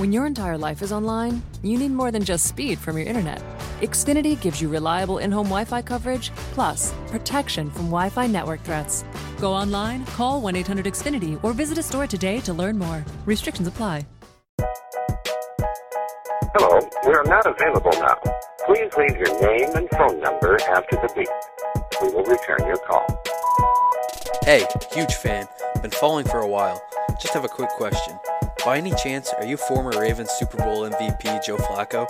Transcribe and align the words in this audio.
When 0.00 0.14
your 0.14 0.24
entire 0.24 0.56
life 0.56 0.80
is 0.80 0.92
online, 0.92 1.42
you 1.62 1.76
need 1.76 1.90
more 1.90 2.10
than 2.10 2.24
just 2.24 2.46
speed 2.46 2.78
from 2.78 2.96
your 2.96 3.06
internet. 3.06 3.42
Xfinity 3.82 4.40
gives 4.40 4.58
you 4.58 4.70
reliable 4.70 5.18
in 5.18 5.30
home 5.30 5.48
Wi 5.48 5.66
Fi 5.66 5.82
coverage, 5.82 6.30
plus 6.54 6.94
protection 7.08 7.70
from 7.70 7.90
Wi 7.90 8.08
Fi 8.08 8.26
network 8.26 8.62
threats. 8.62 9.04
Go 9.42 9.52
online, 9.52 10.06
call 10.06 10.40
1 10.40 10.56
800 10.56 10.86
Xfinity, 10.86 11.38
or 11.44 11.52
visit 11.52 11.76
a 11.76 11.82
store 11.82 12.06
today 12.06 12.40
to 12.40 12.54
learn 12.54 12.78
more. 12.78 13.04
Restrictions 13.26 13.68
apply. 13.68 14.06
Hello, 16.56 16.80
we 17.06 17.12
are 17.12 17.24
not 17.24 17.44
available 17.44 17.92
now. 17.92 18.16
Please 18.64 18.90
leave 18.96 19.18
your 19.18 19.38
name 19.42 19.68
and 19.74 19.86
phone 19.90 20.18
number 20.18 20.58
after 20.62 20.96
the 20.96 21.12
beep. 21.14 21.28
We 22.00 22.08
will 22.08 22.24
return 22.24 22.66
your 22.66 22.78
call. 22.78 23.04
Hey, 24.44 24.64
huge 24.94 25.12
fan. 25.12 25.46
Been 25.82 25.90
following 25.90 26.24
for 26.24 26.38
a 26.38 26.48
while. 26.48 26.82
Just 27.20 27.34
have 27.34 27.44
a 27.44 27.48
quick 27.48 27.68
question. 27.76 28.18
By 28.64 28.76
any 28.76 28.92
chance, 28.94 29.32
are 29.32 29.46
you 29.46 29.56
former 29.56 29.98
Ravens 29.98 30.30
Super 30.32 30.58
Bowl 30.58 30.88
MVP 30.88 31.44
Joe 31.44 31.56
Flacco? 31.56 32.06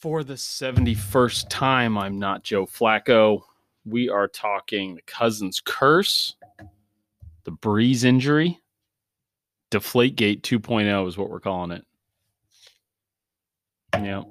For 0.00 0.24
the 0.24 0.34
71st 0.34 1.46
time, 1.50 1.98
I'm 1.98 2.18
not 2.18 2.44
Joe 2.44 2.64
Flacco. 2.64 3.42
We 3.84 4.08
are 4.08 4.26
talking 4.26 4.94
the 4.94 5.02
Cousins 5.02 5.60
curse, 5.62 6.34
the 7.44 7.52
Brees 7.52 8.04
injury, 8.04 8.58
Deflategate 9.70 10.40
2.0 10.42 11.08
is 11.08 11.18
what 11.18 11.28
we're 11.28 11.40
calling 11.40 11.72
it. 11.72 11.84
Yeah. 13.94 14.22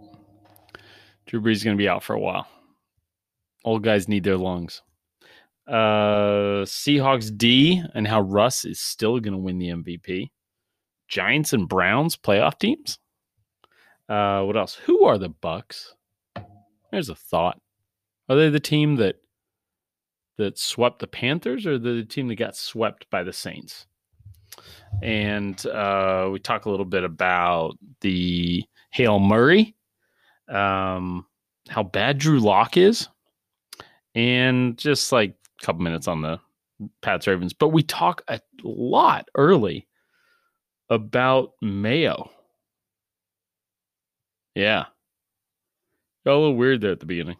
Drew 1.27 1.41
Brees 1.41 1.53
is 1.53 1.63
going 1.63 1.77
to 1.77 1.81
be 1.81 1.89
out 1.89 2.03
for 2.03 2.13
a 2.13 2.19
while. 2.19 2.47
Old 3.63 3.83
guys 3.83 4.07
need 4.07 4.23
their 4.23 4.37
lungs. 4.37 4.81
Uh, 5.67 6.63
Seahawks 6.63 7.35
D 7.35 7.83
and 7.93 8.07
how 8.07 8.21
Russ 8.21 8.65
is 8.65 8.79
still 8.79 9.19
going 9.19 9.33
to 9.33 9.39
win 9.39 9.57
the 9.57 9.69
MVP. 9.69 10.29
Giants 11.07 11.53
and 11.53 11.67
Browns 11.67 12.15
playoff 12.15 12.59
teams. 12.59 12.99
Uh, 14.07 14.43
what 14.43 14.57
else? 14.57 14.75
Who 14.75 15.05
are 15.05 15.17
the 15.17 15.29
Bucks? 15.29 15.93
There's 16.91 17.09
a 17.09 17.15
thought. 17.15 17.59
Are 18.29 18.35
they 18.35 18.49
the 18.49 18.59
team 18.59 18.95
that 18.97 19.17
that 20.37 20.59
swept 20.59 20.99
the 20.99 21.07
Panthers, 21.07 21.65
or 21.65 21.79
the 21.79 22.03
team 22.03 22.27
that 22.27 22.35
got 22.35 22.55
swept 22.55 23.09
by 23.09 23.23
the 23.23 23.33
Saints? 23.33 23.85
And 25.01 25.63
uh, 25.65 26.29
we 26.31 26.39
talk 26.39 26.65
a 26.65 26.69
little 26.69 26.85
bit 26.85 27.03
about 27.03 27.77
the 28.01 28.63
Hail 28.91 29.19
Murray, 29.19 29.75
um, 30.47 31.25
how 31.67 31.83
bad 31.83 32.17
Drew 32.17 32.39
Lock 32.39 32.77
is, 32.77 33.07
and 34.13 34.77
just 34.77 35.11
like 35.11 35.35
couple 35.65 35.83
minutes 35.83 36.07
on 36.07 36.21
the 36.21 36.39
Pats 37.01 37.27
Ravens. 37.27 37.53
But 37.53 37.69
we 37.69 37.83
talk 37.83 38.23
a 38.27 38.39
lot 38.63 39.27
early 39.35 39.87
about 40.89 41.51
Mayo. 41.61 42.29
Yeah. 44.53 44.85
Got 46.25 46.33
a 46.33 46.39
little 46.39 46.55
weird 46.55 46.81
there 46.81 46.91
at 46.91 46.99
the 46.99 47.05
beginning. 47.05 47.37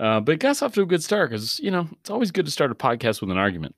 Uh, 0.00 0.20
but 0.20 0.32
it 0.32 0.40
got 0.40 0.62
off 0.62 0.74
to 0.74 0.82
a 0.82 0.86
good 0.86 1.02
start 1.02 1.30
because, 1.30 1.58
you 1.58 1.70
know, 1.70 1.88
it's 2.00 2.10
always 2.10 2.30
good 2.30 2.44
to 2.46 2.52
start 2.52 2.70
a 2.70 2.74
podcast 2.74 3.20
with 3.20 3.30
an 3.30 3.38
argument. 3.38 3.74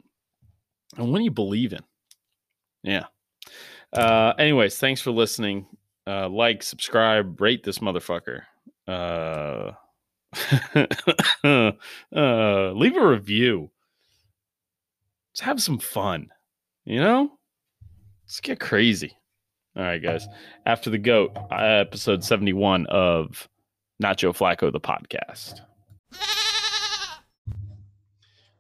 And 0.97 1.13
when 1.13 1.23
you 1.23 1.31
believe 1.31 1.73
in. 1.73 1.83
Yeah. 2.83 3.07
Uh, 3.93 4.35
anyways, 4.39 4.79
thanks 4.79 5.01
for 5.01 5.11
listening. 5.11 5.67
Uh, 6.07 6.29
like, 6.29 6.63
subscribe, 6.63 7.41
rate 7.41 7.63
this 7.63 7.79
motherfucker. 7.79 8.43
Uh, 8.87 9.73
uh, 11.45 11.73
leave 12.73 12.97
a 12.97 13.07
review. 13.07 13.71
Let's 15.33 15.41
have 15.41 15.63
some 15.63 15.79
fun. 15.79 16.31
You 16.85 17.01
know? 17.01 17.33
Let's 18.25 18.41
get 18.41 18.61
crazy. 18.61 19.17
All 19.77 19.83
right, 19.83 20.03
guys. 20.03 20.27
After 20.67 20.91
the 20.91 20.99
GOAT, 20.99 21.37
uh, 21.51 21.55
episode 21.55 22.25
71 22.25 22.87
of 22.87 23.49
Nacho 24.03 24.17
Joe 24.17 24.33
Flacco, 24.33 24.73
the 24.73 24.81
podcast. 24.81 25.61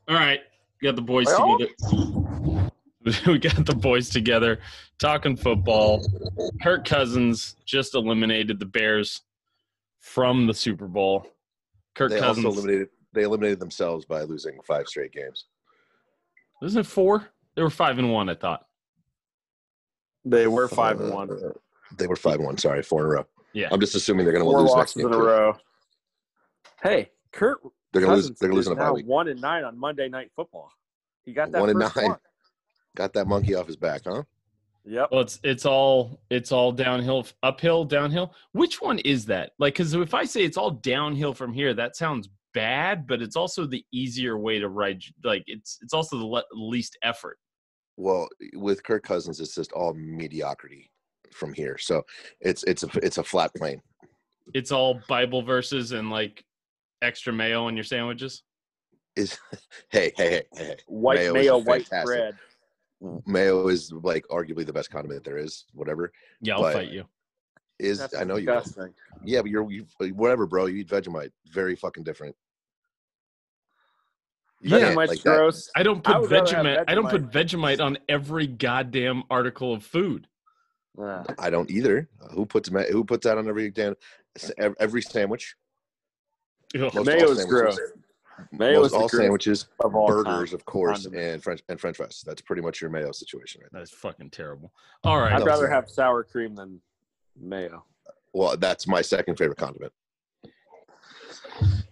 All 0.08 0.16
right. 0.16 0.40
We 0.80 0.86
got 0.86 0.96
the 0.96 1.02
boys 1.02 1.26
Well? 1.26 1.58
together. 1.58 2.70
we 3.26 3.38
got 3.38 3.64
the 3.64 3.74
boys 3.74 4.10
together 4.10 4.60
talking 4.98 5.36
football. 5.36 6.04
Kirk 6.62 6.84
Cousins 6.84 7.56
just 7.64 7.94
eliminated 7.94 8.58
the 8.58 8.66
Bears 8.66 9.22
from 9.98 10.46
the 10.46 10.54
Super 10.54 10.86
Bowl. 10.86 11.26
Kirk 11.94 12.10
They 12.10 12.18
Cousins. 12.20 12.44
also 12.46 12.58
eliminated 12.58 12.88
they 13.12 13.22
eliminated 13.22 13.58
themselves 13.58 14.04
by 14.04 14.22
losing 14.22 14.58
five 14.66 14.86
straight 14.86 15.12
games. 15.12 15.46
Isn't 16.62 16.80
it 16.80 16.86
four? 16.86 17.26
They 17.56 17.62
were 17.62 17.70
five 17.70 17.98
and 17.98 18.12
one, 18.12 18.28
I 18.28 18.34
thought. 18.36 18.66
They 20.24 20.46
were 20.46 20.68
five 20.68 21.00
and 21.00 21.12
one. 21.12 21.30
Uh, 21.30 21.50
They 21.96 22.06
were 22.06 22.14
five 22.16 22.36
and 22.36 22.44
one. 22.44 22.56
Sorry, 22.58 22.82
four 22.82 23.00
in 23.00 23.06
a 23.06 23.08
row. 23.08 23.26
Yeah. 23.52 23.68
I'm 23.72 23.80
just 23.80 23.94
assuming 23.96 24.24
they're 24.26 24.32
going 24.32 24.44
to 24.44 24.50
Four 24.50 24.60
lose 24.60 24.74
next 24.76 24.94
losses 24.96 25.02
game. 25.02 25.06
in 25.08 25.14
a 25.14 25.18
row. 25.18 25.56
Hey, 26.82 27.10
Kurt 27.32 27.58
They're 27.92 28.02
going 28.02 28.10
to 28.10 28.16
lose. 28.16 28.30
They're 28.38 28.48
going 28.48 28.52
to 28.52 28.56
lose 28.56 28.66
is 28.66 28.72
in 28.72 28.72
a 28.74 28.76
bye 28.76 28.84
now 28.86 28.92
week. 28.94 29.06
one 29.06 29.26
and 29.28 29.40
nine 29.40 29.64
on 29.64 29.76
Monday 29.78 30.08
Night 30.08 30.30
Football. 30.36 30.70
He 31.24 31.32
got 31.32 31.50
that 31.50 31.60
One 31.60 31.70
and 31.70 31.78
nine. 31.80 31.90
one. 31.94 32.16
Got 32.96 33.12
that 33.14 33.26
monkey 33.26 33.54
off 33.54 33.66
his 33.66 33.76
back, 33.76 34.02
huh? 34.04 34.22
Yep. 34.84 35.08
Well, 35.12 35.20
it's 35.20 35.38
it's 35.44 35.66
all 35.66 36.20
it's 36.30 36.52
all 36.52 36.72
downhill, 36.72 37.26
uphill, 37.42 37.84
downhill. 37.84 38.34
Which 38.52 38.80
one 38.80 38.98
is 39.00 39.26
that? 39.26 39.52
Like, 39.58 39.74
because 39.74 39.94
if 39.94 40.14
I 40.14 40.24
say 40.24 40.42
it's 40.42 40.56
all 40.56 40.70
downhill 40.70 41.34
from 41.34 41.52
here, 41.52 41.74
that 41.74 41.96
sounds 41.96 42.28
bad, 42.54 43.06
but 43.06 43.20
it's 43.22 43.36
also 43.36 43.66
the 43.66 43.84
easier 43.92 44.38
way 44.38 44.58
to 44.58 44.68
ride. 44.68 45.02
Like, 45.22 45.44
it's 45.46 45.78
it's 45.82 45.92
also 45.92 46.18
the 46.18 46.26
le- 46.26 46.44
least 46.52 46.96
effort. 47.02 47.38
Well, 47.96 48.28
with 48.54 48.82
Kirk 48.82 49.02
Cousins, 49.02 49.40
it's 49.40 49.54
just 49.54 49.72
all 49.72 49.92
mediocrity 49.92 50.90
from 51.32 51.52
here. 51.52 51.76
So 51.78 52.02
it's 52.40 52.64
it's 52.64 52.82
a 52.82 52.88
it's 53.02 53.18
a 53.18 53.24
flat 53.24 53.54
plane. 53.54 53.82
It's 54.54 54.72
all 54.72 55.00
Bible 55.08 55.42
verses 55.42 55.92
and 55.92 56.10
like 56.10 56.42
extra 57.02 57.32
mayo 57.32 57.68
in 57.68 57.76
your 57.76 57.84
sandwiches. 57.84 58.42
Is 59.16 59.38
hey 59.90 60.12
hey 60.16 60.30
hey 60.30 60.42
hey. 60.54 60.64
hey. 60.64 60.76
White 60.86 61.18
Mayo 61.18 61.32
mayo, 61.34 61.58
white 61.58 61.86
fantastic. 61.86 62.04
bread. 62.06 62.34
Mayo 63.26 63.68
is 63.68 63.92
like 63.92 64.26
arguably 64.28 64.64
the 64.66 64.72
best 64.72 64.90
condiment 64.90 65.24
there 65.24 65.38
is. 65.38 65.64
Whatever 65.72 66.12
Yeah, 66.40 66.56
I'll 66.56 66.62
But- 66.62 66.72
fight 66.74 66.90
you. 66.90 67.04
is, 67.78 67.98
That's 67.98 68.14
I 68.14 68.24
know 68.24 68.36
you. 68.36 68.46
will. 68.50 68.62
Yeah, 69.24 69.40
but 69.42 69.50
you're 69.50 69.70
you, 69.70 69.86
whatever, 70.14 70.46
bro. 70.46 70.66
You 70.66 70.78
eat 70.78 70.88
Vegemite. 70.88 71.30
Very 71.50 71.74
fucking 71.76 72.04
different. 72.04 72.36
You 74.60 74.76
Yeah. 74.76 74.80
can't, 74.80 74.98
Vegemite's 74.98 75.08
like 75.08 75.22
that. 75.22 75.36
gross. 75.38 75.70
I 75.74 75.82
don't 75.82 76.04
put 76.04 76.20
would 76.20 76.30
rather 76.30 76.54
have 76.54 76.66
Vegemite. 76.66 76.84
I 76.88 76.94
don't 76.94 77.08
put 77.08 77.22
Vegemite. 77.30 77.76
Vegemite 77.78 77.80
on 77.80 77.98
every 78.08 78.46
goddamn 78.46 79.22
article 79.30 79.72
of 79.72 79.82
food. 79.84 80.26
Uh, 81.00 81.24
I 81.38 81.48
don't 81.48 81.70
either. 81.70 82.10
Who 82.32 82.44
puts 82.44 82.70
ma- 82.70 82.82
who 82.82 83.04
puts 83.04 83.24
that 83.24 83.38
on 83.38 83.48
every 83.48 83.70
damn 83.70 83.96
every 84.78 85.00
sandwich? 85.00 85.56
Ugh. 86.74 86.92
Most 86.94 87.06
Mayo 87.06 87.30
is 87.30 87.44
gross. 87.46 87.78
Mayo 88.52 88.80
most 88.80 88.86
is 88.88 88.92
all 88.94 89.08
sandwiches, 89.08 89.66
of 89.84 89.94
all 89.94 90.06
burgers, 90.08 90.50
time. 90.50 90.54
of 90.54 90.64
course, 90.64 91.02
condiment. 91.04 91.32
and 91.34 91.42
French 91.42 91.62
and 91.68 91.80
French 91.80 91.96
fries. 91.96 92.22
That's 92.26 92.42
pretty 92.42 92.62
much 92.62 92.80
your 92.80 92.90
mayo 92.90 93.12
situation, 93.12 93.60
right? 93.62 93.70
That's 93.72 93.90
fucking 93.90 94.30
terrible. 94.30 94.72
All 95.04 95.18
right. 95.20 95.32
I'd 95.32 95.40
No, 95.40 95.44
rather 95.46 95.68
have 95.68 95.88
sour 95.88 96.22
cream 96.24 96.54
than 96.54 96.80
mayo. 97.40 97.84
Well, 98.32 98.56
that's 98.56 98.86
my 98.86 99.02
second 99.02 99.36
favorite 99.36 99.58
condiment. 99.58 99.92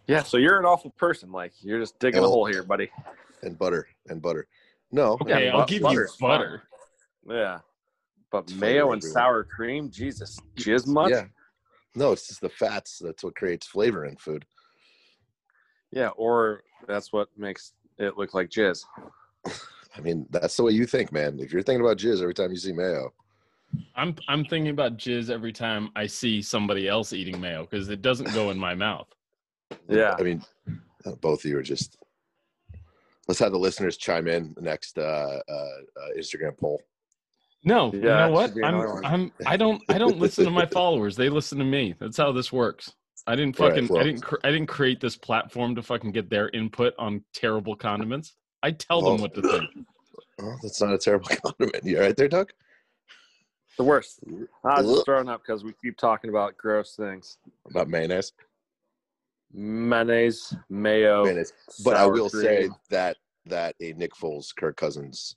Yeah, 0.06 0.22
so 0.22 0.38
you're 0.38 0.58
an 0.58 0.64
awful 0.64 0.90
person. 0.92 1.30
Like 1.30 1.52
you're 1.60 1.80
just 1.80 1.98
digging 1.98 2.22
a 2.24 2.26
hole 2.26 2.46
here, 2.46 2.62
buddy. 2.62 2.90
And 3.42 3.58
butter 3.58 3.86
and 4.08 4.22
butter. 4.22 4.46
No, 4.90 5.18
Okay, 5.20 5.44
Yeah, 5.46 5.52
I'll 5.52 5.58
but- 5.60 5.68
give 5.68 5.78
you 5.78 5.82
butter's 5.82 6.16
butter. 6.16 6.62
Yeah, 7.28 7.58
but 8.32 8.48
Flavor 8.48 8.60
mayo 8.60 8.92
and 8.92 9.00
everywhere. 9.02 9.12
sour 9.12 9.44
cream, 9.44 9.90
Jesus, 9.90 10.38
jizz 10.56 10.86
much? 10.86 11.10
yeah. 11.10 11.26
No, 11.94 12.12
it's 12.12 12.26
just 12.28 12.40
the 12.40 12.48
fats. 12.48 12.98
That's 13.04 13.22
what 13.22 13.34
creates 13.36 13.66
flavor 13.66 14.06
in 14.06 14.16
food. 14.16 14.46
Yeah, 15.90 16.08
or 16.08 16.62
that's 16.86 17.12
what 17.12 17.28
makes 17.36 17.72
it 17.98 18.16
look 18.16 18.34
like 18.34 18.50
jizz. 18.50 18.84
I 19.46 20.00
mean, 20.00 20.26
that's 20.30 20.56
the 20.56 20.62
way 20.62 20.72
you 20.72 20.86
think, 20.86 21.12
man. 21.12 21.38
If 21.40 21.52
you're 21.52 21.62
thinking 21.62 21.84
about 21.84 21.98
jizz 21.98 22.22
every 22.22 22.34
time 22.34 22.50
you 22.50 22.56
see 22.56 22.72
mayo, 22.72 23.12
I'm 23.96 24.14
I'm 24.28 24.44
thinking 24.44 24.70
about 24.70 24.96
jizz 24.96 25.30
every 25.30 25.52
time 25.52 25.90
I 25.96 26.06
see 26.06 26.40
somebody 26.42 26.88
else 26.88 27.12
eating 27.12 27.40
mayo 27.40 27.66
because 27.68 27.88
it 27.88 28.02
doesn't 28.02 28.32
go 28.32 28.50
in 28.50 28.58
my 28.58 28.74
mouth. 28.74 29.08
Yeah. 29.86 30.16
I 30.18 30.22
mean, 30.22 30.42
uh, 31.04 31.12
both 31.20 31.44
of 31.44 31.50
you 31.50 31.58
are 31.58 31.62
just. 31.62 31.98
Let's 33.26 33.38
have 33.40 33.52
the 33.52 33.58
listeners 33.58 33.98
chime 33.98 34.26
in 34.26 34.54
the 34.54 34.62
next 34.62 34.96
uh, 34.96 35.40
uh, 35.46 35.52
uh, 35.52 36.18
Instagram 36.18 36.56
poll. 36.56 36.80
No, 37.64 37.92
you 37.92 38.00
know 38.00 38.30
what? 38.30 38.52
I'm. 38.64 39.04
I'm 39.04 39.32
I 39.46 39.58
don't 39.58 39.82
I 39.90 39.98
don't 39.98 40.18
listen 40.18 40.44
to 40.44 40.50
my 40.50 40.64
followers. 40.64 41.16
They 41.16 41.28
listen 41.28 41.58
to 41.58 41.64
me. 41.64 41.94
That's 41.98 42.16
how 42.16 42.32
this 42.32 42.50
works. 42.50 42.94
I 43.28 43.36
didn't 43.36 43.58
Right, 43.60 43.68
fucking 43.74 43.88
well- 43.88 44.00
I 44.00 44.04
didn't 44.04 44.22
cr- 44.22 44.40
I 44.42 44.50
didn't 44.50 44.68
create 44.68 45.00
this 45.00 45.14
platform 45.16 45.74
to 45.74 45.82
fucking 45.82 46.12
get 46.12 46.30
their 46.30 46.48
input 46.50 46.94
on 46.98 47.22
terrible 47.34 47.76
condiments. 47.76 48.34
I 48.62 48.70
tell 48.72 49.02
them 49.02 49.20
what 49.20 49.34
to 49.34 49.42
think. 49.42 49.64
Oh, 50.40 50.54
that's 50.62 50.80
not 50.80 50.92
a 50.94 50.98
terrible 50.98 51.26
condiment. 51.44 51.84
You 51.84 51.96
all 51.96 52.04
right 52.04 52.16
there, 52.16 52.28
Doug? 52.28 52.52
The 53.76 53.82
worst. 53.82 54.20
I 54.64 54.80
was 54.80 54.86
Ugh. 54.88 54.94
just 54.94 55.04
throwing 55.04 55.28
up 55.28 55.42
because 55.44 55.64
we 55.64 55.72
keep 55.82 55.96
talking 55.96 56.30
about 56.30 56.56
gross 56.56 56.94
things. 56.94 57.38
About 57.68 57.88
mayonnaise? 57.88 58.32
Mayonnaise, 59.52 60.54
mayo. 60.70 61.24
Mayonnaise. 61.24 61.52
But 61.84 61.96
I 61.96 62.04
sour 62.04 62.12
will 62.12 62.28
say 62.28 62.68
that 62.90 63.16
that 63.46 63.74
a 63.80 63.94
Nick 63.94 64.12
Foles, 64.14 64.54
Kirk 64.56 64.76
Cousins 64.76 65.34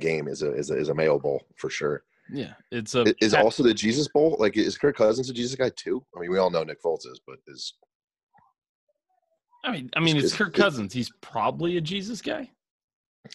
game 0.00 0.26
is 0.26 0.42
a 0.42 0.52
is 0.52 0.70
a, 0.72 0.76
is 0.76 0.88
a 0.88 0.94
Mayo 0.94 1.16
Bowl 1.16 1.46
for 1.54 1.70
sure. 1.70 2.02
Yeah, 2.32 2.52
it's 2.70 2.94
a 2.94 3.12
Is 3.24 3.34
also 3.34 3.62
the 3.62 3.74
Jesus 3.74 4.08
Bowl 4.08 4.36
like 4.38 4.56
is 4.56 4.78
Kirk 4.78 4.96
Cousins 4.96 5.28
a 5.30 5.32
Jesus 5.32 5.56
guy 5.56 5.70
too? 5.76 6.04
I 6.16 6.20
mean, 6.20 6.30
we 6.30 6.38
all 6.38 6.50
know 6.50 6.62
Nick 6.62 6.82
Foles 6.82 7.06
is, 7.06 7.20
but 7.26 7.36
is 7.48 7.74
I 9.64 9.72
mean, 9.72 9.90
I 9.94 10.00
mean, 10.00 10.16
It's- 10.16 10.30
it's 10.32 10.36
Kirk 10.36 10.48
it's- 10.54 10.62
Cousins. 10.62 10.92
He's 10.92 11.10
probably 11.20 11.76
a 11.76 11.80
Jesus 11.80 12.22
guy. 12.22 12.50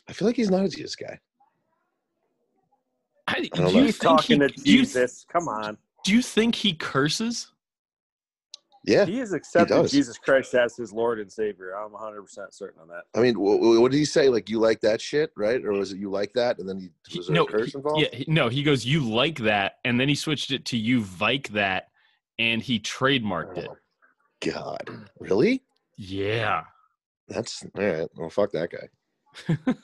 I 0.08 0.14
feel 0.14 0.28
like 0.28 0.36
he's 0.36 0.50
not 0.50 0.66
a 0.66 0.70
Jesus 0.70 0.96
guy. 0.96 1.20
I, 3.28 3.34
don't 3.54 3.54
do 3.54 3.62
know. 3.64 3.70
you 3.80 3.86
He's 3.86 3.98
think 3.98 4.18
talking 4.20 4.42
he, 4.42 4.48
to 4.48 4.54
do 4.54 4.72
you, 4.72 4.78
Jesus. 4.80 5.26
Come 5.32 5.48
on. 5.48 5.78
do 6.04 6.14
you 6.14 6.22
think 6.22 6.56
he 6.56 6.74
curses? 6.74 7.52
Yeah, 8.88 9.06
He 9.06 9.18
has 9.18 9.34
accepted 9.34 9.74
does. 9.74 9.92
Jesus 9.92 10.18
Christ 10.20 10.54
as 10.54 10.76
his 10.76 10.94
Lord 10.94 11.20
and 11.20 11.32
Savior. 11.32 11.72
I'm 11.76 11.90
100% 11.92 12.54
certain 12.54 12.80
on 12.82 12.88
that. 12.90 13.04
I 13.16 13.20
mean, 13.22 13.34
wh- 13.34 13.58
wh- 13.60 13.82
what 13.82 13.92
did 13.92 13.98
he 13.98 14.06
say? 14.06 14.30
Like, 14.30 14.48
you 14.50 14.60
like 14.60 14.80
that 14.82 15.02
shit, 15.02 15.32
right? 15.36 15.64
Or 15.66 15.72
was 15.72 15.92
it 15.92 15.98
you 15.98 16.12
like 16.12 16.34
that, 16.34 16.60
and 16.60 16.70
then 16.70 16.78
he, 16.80 16.90
He- 17.08 17.18
was 17.18 17.28
there 17.28 17.36
no, 17.36 17.44
a 17.46 17.48
curse 17.52 17.72
he- 17.72 17.78
involved? 17.78 18.02
yeah, 18.14 18.24
no. 18.28 18.48
He 18.48 18.62
goes, 18.62 18.86
"You 18.86 19.02
like 19.10 19.40
that," 19.40 19.78
and 19.86 20.00
then 20.00 20.08
he 20.08 20.14
switched 20.16 20.52
it 20.52 20.66
to 20.66 20.78
"You 20.78 21.04
like 21.20 21.50
that," 21.50 21.88
and 22.38 22.62
he 22.62 22.80
trademarked 22.80 23.58
it. 23.58 23.70
Oh, 23.72 23.78
God, 24.52 25.10
really? 25.20 25.64
Yeah, 25.98 26.64
That's 27.28 27.66
all 27.76 27.84
right. 27.84 28.08
Well, 28.16 28.30
fuck 28.30 28.52
that 28.52 28.70
guy. 28.70 29.58
On 29.68 29.76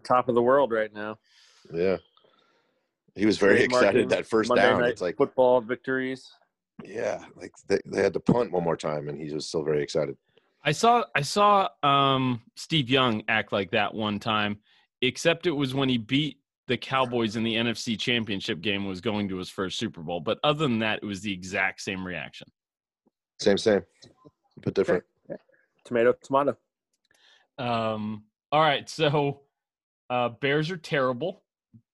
top 0.04 0.28
of 0.28 0.36
the 0.36 0.42
world 0.42 0.70
right 0.70 0.92
now. 0.94 1.18
Yeah, 1.72 1.96
he 3.16 3.26
was 3.26 3.38
very 3.38 3.62
excited 3.62 4.10
that 4.10 4.26
first 4.26 4.50
Monday 4.50 4.62
down. 4.62 4.80
night 4.80 4.90
It's 4.90 5.00
like, 5.00 5.16
football 5.16 5.60
victories. 5.60 6.30
Yeah, 6.84 7.24
like 7.36 7.52
they, 7.68 7.78
they 7.86 8.02
had 8.02 8.12
to 8.12 8.20
punt 8.20 8.52
one 8.52 8.64
more 8.64 8.76
time, 8.76 9.08
and 9.08 9.20
he 9.20 9.32
was 9.32 9.46
still 9.46 9.64
very 9.64 9.82
excited. 9.82 10.16
I 10.64 10.72
saw 10.72 11.04
I 11.14 11.22
saw 11.22 11.68
um, 11.82 12.42
Steve 12.56 12.88
Young 12.88 13.22
act 13.28 13.52
like 13.52 13.70
that 13.72 13.94
one 13.94 14.18
time, 14.18 14.58
except 15.02 15.46
it 15.46 15.52
was 15.52 15.74
when 15.74 15.88
he 15.88 15.98
beat 15.98 16.38
the 16.66 16.76
Cowboys 16.76 17.36
in 17.36 17.44
the 17.44 17.54
NFC 17.54 17.98
Championship 17.98 18.60
game. 18.60 18.82
and 18.82 18.88
Was 18.88 19.00
going 19.00 19.28
to 19.28 19.38
his 19.38 19.50
first 19.50 19.78
Super 19.78 20.02
Bowl, 20.02 20.20
but 20.20 20.38
other 20.44 20.64
than 20.64 20.78
that, 20.80 21.00
it 21.02 21.06
was 21.06 21.20
the 21.20 21.32
exact 21.32 21.80
same 21.80 22.06
reaction. 22.06 22.48
Same, 23.40 23.58
same, 23.58 23.82
but 24.62 24.74
different. 24.74 25.04
Tomato, 25.84 26.14
tomato. 26.22 26.56
Um, 27.58 28.24
all 28.50 28.60
right, 28.60 28.88
so 28.88 29.42
uh, 30.08 30.30
Bears 30.30 30.70
are 30.70 30.76
terrible. 30.78 31.42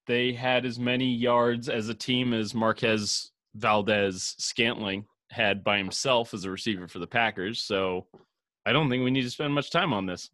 They 0.07 0.33
had 0.33 0.65
as 0.65 0.79
many 0.79 1.13
yards 1.13 1.67
as 1.67 1.89
a 1.89 1.93
team 1.93 2.33
as 2.33 2.55
Marquez 2.55 3.31
Valdes 3.55 4.35
Scantling 4.37 5.05
had 5.29 5.63
by 5.63 5.77
himself 5.77 6.33
as 6.33 6.45
a 6.45 6.51
receiver 6.51 6.87
for 6.87 6.99
the 6.99 7.07
Packers. 7.07 7.61
So 7.61 8.05
I 8.65 8.71
don't 8.71 8.89
think 8.89 9.03
we 9.03 9.11
need 9.11 9.21
to 9.23 9.29
spend 9.29 9.53
much 9.53 9.71
time 9.71 9.93
on 9.93 10.05
this. 10.05 10.29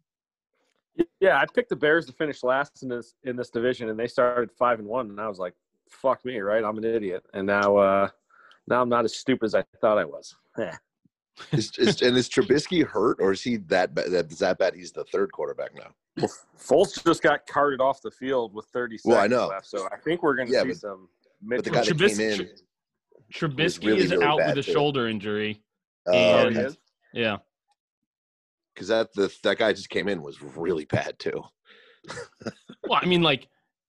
Yeah, 1.20 1.38
I 1.38 1.44
picked 1.54 1.68
the 1.68 1.76
Bears 1.76 2.06
to 2.06 2.12
finish 2.12 2.42
last 2.42 2.82
in 2.82 2.88
this 2.88 3.14
in 3.24 3.36
this 3.36 3.50
division, 3.50 3.88
and 3.88 3.98
they 3.98 4.08
started 4.08 4.50
five 4.50 4.80
and 4.80 4.88
one, 4.88 5.10
and 5.10 5.20
I 5.20 5.28
was 5.28 5.38
like, 5.38 5.54
"Fuck 5.88 6.24
me, 6.24 6.38
right? 6.40 6.64
I'm 6.64 6.76
an 6.76 6.84
idiot." 6.84 7.24
And 7.34 7.46
now, 7.46 7.76
uh 7.76 8.08
now 8.66 8.82
I'm 8.82 8.88
not 8.88 9.04
as 9.04 9.16
stupid 9.16 9.46
as 9.46 9.54
I 9.54 9.62
thought 9.80 9.96
I 9.98 10.04
was. 10.04 10.34
Yeah. 10.58 10.76
is, 11.52 11.70
is, 11.78 12.02
and 12.02 12.16
is 12.16 12.28
Trubisky 12.28 12.84
hurt, 12.84 13.18
or 13.20 13.30
is 13.32 13.42
he 13.42 13.56
that 13.68 13.94
bad? 13.94 14.10
That, 14.10 14.32
is 14.32 14.40
that 14.40 14.58
bad? 14.58 14.74
He's 14.74 14.90
the 14.90 15.04
third 15.04 15.30
quarterback 15.30 15.70
now. 15.76 15.94
Well, 16.16 16.32
Foles 16.58 17.04
just 17.04 17.22
got 17.22 17.46
carted 17.46 17.80
off 17.80 18.02
the 18.02 18.10
field 18.10 18.52
with 18.52 18.66
30 18.72 18.98
seconds 18.98 19.12
Well, 19.14 19.22
I 19.22 19.28
know. 19.28 19.46
left, 19.46 19.66
so 19.66 19.86
I 19.92 19.98
think 19.98 20.24
we're 20.24 20.34
going 20.34 20.48
to 20.48 20.54
Yeah, 20.54 20.62
see 20.62 20.68
but- 20.70 20.76
some. 20.78 21.08
But 21.42 21.62
the 21.62 21.70
guy 21.70 21.84
that 21.84 21.94
Trubisky- 21.94 22.16
came 22.36 22.40
in, 22.40 22.50
Trubisky 23.32 23.86
really, 23.86 24.04
is 24.04 24.10
really 24.10 24.24
out 24.24 24.36
with 24.38 24.58
a 24.58 24.62
shoulder 24.62 25.06
injury. 25.08 25.62
uh, 26.06 26.12
Oh, 26.12 26.46
and- 26.46 26.56
is? 26.56 26.78
Yeah. 27.12 27.38
because 28.74 28.88
that 28.88 29.12
the 29.14 29.32
that 29.42 29.58
guy 29.58 29.72
just 29.72 29.90
came 29.90 30.08
in 30.08 30.22
was 30.22 30.40
really 30.42 30.84
bad 30.84 31.18
too. 31.18 31.42
Well, 32.88 33.00
I 33.02 33.06
mean, 33.06 33.22
like, 33.22 33.48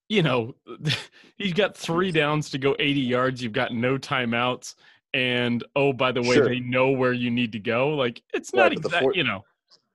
you 0.09 0.23
know, 0.23 0.55
he's 1.37 1.53
got 1.53 1.77
three 1.77 2.11
downs 2.11 2.49
to 2.49 2.57
go 2.57 2.75
80 2.79 2.99
yards. 2.99 3.41
You've 3.43 3.53
got 3.53 3.73
no 3.73 3.97
timeouts. 3.97 4.75
And 5.13 5.63
oh, 5.75 5.93
by 5.93 6.11
the 6.11 6.21
way, 6.21 6.35
Sure. 6.35 6.47
they 6.49 6.59
know 6.59 6.89
where 6.91 7.13
you 7.13 7.31
need 7.31 7.51
to 7.53 7.59
go. 7.59 7.89
Like, 7.89 8.21
it's 8.33 8.51
Right, 8.53 8.73
not 8.73 8.91
the 8.91 9.11
you 9.15 9.23
know. 9.23 9.43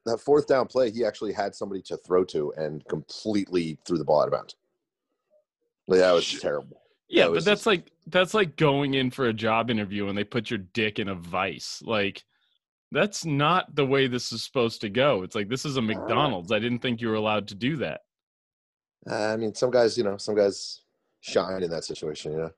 That 0.06 0.18
fourth 0.18 0.46
down 0.46 0.66
play, 0.66 0.90
he 0.90 1.04
actually 1.04 1.32
had 1.32 1.54
somebody 1.54 1.82
to 1.82 1.96
throw 1.98 2.24
to 2.26 2.52
and 2.56 2.84
completely 2.88 3.78
threw 3.86 3.96
the 3.98 4.04
ball 4.04 4.20
out 4.22 4.28
of 4.28 4.32
bounds. 4.32 4.54
Like, 5.86 6.00
that 6.00 6.12
was 6.12 6.30
terrible. 6.40 6.80
Yeah, 7.08 7.26
but 7.26 7.34
that's 7.44 7.44
just- 7.46 7.66
like 7.66 7.90
that's 8.06 8.34
like 8.34 8.56
going 8.56 8.94
in 8.94 9.10
for 9.10 9.26
a 9.26 9.32
job 9.32 9.70
interview 9.70 10.08
and 10.08 10.16
they 10.16 10.24
put 10.24 10.50
your 10.50 10.58
dick 10.58 10.98
in 10.98 11.08
a 11.08 11.14
vice. 11.14 11.82
Like 11.84 12.24
that's 12.92 13.24
not 13.24 13.74
the 13.74 13.86
way 13.86 14.06
this 14.06 14.32
is 14.32 14.42
supposed 14.42 14.80
to 14.82 14.88
go. 14.88 15.22
It's 15.22 15.34
like 15.34 15.48
this 15.48 15.64
is 15.64 15.76
a 15.76 15.82
McDonald's. 15.82 16.52
I 16.52 16.58
didn't 16.58 16.80
think 16.80 17.00
you 17.00 17.08
were 17.08 17.14
allowed 17.14 17.48
to 17.48 17.54
do 17.54 17.76
that. 17.78 18.02
Uh, 19.08 19.32
I 19.32 19.36
mean, 19.36 19.54
some 19.54 19.70
guys, 19.70 19.98
you 19.98 20.04
know, 20.04 20.16
some 20.16 20.34
guys 20.34 20.82
shine 21.20 21.62
in 21.62 21.70
that 21.70 21.84
situation. 21.84 22.32
You 22.32 22.38
know, 22.38 22.50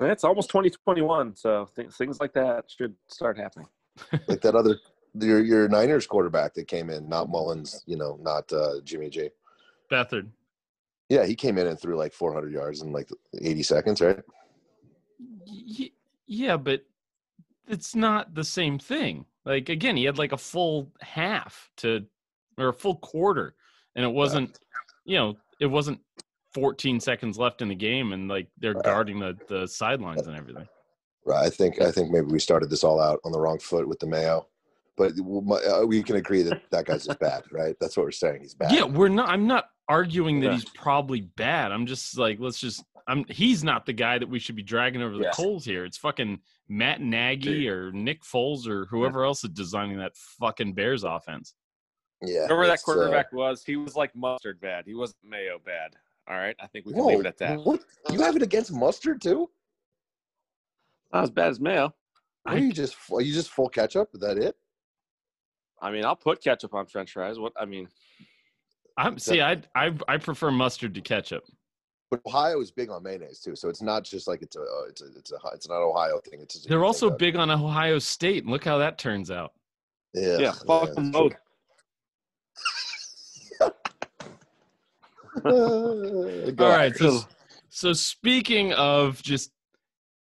And 0.00 0.10
It's 0.10 0.24
almost 0.24 0.50
2021, 0.50 1.34
so 1.36 1.68
th- 1.74 1.90
things 1.90 2.20
like 2.20 2.32
that 2.34 2.66
should 2.68 2.94
start 3.08 3.38
happening. 3.38 3.68
like 4.28 4.42
that 4.42 4.54
other 4.54 4.78
your 5.18 5.42
your 5.42 5.68
Niners 5.68 6.06
quarterback 6.06 6.54
that 6.54 6.68
came 6.68 6.90
in, 6.90 7.08
not 7.08 7.28
Mullens, 7.30 7.82
you 7.86 7.96
know, 7.96 8.18
not 8.20 8.52
uh, 8.52 8.80
Jimmy 8.84 9.08
G. 9.08 9.30
Beathard. 9.90 10.28
Yeah, 11.08 11.24
he 11.24 11.34
came 11.34 11.56
in 11.56 11.66
and 11.68 11.80
threw 11.80 11.96
like 11.96 12.12
400 12.12 12.52
yards 12.52 12.82
in 12.82 12.92
like 12.92 13.08
80 13.40 13.62
seconds, 13.62 14.00
right? 14.00 14.22
Y- 15.18 15.90
yeah, 16.26 16.56
but 16.56 16.84
it's 17.68 17.94
not 17.94 18.34
the 18.34 18.44
same 18.44 18.78
thing. 18.78 19.24
Like 19.44 19.68
again, 19.68 19.96
he 19.96 20.04
had 20.04 20.18
like 20.18 20.32
a 20.32 20.36
full 20.38 20.90
half 21.00 21.70
to 21.78 22.04
or 22.58 22.68
a 22.68 22.72
full 22.74 22.96
quarter 22.96 23.54
and 23.94 24.04
it 24.04 24.08
wasn't 24.12 24.58
you 25.04 25.16
know, 25.16 25.36
it 25.60 25.66
wasn't 25.66 26.00
14 26.52 26.98
seconds 27.00 27.38
left 27.38 27.62
in 27.62 27.68
the 27.68 27.74
game 27.74 28.12
and 28.12 28.28
like 28.28 28.48
they're 28.58 28.72
Right. 28.74 28.84
guarding 28.84 29.18
the 29.20 29.36
the 29.48 29.66
sidelines 29.66 30.26
and 30.26 30.36
everything. 30.36 30.66
Right. 31.24 31.44
I 31.46 31.50
think 31.50 31.80
I 31.80 31.90
think 31.90 32.10
maybe 32.10 32.26
we 32.26 32.38
started 32.38 32.70
this 32.70 32.82
all 32.84 33.00
out 33.00 33.20
on 33.24 33.32
the 33.32 33.40
wrong 33.40 33.58
foot 33.58 33.86
with 33.88 33.98
the 34.00 34.06
Mayo, 34.06 34.46
but 34.96 35.12
uh, 35.12 35.86
we 35.86 36.02
can 36.02 36.16
agree 36.16 36.42
that 36.42 36.62
that 36.70 36.86
guy's 36.86 37.04
just 37.06 37.18
bad, 37.20 37.42
right? 37.52 37.76
That's 37.80 37.96
what 37.96 38.04
we're 38.04 38.12
saying. 38.12 38.40
He's 38.42 38.54
bad. 38.54 38.72
Yeah, 38.72 38.84
we're 38.84 39.08
not. 39.08 39.28
I'm 39.28 39.46
not 39.46 39.66
arguing 39.88 40.40
that 40.40 40.46
Yeah. 40.46 40.52
he's 40.54 40.64
probably 40.70 41.20
bad. 41.20 41.72
I'm 41.72 41.86
just 41.86 42.16
like, 42.18 42.38
let's 42.40 42.58
just. 42.58 42.84
I'm. 43.08 43.24
He's 43.28 43.62
not 43.62 43.86
the 43.86 43.92
guy 43.92 44.18
that 44.18 44.28
we 44.28 44.38
should 44.38 44.56
be 44.56 44.62
dragging 44.62 45.02
over 45.02 45.16
the 45.16 45.24
Yeah. 45.24 45.30
coals 45.32 45.64
here. 45.64 45.84
It's 45.84 45.96
fucking 45.96 46.40
Matt 46.68 47.00
Nagy 47.00 47.68
or 47.68 47.92
Nick 47.92 48.22
Foles 48.22 48.66
or 48.66 48.86
whoever 48.86 49.24
else 49.24 49.44
is 49.44 49.50
designing 49.50 49.98
that 49.98 50.16
fucking 50.16 50.72
Bears 50.74 51.04
offense. 51.04 51.54
yeah. 52.22 52.46
Whoever 52.46 52.66
that 52.66 52.74
it's, 52.74 52.82
uh, 52.82 52.92
quarterback 52.92 53.32
was, 53.32 53.62
he 53.64 53.76
was 53.76 53.94
like 53.94 54.14
mustard 54.16 54.60
bad. 54.60 54.84
He 54.86 54.94
wasn't 54.94 55.18
mayo 55.22 55.58
bad. 55.64 55.94
All 56.28 56.34
right, 56.36 56.56
I 56.58 56.66
think 56.66 56.86
we 56.86 56.92
can 56.92 57.02
whoa, 57.02 57.08
leave 57.08 57.20
it 57.20 57.26
at 57.26 57.38
that. 57.38 57.60
What? 57.60 57.84
You 58.10 58.20
have 58.22 58.34
it 58.34 58.42
against 58.42 58.72
mustard 58.72 59.20
too? 59.22 59.48
Not 61.12 61.22
as 61.24 61.30
bad 61.30 61.50
as 61.50 61.60
mayo. 61.60 61.94
Are 62.46 62.58
you 62.58 62.72
just 62.72 62.96
are 63.12 63.20
you 63.20 63.32
just 63.32 63.50
full 63.50 63.68
ketchup? 63.68 64.08
Is 64.14 64.20
that 64.20 64.38
it? 64.38 64.56
I 65.80 65.90
mean, 65.92 66.04
I'll 66.04 66.16
put 66.16 66.42
ketchup 66.42 66.74
on 66.74 66.86
French 66.86 67.12
fries. 67.12 67.38
What 67.38 67.52
I 67.60 67.64
mean, 67.64 67.88
I'm 68.96 69.18
see. 69.18 69.40
I 69.40 69.62
I 69.74 69.92
I 70.08 70.16
prefer 70.16 70.50
mustard 70.50 70.94
to 70.94 71.00
ketchup. 71.00 71.44
But 72.10 72.20
Ohio 72.26 72.60
is 72.60 72.70
big 72.70 72.88
on 72.88 73.02
mayonnaise 73.02 73.40
too, 73.40 73.56
so 73.56 73.68
it's 73.68 73.82
not 73.82 74.04
just 74.04 74.28
like 74.28 74.40
it's 74.40 74.54
a 74.54 74.60
uh, 74.60 74.84
it's 74.88 75.02
a 75.02 75.06
it's 75.16 75.32
a 75.32 75.36
it's 75.52 75.68
not 75.68 75.82
Ohio 75.82 76.20
thing. 76.20 76.40
It's 76.40 76.54
just, 76.54 76.68
They're 76.68 76.84
also 76.84 77.08
like 77.08 77.18
big 77.18 77.36
on 77.36 77.50
Ohio 77.50 77.98
State. 77.98 78.44
and 78.44 78.52
Look 78.52 78.64
how 78.64 78.78
that 78.78 78.98
turns 78.98 79.30
out. 79.30 79.52
Yeah, 80.14 80.38
yeah, 80.38 80.52
fuck 80.52 80.94
them 80.94 81.10
both. 81.10 81.32
Uh, 83.60 83.70
All 85.44 86.52
go 86.52 86.68
right. 86.68 86.92
Irish. 86.92 86.98
So, 86.98 87.20
so 87.68 87.92
speaking 87.92 88.72
of 88.74 89.20
just 89.22 89.50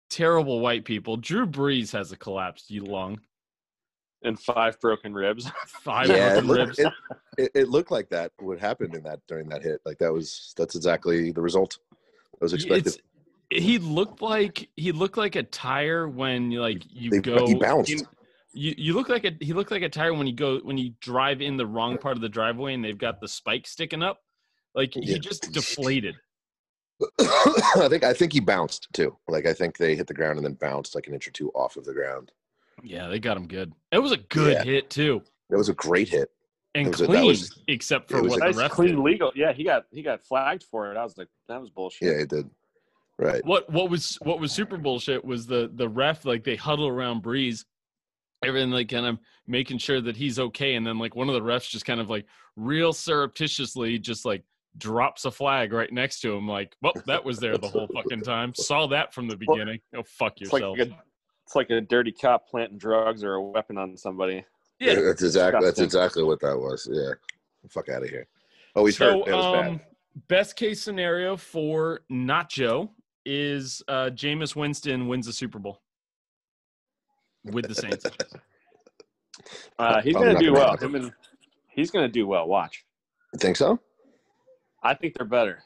terrible 0.08 0.60
white 0.60 0.84
people, 0.84 1.18
Drew 1.18 1.46
Brees 1.46 1.92
has 1.92 2.10
a 2.10 2.16
collapsed 2.16 2.70
lung. 2.70 3.20
And 4.26 4.38
five 4.38 4.78
broken 4.80 5.14
ribs. 5.14 5.50
Five 5.82 6.08
yeah, 6.08 6.36
it 6.36 6.44
looked, 6.44 6.76
ribs. 6.76 6.78
it, 6.78 6.92
it, 7.38 7.50
it 7.54 7.68
looked 7.68 7.90
like 7.90 8.08
that. 8.10 8.32
What 8.38 8.58
happened 8.58 8.94
in 8.94 9.02
that 9.04 9.20
during 9.26 9.48
that 9.50 9.62
hit? 9.62 9.80
Like 9.86 9.98
that 9.98 10.12
was 10.12 10.52
that's 10.56 10.74
exactly 10.74 11.32
the 11.32 11.40
result 11.40 11.78
that 12.32 12.42
was 12.42 12.52
expected. 12.52 12.86
It's, 12.88 12.98
he 13.50 13.78
looked 13.78 14.20
like 14.22 14.68
he 14.76 14.90
looked 14.92 15.16
like 15.16 15.36
a 15.36 15.44
tire 15.44 16.08
when 16.08 16.50
you 16.50 16.60
like 16.60 16.82
you 16.90 17.10
They- 17.10 17.20
go. 17.20 17.46
he 17.46 17.54
bounced. 17.54 17.90
in- 17.92 18.06
you 18.52 18.74
you 18.76 18.92
look 18.94 19.08
like 19.08 19.24
a 19.24 19.32
he 19.40 19.52
looked 19.52 19.70
like 19.70 19.82
a 19.82 19.88
tire 19.88 20.12
when 20.14 20.26
you 20.26 20.32
go 20.32 20.58
when 20.60 20.78
you 20.78 20.94
drive 21.00 21.40
in 21.42 21.56
the 21.56 21.66
wrong 21.66 21.98
part 21.98 22.16
of 22.16 22.22
the 22.22 22.28
driveway 22.28 22.74
and 22.74 22.82
they've 22.84 22.96
got 22.98 23.20
the 23.20 23.28
spike 23.28 23.66
sticking 23.66 24.02
up. 24.02 24.18
Like 24.74 24.94
he 24.94 25.00
Yeah. 25.12 25.18
just 25.18 25.52
deflated. 25.52 26.16
I 27.20 27.86
think 27.90 28.02
I 28.02 28.12
think 28.14 28.32
he 28.32 28.40
bounced 28.40 28.88
too. 28.94 29.16
Like 29.28 29.46
I 29.46 29.52
think 29.52 29.76
they 29.76 29.94
hit 29.94 30.06
the 30.06 30.14
ground 30.14 30.38
and 30.38 30.44
then 30.46 30.54
bounced 30.54 30.94
like 30.94 31.06
an 31.06 31.14
inch 31.14 31.28
or 31.28 31.32
two 31.32 31.50
off 31.50 31.76
of 31.76 31.84
the 31.84 31.92
ground. 31.92 32.32
Yeah, 32.82 33.08
they 33.08 33.18
got 33.18 33.36
him 33.36 33.46
good. 33.46 33.72
It 33.92 33.98
was 33.98 34.12
a 34.12 34.16
good 34.18 34.52
Yeah. 34.54 34.64
hit 34.64 34.90
too, 34.90 35.22
It 35.50 35.56
was 35.56 35.68
a 35.68 35.74
great 35.74 36.08
hit. 36.08 36.30
and 36.74 36.86
It 36.88 36.90
was 36.90 37.00
a- 37.00 37.06
that 37.06 37.08
clean, 37.12 37.26
was- 37.26 37.62
except 37.68 38.10
for 38.10 38.22
what 38.22 38.36
a- 38.36 38.40
the 38.40 38.44
nice, 38.46 38.56
ref 38.56 38.70
clean, 38.72 38.90
did. 38.96 38.98
legal. 38.98 39.32
Yeah, 39.34 39.52
he 39.52 39.64
got 39.64 39.86
he 39.90 40.02
got 40.02 40.22
flagged 40.22 40.64
for 40.64 40.90
it. 40.92 40.96
I 40.96 41.04
was 41.04 41.16
like, 41.16 41.28
that 41.48 41.60
was 41.60 41.70
bullshit. 41.70 42.08
Yeah, 42.08 42.18
he 42.20 42.26
did. 42.26 42.50
Right. 43.18 43.44
What 43.46 43.70
what 43.70 43.88
was 43.88 44.16
what 44.22 44.40
was 44.40 44.52
super 44.52 44.76
bullshit 44.76 45.24
was 45.24 45.46
the 45.46 45.70
the 45.74 45.88
ref 45.88 46.24
like 46.26 46.44
they 46.44 46.56
huddle 46.56 46.86
around 46.86 47.22
Brees, 47.22 47.64
everything 48.44 48.70
like 48.70 48.90
kind 48.90 49.06
of 49.06 49.18
making 49.46 49.78
sure 49.78 50.00
that 50.02 50.16
he's 50.16 50.38
okay, 50.38 50.74
and 50.74 50.86
then 50.86 50.98
like 50.98 51.16
one 51.16 51.28
of 51.28 51.34
the 51.34 51.40
refs 51.40 51.70
just 51.70 51.86
kind 51.86 52.00
of 52.00 52.10
like 52.10 52.26
real 52.56 52.92
surreptitiously 52.92 53.98
just 53.98 54.26
like 54.26 54.42
drops 54.76 55.24
a 55.24 55.30
flag 55.30 55.72
right 55.72 55.90
next 55.90 56.20
to 56.20 56.34
him. 56.34 56.46
Like, 56.46 56.76
well, 56.82 56.92
that 57.06 57.24
was 57.24 57.38
there 57.38 57.56
the 57.56 57.68
whole 57.68 57.86
fucking 57.94 58.20
time. 58.20 58.54
Saw 58.54 58.86
that 58.88 59.14
from 59.14 59.28
the 59.28 59.36
beginning. 59.36 59.80
Go 59.94 60.02
fuck 60.02 60.38
It's 60.42 60.52
like 60.52 60.60
yourself. 60.60 60.78
a, 60.90 60.98
it's 61.46 61.54
like 61.54 61.70
a 61.70 61.80
dirty 61.80 62.10
cop 62.10 62.48
planting 62.48 62.76
drugs 62.76 63.22
or 63.22 63.34
a 63.34 63.42
weapon 63.42 63.78
on 63.78 63.96
somebody. 63.96 64.44
yeah. 64.80 64.96
that's 64.96 65.22
exactly 65.22 65.64
that's 65.64 65.78
exactly 65.80 66.24
what 66.24 66.40
that 66.40 66.56
was. 66.58 66.88
Yeah, 66.90 67.12
fuck 67.68 67.88
out 67.88 68.02
of 68.02 68.08
here. 68.10 68.26
Oh, 68.74 68.84
he's 68.84 68.96
So, 68.96 69.20
hurt. 69.20 69.28
It 69.28 69.32
was 69.34 69.44
um, 69.44 69.76
bad. 69.76 69.86
best 70.26 70.56
case 70.56 70.82
scenario 70.82 71.36
for 71.36 72.00
Nacho 72.10 72.90
is 73.24 73.80
uh, 73.86 74.10
Jameis 74.12 74.56
Winston 74.56 75.06
wins 75.06 75.26
the 75.26 75.32
Super 75.32 75.58
Bowl 75.60 75.80
with 77.44 77.68
the 77.68 77.74
Saints. 77.74 78.04
Uh, 79.78 80.00
he's 80.00 80.14
Probably 80.14 80.32
gonna 80.32 80.40
do 80.40 80.52
gonna 80.52 80.58
well. 80.58 80.76
Him 80.78 80.94
and 80.96 81.12
he's 81.68 81.90
gonna 81.90 82.08
do 82.08 82.26
well. 82.26 82.48
Watch. 82.48 82.84
You 83.32 83.38
think 83.38 83.56
so? 83.56 83.78
I 84.82 84.94
think 84.94 85.14
they're 85.14 85.26
better. 85.26 85.62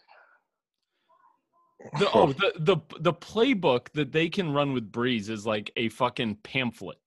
The, 1.98 2.10
oh, 2.12 2.32
the, 2.32 2.52
the 2.58 2.76
the 3.00 3.12
playbook 3.14 3.90
that 3.94 4.12
they 4.12 4.28
can 4.28 4.52
run 4.52 4.74
with 4.74 4.92
Brees 4.92 5.30
is 5.30 5.46
like 5.46 5.70
a 5.76 5.88
fucking 5.88 6.36
pamphlet. 6.42 6.98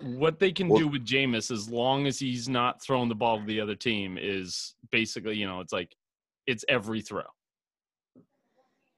What 0.00 0.38
they 0.38 0.52
can 0.52 0.68
Well- 0.68 0.78
do 0.80 0.88
with 0.88 1.04
Jameis, 1.04 1.50
as 1.50 1.68
long 1.68 2.06
as 2.06 2.18
he's 2.18 2.48
not 2.48 2.82
throwing 2.82 3.08
the 3.08 3.14
ball 3.14 3.40
to 3.40 3.44
the 3.44 3.60
other 3.60 3.74
team, 3.74 4.18
is 4.20 4.74
basically, 4.90 5.36
you 5.36 5.46
know, 5.46 5.60
it's 5.60 5.72
like 5.72 5.96
it's 6.46 6.64
every 6.68 7.02
throw. 7.02 7.24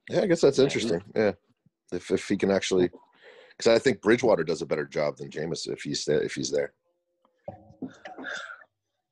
Yeah, 0.09 0.21
I 0.21 0.27
guess 0.27 0.41
that's 0.41 0.59
interesting. 0.59 1.01
Yeah, 1.15 1.31
if 1.91 2.11
if 2.11 2.27
he 2.27 2.37
can 2.37 2.51
actually, 2.51 2.89
because 3.57 3.75
I 3.75 3.79
think 3.79 4.01
Bridgewater 4.01 4.43
does 4.43 4.61
a 4.61 4.67
better 4.67 4.85
job 4.85 5.17
than 5.17 5.31
Jameis 5.31 5.67
if 5.67 5.81
he's 5.81 6.05
there, 6.05 6.21
if 6.21 6.35
he's 6.35 6.51
there. 6.51 6.73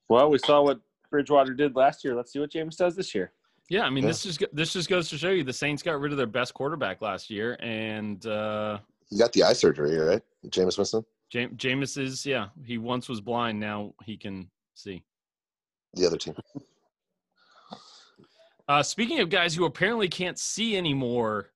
Well, 0.07 0.29
we 0.29 0.37
saw 0.37 0.61
what 0.61 0.79
Bridgewater 1.09 1.53
did 1.55 1.75
last 1.75 2.03
year. 2.03 2.15
Let's 2.15 2.31
see 2.31 2.39
what 2.39 2.51
Jameis 2.51 2.77
does 2.77 2.95
this 2.95 3.15
year. 3.15 3.31
Yeah, 3.69 3.83
I 3.83 3.89
mean, 3.89 4.03
Yeah. 4.03 4.09
this 4.09 4.23
just 4.23 4.43
this 4.53 4.73
just 4.73 4.89
goes 4.89 5.09
to 5.09 5.17
show 5.17 5.29
you 5.29 5.43
the 5.43 5.53
Saints 5.53 5.81
got 5.81 5.99
rid 5.99 6.11
of 6.11 6.17
their 6.17 6.27
best 6.27 6.53
quarterback 6.53 7.01
last 7.01 7.29
year, 7.29 7.57
and 7.59 8.25
uh, 8.25 8.79
He 9.09 9.17
got 9.17 9.31
the 9.33 9.43
eye 9.43 9.53
surgery, 9.53 9.95
right? 9.97 10.21
Jameis 10.47 10.77
Winston, 10.77 11.05
Jam- 11.29 11.55
Jameis 11.55 11.97
is 11.97 12.25
yeah, 12.25 12.49
he 12.65 12.77
once 12.77 13.07
was 13.09 13.21
blind, 13.21 13.59
now 13.59 13.93
he 14.03 14.17
can 14.17 14.49
see. 14.75 15.03
the 15.93 16.05
other 16.05 16.17
team. 16.17 16.35
Uh, 18.69 18.81
speaking 18.81 19.19
of 19.19 19.29
guys 19.29 19.53
who 19.53 19.65
apparently 19.65 20.07
can't 20.07 20.39
see 20.39 20.77
anymore, 20.77 21.49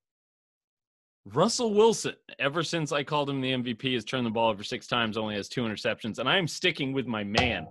Russell 1.26 1.74
Wilson, 1.74 2.14
ever 2.38 2.64
since 2.64 2.92
I 2.92 3.02
called 3.02 3.30
him 3.30 3.40
the 3.40 3.54
MVP, 3.54 3.94
has 3.94 4.04
turned 4.04 4.26
the 4.26 4.30
ball 4.30 4.50
over 4.50 4.62
six 4.62 4.88
times, 4.88 5.16
only 5.18 5.36
has 5.36 5.48
two 5.48 5.62
interceptions, 5.62 6.20
and 6.20 6.28
I 6.28 6.38
am 6.38 6.50
sticking 6.50 6.92
with 6.92 7.08
my 7.08 7.24
man. 7.24 7.66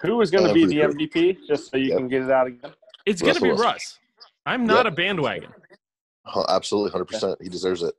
Who 0.00 0.18
is 0.22 0.30
going 0.30 0.46
to 0.48 0.54
be 0.54 0.64
the 0.64 0.80
MVP? 0.80 1.46
Just 1.46 1.70
so 1.70 1.76
you 1.76 1.88
Yep. 1.90 1.98
can 1.98 2.08
get 2.08 2.22
it 2.22 2.30
out 2.30 2.46
again. 2.46 2.72
It's 3.08 3.22
going 3.22 3.34
to 3.34 3.40
be 3.40 3.48
Wilson. 3.48 3.66
Russ. 3.66 3.98
I'm 4.46 4.66
not 4.66 4.84
Yep. 4.86 4.92
a 4.92 4.96
bandwagon. 4.96 5.52
Huh, 6.24 6.44
Absolutely, 6.48 6.90
hundred 6.90 7.06
percent. 7.06 7.38
He 7.42 7.48
deserves 7.48 7.82
it. 7.82 7.94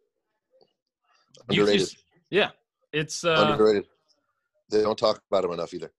You 1.50 1.62
Underrated. 1.64 1.88
just- 1.88 1.98
yeah, 2.30 2.50
it's 2.94 3.24
uh, 3.24 3.50
Underrated. 3.52 3.86
They 4.70 4.82
don't 4.84 4.98
talk 4.98 5.22
about 5.32 5.44
him 5.46 5.52
enough 5.52 5.74
either. 5.74 5.92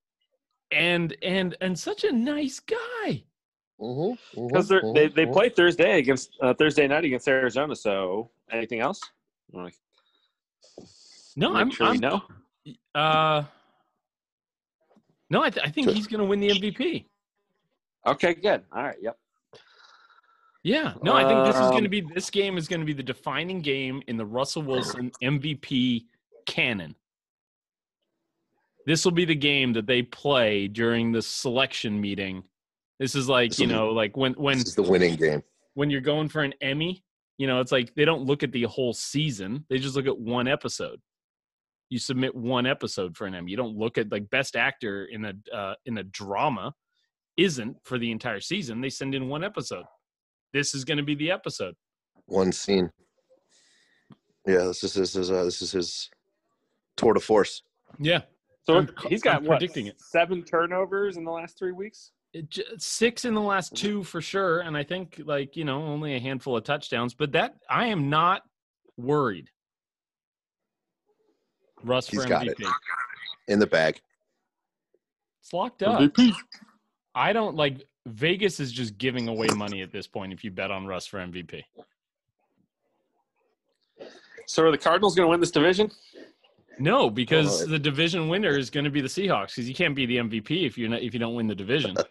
and 0.70 1.16
and 1.22 1.56
and 1.60 1.76
such 1.78 2.04
a 2.04 2.12
nice 2.12 2.60
guy. 2.60 3.24
Mm-hmm, 3.80 4.46
Because 4.46 4.68
they 4.68 4.78
they 4.94 5.08
they 5.08 5.26
play 5.26 5.48
Thursday 5.48 5.98
against 5.98 6.36
uh, 6.40 6.54
Thursday 6.54 6.86
night 6.86 7.04
against 7.04 7.26
Arizona. 7.26 7.74
So 7.74 8.30
anything 8.52 8.80
else? 8.80 9.00
Like, 9.52 9.74
No, 11.36 11.54
I'm, 11.56 11.70
sure 11.70 11.86
I'm 11.88 11.98
know. 11.98 12.22
uh, 12.94 13.42
no, 15.30 15.42
I, 15.42 15.50
th- 15.50 15.66
I 15.66 15.70
think 15.70 15.86
Sure. 15.88 15.94
he's 15.94 16.06
going 16.06 16.20
to 16.20 16.26
win 16.26 16.38
the 16.40 16.50
MVP. 16.50 17.06
Okay, 18.06 18.34
good. 18.34 18.62
All 18.72 18.82
right. 18.82 18.96
Yep. 19.00 19.16
Yeah, 20.62 20.92
no, 21.02 21.14
I 21.14 21.26
think 21.26 21.46
this 21.46 21.54
is 21.56 21.70
going 21.70 21.84
to 21.84 21.86
Um, 21.86 21.90
be 21.90 22.00
this 22.14 22.28
game 22.28 22.58
is 22.58 22.68
going 22.68 22.80
to 22.80 22.86
be 22.86 22.92
the 22.92 23.02
defining 23.02 23.62
game 23.62 24.02
in 24.08 24.18
the 24.18 24.26
Russell 24.26 24.60
Wilson 24.62 25.10
MVP 25.22 26.04
canon. 26.44 26.94
This 28.86 29.04
will 29.04 29.12
be 29.12 29.24
the 29.24 29.34
game 29.34 29.72
that 29.74 29.86
they 29.86 30.02
play 30.02 30.68
during 30.68 31.12
the 31.12 31.22
selection 31.22 31.98
meeting. 31.98 32.42
This 32.98 33.14
is 33.14 33.26
like 33.26 33.50
This 33.52 33.60
you 33.60 33.66
will 33.68 33.72
be- 33.72 33.74
know, 33.76 33.88
like 33.90 34.16
when 34.18 34.34
when 34.34 34.58
This 34.58 34.68
is 34.68 34.74
the 34.74 34.82
winning 34.82 35.16
game. 35.16 35.42
when 35.74 35.88
you're 35.88 36.02
going 36.02 36.28
for 36.28 36.42
an 36.42 36.52
Emmy, 36.60 37.02
you 37.38 37.46
know, 37.46 37.60
it's 37.60 37.72
like 37.72 37.94
they 37.94 38.04
don't 38.04 38.24
look 38.24 38.42
at 38.42 38.52
the 38.52 38.64
whole 38.64 38.92
season; 38.92 39.64
they 39.70 39.78
just 39.78 39.96
look 39.96 40.06
at 40.06 40.18
one 40.18 40.46
episode. 40.46 41.00
You 41.88 41.98
submit 41.98 42.34
one 42.34 42.66
episode 42.66 43.16
for 43.16 43.26
an 43.26 43.34
Emmy. 43.34 43.50
You 43.50 43.56
don't 43.56 43.76
look 43.78 43.96
at 43.96 44.12
like 44.12 44.28
best 44.28 44.56
actor 44.56 45.06
in 45.06 45.24
a 45.24 45.32
uh, 45.56 45.74
in 45.86 45.96
a 45.96 46.02
drama 46.04 46.74
isn't 47.36 47.76
for 47.84 47.98
the 47.98 48.10
entire 48.10 48.40
season. 48.40 48.80
They 48.80 48.90
send 48.90 49.14
in 49.14 49.28
one 49.28 49.44
episode. 49.44 49.84
This 50.52 50.74
is 50.74 50.84
going 50.84 50.98
to 50.98 51.04
be 51.04 51.14
the 51.14 51.30
episode. 51.30 51.74
One 52.26 52.52
scene. 52.52 52.90
Yeah, 54.46 54.64
this 54.64 54.82
is 54.84 54.94
this 54.94 55.14
is 55.16 55.30
uh, 55.30 55.44
this 55.44 55.62
is 55.62 55.72
his 55.72 56.10
tour 56.96 57.14
de 57.14 57.20
force. 57.20 57.62
Yeah, 57.98 58.22
So 58.64 58.74
I'm- 58.76 58.88
he's 59.08 59.22
got 59.22 59.36
I'm 59.38 59.44
what 59.44 59.58
predicting 59.58 59.86
it. 59.86 60.00
seven 60.00 60.42
turnovers 60.44 61.16
in 61.16 61.24
the 61.24 61.30
last 61.30 61.58
three 61.58 61.72
weeks. 61.72 62.12
it, 62.32 62.58
six 62.78 63.24
in 63.24 63.34
the 63.34 63.40
last 63.40 63.74
two 63.76 64.02
for 64.04 64.20
sure, 64.20 64.60
and 64.60 64.76
I 64.76 64.82
think 64.84 65.20
like 65.24 65.56
you 65.56 65.64
know 65.64 65.82
only 65.82 66.14
a 66.14 66.20
handful 66.20 66.56
of 66.56 66.64
touchdowns. 66.64 67.14
But 67.14 67.32
that 67.32 67.54
I 67.68 67.86
am 67.86 68.08
not 68.08 68.42
worried. 68.96 69.48
Russ 71.82 72.08
He's 72.08 72.22
for 72.22 72.28
got 72.28 72.46
it. 72.46 72.56
In 73.48 73.58
the 73.58 73.66
bag. 73.66 74.00
It's 75.42 75.52
locked 75.52 75.82
up. 75.82 76.12
I 77.14 77.32
don't 77.32 77.56
like 77.56 77.86
Vegas 78.06 78.60
is 78.60 78.72
just 78.72 78.98
giving 78.98 79.28
away 79.28 79.48
money 79.56 79.82
at 79.82 79.92
this 79.92 80.06
point 80.06 80.32
if 80.32 80.44
you 80.44 80.50
bet 80.50 80.70
on 80.70 80.86
Russ 80.86 81.06
for 81.06 81.18
MVP. 81.18 81.62
So 84.46 84.64
are 84.64 84.70
the 84.70 84.78
Cardinals 84.78 85.14
going 85.14 85.26
to 85.26 85.30
win 85.30 85.40
this 85.40 85.50
division? 85.50 85.90
No, 86.78 87.10
because 87.10 87.66
the 87.66 87.78
division 87.78 88.28
winner 88.28 88.56
is 88.56 88.70
going 88.70 88.84
to 88.84 88.90
be 88.90 89.00
the 89.00 89.08
Seahawks 89.08 89.48
because 89.48 89.68
you 89.68 89.74
can't 89.74 89.94
be 89.94 90.06
the 90.06 90.16
MVP 90.16 90.66
if 90.66 90.78
you're 90.78 90.88
not 90.88 91.02
if 91.02 91.12
you 91.12 91.20
don't 91.20 91.34
win 91.34 91.46
the 91.46 91.54
division. 91.54 91.94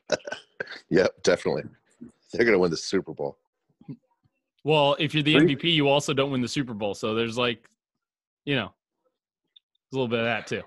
Yep, 0.89 1.24
definitely. 1.24 1.63
They're 2.32 2.46
gonna 2.46 2.60
win 2.60 2.72
the 2.72 2.77
Super 2.77 3.13
Bowl. 3.13 3.38
well, 4.63 4.96
if 5.00 5.13
you're 5.13 5.24
the 5.24 5.36
MVP, 5.36 5.63
you 5.63 5.88
also 5.88 6.13
don't 6.13 6.32
win 6.32 6.41
the 6.41 6.48
Super 6.48 6.74
Bowl. 6.74 6.94
So 6.94 7.15
there's 7.15 7.38
like, 7.38 7.68
you 8.46 8.56
know, 8.56 8.65
a 8.65 9.96
little 9.96 10.08
bit 10.08 10.20
of 10.20 10.25
that 10.25 10.48
too. 10.48 10.62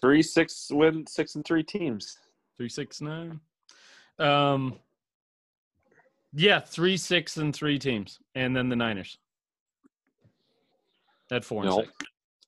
Three, 0.00 0.22
six 0.22 0.70
win, 0.72 1.06
six 1.06 1.34
and 1.34 1.44
three 1.44 1.62
teams. 1.62 2.18
Three, 2.58 2.68
six, 2.68 3.00
nine. 3.00 3.40
Um, 4.18 4.74
yeah, 6.34 6.58
three, 6.58 6.96
six, 6.96 7.36
and 7.36 7.54
three 7.54 7.78
teams, 7.78 8.18
and 8.34 8.54
then 8.54 8.68
the 8.68 8.74
Niners 8.76 9.16
at 11.30 11.44
four 11.44 11.62
and 11.62 11.70
No. 11.70 11.82
six. 11.82 11.92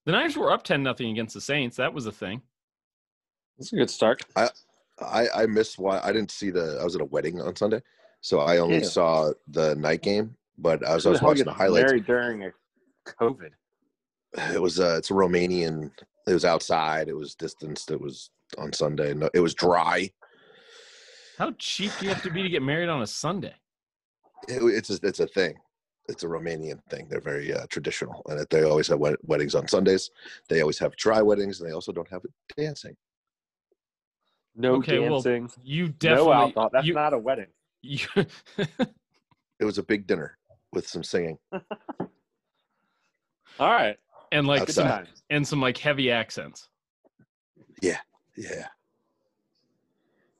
The 0.05 0.13
Niners 0.13 0.37
were 0.37 0.51
up 0.51 0.65
ten 0.65 0.83
nothing 0.83 1.11
against 1.13 1.35
the 1.35 1.41
Saints. 1.41 1.77
That 1.77 1.95
was 1.95 2.07
a 2.07 2.13
thing. 2.13 2.43
That's 3.57 3.73
a 3.73 3.77
good 3.77 3.91
start. 3.91 4.23
I 4.35 4.49
I 5.01 5.29
I 5.35 5.47
missed 5.47 5.79
why 5.79 6.01
I 6.03 6.13
didn't 6.13 6.33
see 6.33 6.51
the. 6.51 6.79
I 6.81 6.85
was 6.85 6.97
at 6.97 7.03
a 7.03 7.05
wedding 7.07 7.41
on 7.41 7.55
Sunday, 7.55 7.81
so 8.21 8.41
I 8.41 8.59
only 8.59 8.81
Yeah. 8.81 8.87
saw 8.89 9.33
the 9.47 9.77
night 9.77 10.03
game. 10.03 10.37
But 10.59 10.83
as 10.83 11.07
I 11.07 11.11
was 11.11 11.23
watching 11.23 11.45
the 11.45 11.51
gets 11.53 11.59
highlights, 11.59 11.93
Married 11.93 12.05
during 12.07 12.45
a 12.45 12.53
COVID. 13.07 13.51
it 14.55 14.61
was 14.61 14.81
a. 14.81 14.97
it's 14.97 15.11
a 15.11 15.15
Romanian. 15.15 15.93
It 16.27 16.33
was 16.33 16.45
outside. 16.45 17.09
It 17.09 17.17
was 17.17 17.35
distanced. 17.35 17.91
It 17.93 18.01
was 18.01 18.31
on 18.59 18.73
Sunday. 18.73 19.15
No, 19.15 19.31
it 19.35 19.41
was 19.41 19.55
dry. 19.55 20.11
How 21.39 21.53
cheap 21.59 21.93
do 21.99 22.07
you 22.07 22.13
have 22.13 22.23
to 22.23 22.31
be 22.31 22.43
to 22.43 22.49
get 22.49 22.63
married 22.63 22.89
on 22.89 23.03
a 23.03 23.07
Sunday? 23.07 23.55
It, 24.49 24.63
it's 24.63 24.91
a, 24.91 24.99
it's 25.03 25.21
a 25.21 25.27
thing. 25.27 25.55
It's 26.09 26.25
a 26.25 26.27
Romanian 26.27 26.81
thing. 26.91 27.07
They're 27.09 27.21
very 27.21 27.55
uh, 27.55 27.67
traditional, 27.69 28.23
and 28.29 28.45
they 28.51 28.65
always 28.65 28.89
have 28.89 28.99
wed- 28.99 29.17
weddings 29.23 29.55
on 29.55 29.69
Sundays. 29.69 30.11
They 30.49 30.61
always 30.61 30.79
have 30.79 30.97
dry 30.97 31.23
weddings, 31.23 31.61
and 31.61 31.69
they 31.69 31.75
also 31.75 31.93
don't 31.93 32.11
have 32.11 32.23
dancing. 32.57 32.97
No 34.57 34.75
Okay, 34.77 34.99
well, 34.99 35.23
dancing. 35.23 35.63
You 35.63 35.87
no 35.87 35.93
definitely. 35.93 36.33
alcohol. 36.33 36.71
That's 36.73 36.87
you, 36.87 36.95
not 36.95 37.15
a 37.15 37.19
wedding. 37.19 37.47
you, 37.83 38.07
It 39.61 39.65
was 39.65 39.79
a 39.79 39.83
big 39.83 40.07
dinner 40.07 40.37
with 40.73 40.89
some 40.89 41.05
singing. 41.05 41.39
All 41.53 41.61
right. 43.71 43.97
and 44.33 44.47
like 44.47 44.67
Good 44.67 45.09
and 45.29 45.47
some 45.47 45.61
like 45.61 45.79
heavy 45.79 46.11
accents. 46.11 46.69
Yeah, 47.83 47.99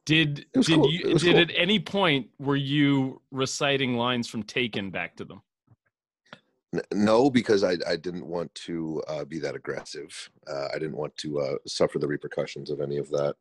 Did 0.05 0.47
was 0.55 0.67
did 0.67 0.77
cool. 0.77 0.91
you 0.91 1.19
did 1.19 1.21
cool. 1.21 1.39
at 1.39 1.51
any 1.55 1.79
point 1.79 2.29
were 2.39 2.57
you 2.57 3.21
reciting 3.31 3.97
lines 3.97 4.27
from 4.27 4.43
Taken 4.43 4.91
back 4.91 5.17
to 5.17 5.25
them? 5.25 5.43
No, 6.93 7.31
because 7.31 7.63
I 7.65 7.77
I 7.87 7.97
didn't 7.97 8.27
want 8.27 8.53
to 8.67 9.03
uh, 9.09 9.25
be 9.25 9.39
that 9.41 9.55
aggressive. 9.55 10.31
Uh, 10.49 10.69
I 10.75 10.79
didn't 10.79 10.97
want 10.97 11.17
to 11.19 11.41
uh, 11.41 11.55
suffer 11.67 11.99
the 11.99 12.09
repercussions 12.09 12.71
of 12.71 12.81
any 12.81 12.97
of 12.99 13.11
that. 13.11 13.35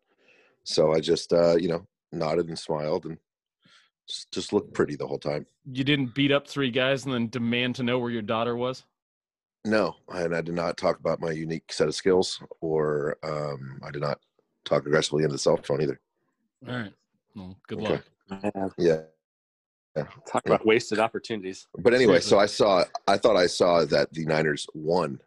So 0.63 0.93
I 0.93 0.99
just 0.99 1.33
uh, 1.33 1.55
you 1.55 1.69
know 1.69 1.87
nodded 2.11 2.49
and 2.49 2.59
smiled 2.59 3.05
and 3.05 3.17
just, 4.07 4.31
just 4.31 4.53
looked 4.53 4.73
pretty 4.73 4.95
the 4.95 5.07
whole 5.07 5.19
time. 5.19 5.45
You 5.71 5.83
didn't 5.83 6.13
beat 6.13 6.31
up 6.31 6.47
three 6.47 6.71
guys 6.71 7.05
and 7.05 7.13
then 7.13 7.29
demand 7.29 7.75
to 7.75 7.83
know 7.83 7.99
where 7.99 8.11
your 8.11 8.21
daughter 8.21 8.55
was? 8.55 8.83
No, 9.65 9.95
and 10.09 10.35
I 10.35 10.41
did 10.41 10.55
not 10.55 10.77
talk 10.77 10.99
about 10.99 11.19
my 11.19 11.31
unique 11.31 11.71
set 11.71 11.87
of 11.87 11.95
skills, 11.95 12.41
or 12.61 13.17
um, 13.23 13.79
I 13.83 13.91
did 13.91 14.01
not 14.01 14.19
talk 14.65 14.85
aggressively 14.85 15.23
into 15.23 15.33
the 15.33 15.39
cell 15.39 15.57
phone 15.57 15.81
either. 15.81 15.99
All 16.67 16.75
right. 16.75 16.93
Well, 17.35 17.57
good 17.67 17.79
Okay. 17.79 18.01
luck. 18.29 18.43
man. 18.55 18.71
Yeah. 18.77 19.01
Talk 20.31 20.45
about 20.45 20.65
wasted 20.65 20.99
opportunities. 20.99 21.67
But 21.77 21.93
anyway, 21.93 22.19
so 22.19 22.37
I 22.45 22.45
saw 22.45 22.83
I 23.07 23.17
thought 23.17 23.35
I 23.35 23.47
saw 23.47 23.85
that 23.85 24.13
the 24.13 24.25
Niners 24.25 24.67
won. 24.73 25.19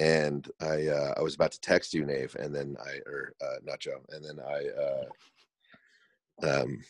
And 0.00 0.50
I 0.60 0.86
uh, 0.88 1.14
I 1.16 1.22
was 1.22 1.34
about 1.36 1.52
to 1.52 1.60
text 1.60 1.94
you, 1.94 2.04
Nave, 2.04 2.34
and 2.40 2.52
then 2.52 2.76
I 2.84 2.98
or 3.08 3.34
uh, 3.40 3.56
not 3.62 3.78
Joe, 3.78 4.02
and 4.08 4.24
then 4.24 4.40
I 4.40 4.68
uh, 6.46 6.62
um, 6.62 6.80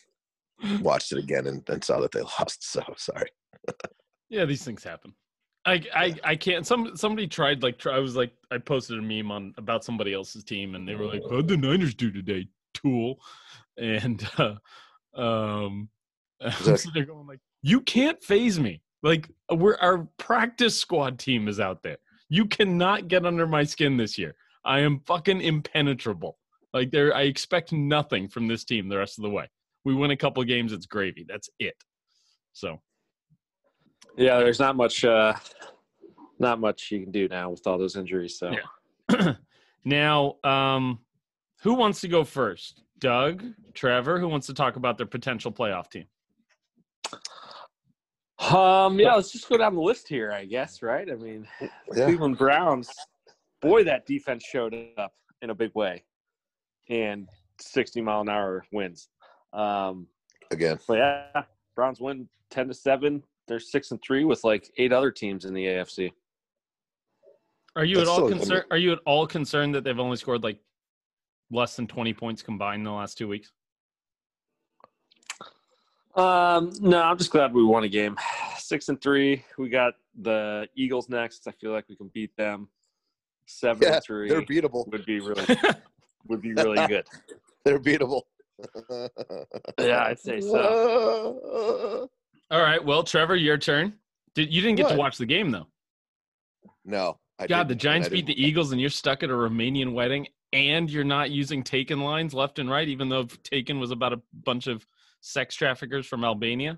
watched 0.81 1.11
it 1.11 1.19
again 1.19 1.45
and, 1.45 1.67
and 1.69 1.83
saw 1.83 1.99
that 1.99 2.11
they 2.11 2.21
lost. 2.39 2.71
So 2.71 2.81
sorry. 2.97 3.29
Yeah, 4.29 4.45
these 4.45 4.63
things 4.63 4.83
happen. 4.83 5.13
I, 5.65 5.81
I 5.95 6.15
I 6.23 6.35
can't. 6.35 6.67
Some 6.67 6.95
somebody 6.95 7.27
tried 7.27 7.63
like 7.63 7.77
try, 7.77 7.95
I 7.95 7.99
was 7.99 8.15
like 8.15 8.33
I 8.51 8.57
posted 8.57 8.99
a 8.99 9.01
meme 9.01 9.31
on 9.31 9.53
about 9.57 9.83
somebody 9.83 10.13
else's 10.13 10.43
team 10.43 10.75
and 10.75 10.87
they 10.87 10.95
were 10.95 11.05
like, 11.05 11.21
"How'd 11.29 11.47
the 11.47 11.57
Niners 11.57 11.95
do 11.95 12.11
today, 12.11 12.47
tool?" 12.73 13.19
And 13.77 14.27
uh, 14.37 14.55
um, 15.15 15.89
that- 16.39 16.79
sitting 16.79 17.05
going 17.05 17.27
like, 17.27 17.39
"You 17.61 17.81
can't 17.81 18.21
phase 18.21 18.59
me. 18.59 18.81
Like 19.03 19.29
we're 19.51 19.77
our 19.77 20.07
practice 20.17 20.77
squad 20.77 21.19
team 21.19 21.47
is 21.47 21.59
out 21.59 21.81
there. 21.83 21.97
You 22.29 22.45
cannot 22.45 23.07
get 23.07 23.25
under 23.25 23.47
my 23.47 23.63
skin 23.63 23.97
this 23.97 24.17
year. 24.17 24.35
I 24.65 24.79
am 24.79 25.01
fucking 25.01 25.41
impenetrable. 25.41 26.37
Like 26.73 26.91
there, 26.91 27.15
I 27.15 27.23
expect 27.23 27.71
nothing 27.71 28.27
from 28.27 28.47
this 28.47 28.63
team 28.63 28.89
the 28.89 28.97
rest 28.97 29.19
of 29.19 29.23
the 29.23 29.29
way. 29.29 29.49
We 29.85 29.93
win 29.93 30.11
a 30.11 30.17
couple 30.17 30.43
games, 30.43 30.71
it's 30.71 30.85
gravy. 30.85 31.25
That's 31.27 31.49
it. 31.59 31.75
So 32.53 32.81
Yeah, 34.15 34.37
there's 34.39 34.59
not 34.59 34.75
much 34.75 35.03
uh 35.05 35.33
not 36.39 36.59
much 36.59 36.91
you 36.91 37.01
can 37.01 37.11
do 37.11 37.27
now 37.27 37.49
with 37.49 37.65
all 37.65 37.77
those 37.77 37.95
injuries. 37.95 38.37
So 38.37 38.51
Yeah. 39.11 39.33
now, 39.85 40.35
um, 40.43 40.99
who 41.61 41.73
wants 41.75 42.01
to 42.01 42.07
go 42.07 42.23
first? 42.23 42.81
Doug, 42.99 43.43
Trevor, 43.73 44.19
who 44.19 44.27
wants 44.27 44.47
to 44.47 44.53
talk 44.53 44.75
about 44.75 44.97
their 44.97 45.05
potential 45.07 45.51
playoff 45.51 45.89
team? 45.89 46.05
um 48.39 48.99
yeah, 48.99 49.13
let's 49.13 49.31
just 49.31 49.47
go 49.47 49.57
down 49.57 49.75
the 49.75 49.81
list 49.81 50.07
here, 50.07 50.31
I 50.31 50.45
guess, 50.45 50.81
right? 50.81 51.09
I 51.09 51.15
mean 51.15 51.47
Yeah. 51.61 51.67
Cleveland 52.05 52.37
Browns, 52.37 52.91
boy, 53.61 53.83
that 53.85 54.05
defense 54.05 54.43
showed 54.43 54.75
up 54.97 55.13
in 55.41 55.49
a 55.49 55.55
big 55.55 55.71
way. 55.75 56.03
And 56.89 57.29
60 57.59 58.01
mile 58.01 58.21
an 58.21 58.29
hour 58.29 58.65
wins. 58.71 59.09
Um 59.53 60.07
Again. 60.51 60.79
but 60.87 60.97
yeah, 60.97 61.43
Browns 61.75 62.01
win 62.01 62.27
10 62.49 62.67
to 62.67 62.73
7. 62.73 63.23
They're 63.47 63.59
6 63.59 63.91
and 63.91 64.01
3 64.01 64.23
with 64.25 64.43
like 64.43 64.71
eight 64.77 64.93
other 64.93 65.11
teams 65.11 65.45
in 65.45 65.53
the 65.53 65.65
AFC. 65.65 66.11
Are 67.75 67.83
you 67.83 67.95
That's 67.97 68.07
at 68.07 68.11
all 68.11 68.17
still- 68.27 68.29
concerned? 68.29 68.65
Are 68.71 68.77
you 68.77 68.91
at 68.93 68.99
all 69.05 69.25
concerned 69.27 69.75
that 69.75 69.83
they've 69.83 69.99
only 69.99 70.17
scored 70.17 70.43
like 70.43 70.59
less 71.51 71.75
than 71.75 71.87
twenty 71.87 72.13
points 72.13 72.41
combined 72.43 72.81
in 72.81 72.83
the 72.85 72.91
last 72.91 73.17
two 73.17 73.27
weeks? 73.27 73.51
Um, 76.15 76.71
no, 76.79 77.01
I'm 77.01 77.17
just 77.17 77.31
glad 77.31 77.53
we 77.53 77.63
won 77.63 77.83
a 77.83 77.89
game. 77.89 78.15
Six 78.57 78.89
and 78.89 79.01
three. 79.01 79.43
We 79.57 79.69
got 79.69 79.95
the 80.21 80.67
Eagles 80.75 81.09
next. 81.09 81.47
I 81.47 81.51
feel 81.51 81.71
like 81.71 81.89
we 81.89 81.95
can 81.95 82.09
beat 82.13 82.35
them. 82.37 82.69
Seven 83.47 83.81
Yeah, 83.81 83.95
and 83.95 84.03
3 84.03 84.29
They're 84.29 84.41
beatable. 84.43 84.87
would 84.91 85.05
be 85.05 85.19
really 85.19 85.43
would 86.27 86.41
be 86.41 86.53
really 86.53 86.85
good. 86.87 87.05
They're 87.65 87.79
beatable. 87.79 88.21
Yeah, 89.79 90.05
I'd 90.05 90.19
say 90.19 90.39
so. 90.41 92.09
all 92.53 92.61
right. 92.61 92.83
Well, 92.83 93.03
Trevor, 93.03 93.35
your 93.35 93.57
turn. 93.57 93.93
Did 94.35 94.53
you 94.53 94.61
didn't 94.61 94.77
get 94.77 94.89
to 94.89 94.95
watch 94.95 95.17
the 95.17 95.25
game 95.25 95.49
though? 95.49 95.67
No. 96.85 97.19
I 97.39 97.47
God, 97.47 97.67
the 97.67 97.75
Giants 97.75 98.09
beat 98.09 98.27
the 98.27 98.41
Eagles, 98.41 98.71
and 98.71 98.79
you're 98.79 98.91
stuck 98.91 99.23
at 99.23 99.29
a 99.29 99.33
Romanian 99.33 99.93
wedding, 99.93 100.27
and 100.53 100.89
you're 100.89 101.03
not 101.03 101.31
using 101.31 101.63
taken 101.63 101.99
lines 101.99 102.33
left 102.33 102.59
and 102.59 102.69
right, 102.69 102.87
even 102.87 103.09
though 103.09 103.23
taken 103.43 103.79
was 103.79 103.89
about 103.89 104.13
a 104.13 104.21
bunch 104.43 104.67
of 104.67 104.85
sex 105.21 105.55
traffickers 105.55 106.05
from 106.05 106.23
Albania. 106.23 106.77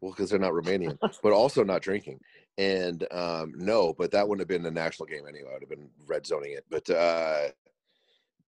Well, 0.00 0.12
because 0.12 0.28
they're 0.28 0.38
not 0.38 0.52
Romanian, 0.52 0.98
but 1.00 1.32
also 1.32 1.64
not 1.64 1.80
drinking. 1.80 2.20
And 2.58 3.06
um, 3.10 3.54
no, 3.56 3.94
but 3.94 4.10
that 4.10 4.28
wouldn't 4.28 4.42
have 4.42 4.48
been 4.48 4.66
a 4.66 4.70
national 4.70 5.06
game 5.06 5.26
anyway. 5.26 5.48
I 5.48 5.54
would 5.54 5.62
have 5.62 5.70
been 5.70 5.88
red 6.06 6.26
zoning 6.26 6.52
it. 6.52 6.64
But 6.70 6.88
uh, 6.90 7.48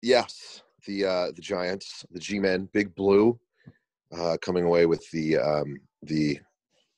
yes, 0.01 0.63
the 0.87 1.05
uh, 1.05 1.31
the 1.35 1.41
Giants, 1.41 2.03
the 2.11 2.19
G-men, 2.19 2.67
Big 2.73 2.95
Blue, 2.95 3.39
uh, 4.17 4.37
coming 4.41 4.63
away 4.63 4.85
with 4.85 5.09
the 5.11 5.37
um, 5.37 5.79
the 6.05 6.39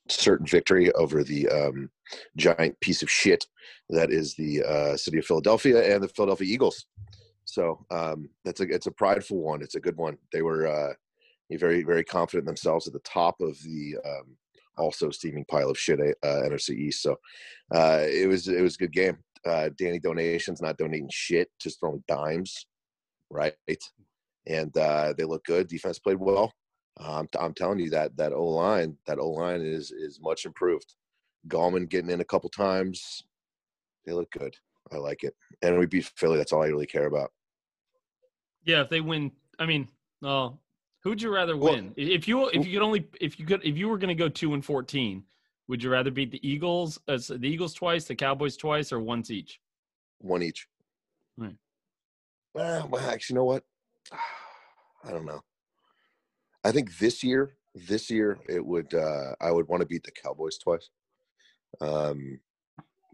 certain 0.08 0.46
victory 0.46 0.90
over 0.92 1.22
the 1.22 1.48
um, 1.48 1.90
giant 2.36 2.78
piece 2.80 3.02
of 3.02 3.10
shit 3.10 3.46
that 3.90 4.10
is 4.10 4.34
the 4.34 4.62
uh, 4.62 4.96
city 4.96 5.18
of 5.18 5.26
Philadelphia 5.26 5.94
and 5.94 6.02
the 6.02 6.08
Philadelphia 6.08 6.52
Eagles. 6.52 6.86
So 7.44 7.84
um, 7.90 8.28
that's 8.44 8.60
a 8.60 8.64
it's 8.64 8.86
a 8.86 8.92
prideful 8.92 9.40
one. 9.40 9.62
It's 9.62 9.74
a 9.74 9.80
good 9.80 9.96
one. 9.96 10.18
They 10.32 10.42
were 10.42 10.66
uh, 10.66 10.92
very 11.50 11.82
very 11.82 12.04
confident 12.04 12.46
themselves 12.46 12.86
at 12.86 12.92
the 12.92 13.00
top 13.00 13.40
of 13.40 13.58
the 13.62 13.96
um, 14.04 14.36
also 14.76 15.10
steaming 15.10 15.44
pile 15.46 15.70
of 15.70 15.78
shit 15.78 16.00
uh, 16.00 16.26
NFC 16.26 16.70
East. 16.70 17.02
So 17.02 17.16
uh, 17.74 18.04
it 18.04 18.28
was 18.28 18.48
it 18.48 18.60
was 18.60 18.74
a 18.76 18.78
good 18.78 18.92
game. 18.92 19.18
Uh, 19.46 19.70
Danny 19.78 19.98
donations 19.98 20.60
not 20.60 20.76
donating 20.76 21.08
shit, 21.10 21.48
just 21.60 21.80
throwing 21.80 22.02
dimes, 22.08 22.66
right? 23.30 23.54
And 24.46 24.76
uh, 24.76 25.14
they 25.16 25.24
look 25.24 25.44
good. 25.44 25.68
Defense 25.68 25.98
played 25.98 26.18
well. 26.18 26.52
Um, 27.00 27.28
I'm 27.38 27.54
telling 27.54 27.78
you 27.78 27.90
that 27.90 28.16
that 28.16 28.32
O 28.32 28.44
line 28.44 28.96
that 29.06 29.18
O 29.18 29.28
line 29.30 29.60
is 29.60 29.90
is 29.92 30.20
much 30.20 30.44
improved. 30.46 30.94
Gallman 31.48 31.88
getting 31.88 32.10
in 32.10 32.20
a 32.20 32.24
couple 32.24 32.50
times. 32.50 33.22
They 34.04 34.12
look 34.12 34.30
good. 34.32 34.54
I 34.92 34.96
like 34.96 35.22
it. 35.22 35.34
And 35.62 35.78
we 35.78 35.86
beat 35.86 36.10
Philly. 36.16 36.38
That's 36.38 36.52
all 36.52 36.62
I 36.62 36.66
really 36.66 36.86
care 36.86 37.06
about. 37.06 37.30
Yeah, 38.64 38.80
if 38.82 38.88
they 38.88 39.00
win, 39.00 39.30
I 39.58 39.66
mean, 39.66 39.88
well, 40.20 40.60
who'd 41.04 41.22
you 41.22 41.32
rather 41.32 41.56
Well- 41.56 41.74
win? 41.74 41.94
if 41.96 42.26
you 42.26 42.48
if 42.48 42.66
you 42.66 42.72
could 42.78 42.84
only 42.84 43.08
if 43.20 43.38
you 43.38 43.46
could 43.46 43.64
if 43.64 43.76
you 43.76 43.88
were 43.88 43.98
going 43.98 44.08
to 44.08 44.14
go 44.14 44.28
two 44.28 44.54
and 44.54 44.64
fourteen, 44.64 45.24
would 45.68 45.82
you 45.82 45.90
rather 45.90 46.10
beat 46.10 46.30
the 46.32 46.46
Eagles 46.48 46.98
as 47.06 47.28
the 47.28 47.46
Eagles 47.46 47.74
twice, 47.74 48.06
the 48.06 48.14
Cowboys 48.16 48.56
twice, 48.56 48.92
or 48.92 48.98
once 49.00 49.30
each? 49.30 49.60
One 50.20 50.42
each. 50.42 50.66
Right. 51.36 51.54
Well, 52.54 52.88
well, 52.88 53.08
actually, 53.08 53.34
you 53.34 53.38
know 53.38 53.44
what? 53.44 53.64
I 55.04 55.10
don't 55.12 55.26
know. 55.26 55.42
I 56.68 56.72
think 56.72 56.98
this 56.98 57.24
year, 57.24 57.54
this 57.74 58.10
year, 58.10 58.38
it 58.46 58.64
would. 58.64 58.92
Uh, 58.92 59.34
I 59.40 59.50
would 59.50 59.66
want 59.68 59.80
to 59.80 59.86
beat 59.86 60.04
the 60.04 60.10
Cowboys 60.10 60.58
twice. 60.58 60.90
Um, 61.80 62.40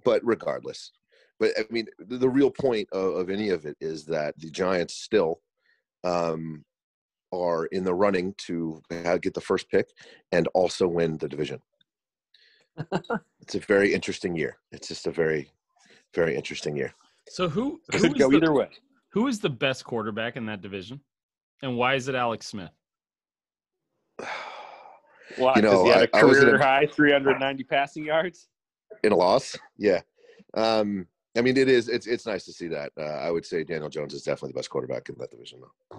but 0.05 0.21
regardless, 0.25 0.91
but 1.39 1.53
I 1.57 1.65
mean, 1.71 1.87
the, 2.01 2.19
the 2.19 2.29
real 2.29 2.51
point 2.51 2.89
of, 2.93 3.15
of 3.15 3.31
any 3.31 3.51
of 3.51 3.65
it 3.65 3.77
is 3.81 4.05
that 4.07 4.37
the 4.39 4.51
Giants 4.51 4.95
still 4.95 5.41
um, 6.03 6.65
are 7.33 7.67
in 7.67 7.85
the 7.85 7.95
running 7.95 8.35
to 8.47 8.83
get 8.91 9.35
the 9.35 9.41
first 9.41 9.71
pick 9.71 9.89
and 10.33 10.49
also 10.49 10.89
win 10.89 11.17
the 11.19 11.29
division. 11.29 11.61
it's 13.41 13.55
a 13.55 13.61
very 13.61 13.95
interesting 13.95 14.35
year. 14.35 14.57
It's 14.73 14.89
just 14.89 15.07
a 15.07 15.13
very, 15.13 15.49
very 16.13 16.35
interesting 16.35 16.77
year. 16.77 16.93
So 17.29 17.49
who 17.49 17.81
who 17.93 18.01
Could 18.01 18.19
go 18.19 18.31
the, 18.31 18.37
either 18.37 18.53
way. 18.53 18.69
who 19.11 19.29
is 19.29 19.39
the 19.39 19.51
best 19.51 19.85
quarterback 19.85 20.37
in 20.37 20.45
that 20.47 20.61
division, 20.61 21.01
and 21.63 21.77
why 21.77 21.95
is 21.95 22.09
it 22.09 22.17
Alex 22.17 22.49
Smith? 22.49 22.73
Why? 25.37 25.55
You 25.57 25.63
know, 25.63 25.85
he 25.85 25.91
had 25.91 26.03
a 26.03 26.17
I- 26.17 26.21
I 26.21 26.25
was 26.25 26.39
in 26.39 26.45
career 26.45 26.57
a- 26.57 26.65
high 26.65 26.87
390 26.87 27.65
passing 27.65 28.05
yards. 28.05 28.49
in 29.03 29.11
a 29.13 29.17
loss 29.17 29.57
yeah 29.77 30.01
um 30.57 31.05
i 31.37 31.41
mean 31.41 31.57
it 31.57 31.69
is 31.69 31.89
it's 31.89 32.07
it's 32.07 32.27
nice 32.27 32.45
to 32.45 32.53
see 32.53 32.69
that 32.69 32.93
uh, 32.97 33.03
i 33.27 33.29
would 33.31 33.45
say 33.45 33.65
daniel 33.65 33.89
jones 33.91 34.15
is 34.15 34.23
definitely 34.23 34.51
the 34.53 34.55
best 34.55 34.71
quarterback 34.71 35.09
in 35.09 35.17
that 35.19 35.31
division 35.33 35.61
though 35.61 35.99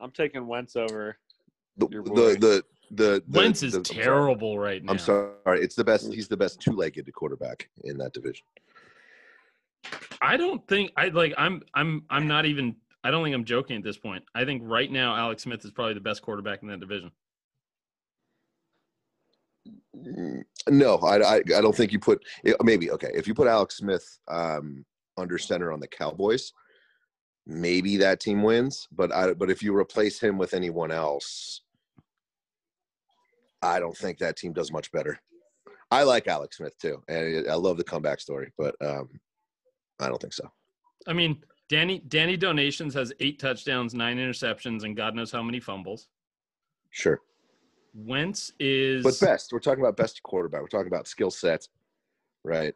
I'm 0.00 0.10
taking 0.10 0.46
Wentz 0.48 0.74
over. 0.74 1.16
the 1.76 1.86
the 1.88 2.00
the 2.00 2.64
the, 2.90 3.22
the 3.28 3.38
Wentz 3.38 3.62
is 3.62 3.72
the- 3.72 3.78
I'm 3.78 3.84
terrible 3.84 4.58
right 4.58 4.82
now. 4.82 4.92
i'm 4.92 4.98
sorry 4.98 5.60
it's 5.62 5.74
the 5.76 5.84
best 5.84 6.12
he's 6.12 6.28
the 6.28 6.36
best 6.36 6.60
two-legged 6.60 7.12
quarterback 7.12 7.68
in 7.84 7.98
that 7.98 8.12
division 8.14 8.44
I 10.22 10.36
don't 10.36 10.66
think 10.68 10.92
I 10.96 11.08
like. 11.08 11.34
I'm 11.36 11.62
I'm 11.74 12.04
I'm 12.08 12.28
not 12.28 12.46
even. 12.46 12.76
I 13.04 13.10
don't 13.10 13.24
think 13.24 13.34
I'm 13.34 13.44
joking 13.44 13.76
at 13.76 13.82
this 13.82 13.98
point. 13.98 14.24
I 14.34 14.44
think 14.44 14.62
right 14.64 14.90
now 14.90 15.16
Alex 15.16 15.42
Smith 15.42 15.64
is 15.64 15.70
probably 15.70 15.94
the 15.94 16.00
best 16.00 16.22
quarterback 16.22 16.62
in 16.62 16.68
that 16.68 16.80
division. 16.80 17.10
No 20.68 20.96
i 20.98 21.18
i, 21.18 21.36
I 21.36 21.60
don't 21.60 21.74
think 21.76 21.92
you 21.92 22.00
put 22.00 22.24
eh, 22.44 22.54
maybe 22.62 22.90
okay 22.90 23.10
if 23.14 23.28
you 23.28 23.34
put 23.34 23.46
alex 23.46 23.76
smith 23.76 24.18
um 24.28 24.84
under 25.16 25.38
center 25.38 25.70
on 25.70 25.78
the 25.78 25.86
cowboys 25.86 26.52
maybe 27.46 27.96
that 27.98 28.18
team 28.18 28.42
wins 28.42 28.88
but 28.90 29.12
i 29.12 29.32
but 29.34 29.50
if 29.50 29.62
you 29.62 29.76
replace 29.76 30.18
him 30.18 30.36
with 30.38 30.54
anyone 30.54 30.90
else 30.90 31.62
i 33.60 33.78
don't 33.78 33.96
think 33.96 34.18
that 34.18 34.36
team 34.36 34.52
does 34.52 34.72
much 34.72 34.90
better 34.90 35.20
i 35.92 36.02
like 36.02 36.26
alex 36.26 36.56
smith 36.56 36.76
too 36.78 37.00
and 37.08 37.48
i 37.48 37.54
love 37.54 37.76
the 37.76 37.84
comeback 37.84 38.18
story 38.18 38.52
but 38.58 38.74
um 38.80 39.08
i 40.00 40.08
don't 40.08 40.20
think 40.20 40.32
so 40.32 40.50
I 41.06 41.12
mean, 41.12 41.42
Danny 41.68 42.00
Danny 42.08 42.36
Donations 42.36 42.94
has 42.94 43.12
eight 43.20 43.38
touchdowns, 43.38 43.94
nine 43.94 44.18
interceptions, 44.18 44.84
and 44.84 44.96
God 44.96 45.14
knows 45.14 45.30
how 45.32 45.42
many 45.42 45.60
fumbles. 45.60 46.08
sure 46.90 47.20
Wentz 47.94 48.52
is. 48.58 49.02
but 49.04 49.18
best 49.20 49.52
we're 49.52 49.58
talking 49.58 49.82
about 49.82 49.96
best 49.96 50.22
quarterback 50.22 50.62
we're 50.62 50.66
talking 50.68 50.86
about 50.86 51.06
skill 51.06 51.30
set 51.30 51.68
right 52.42 52.74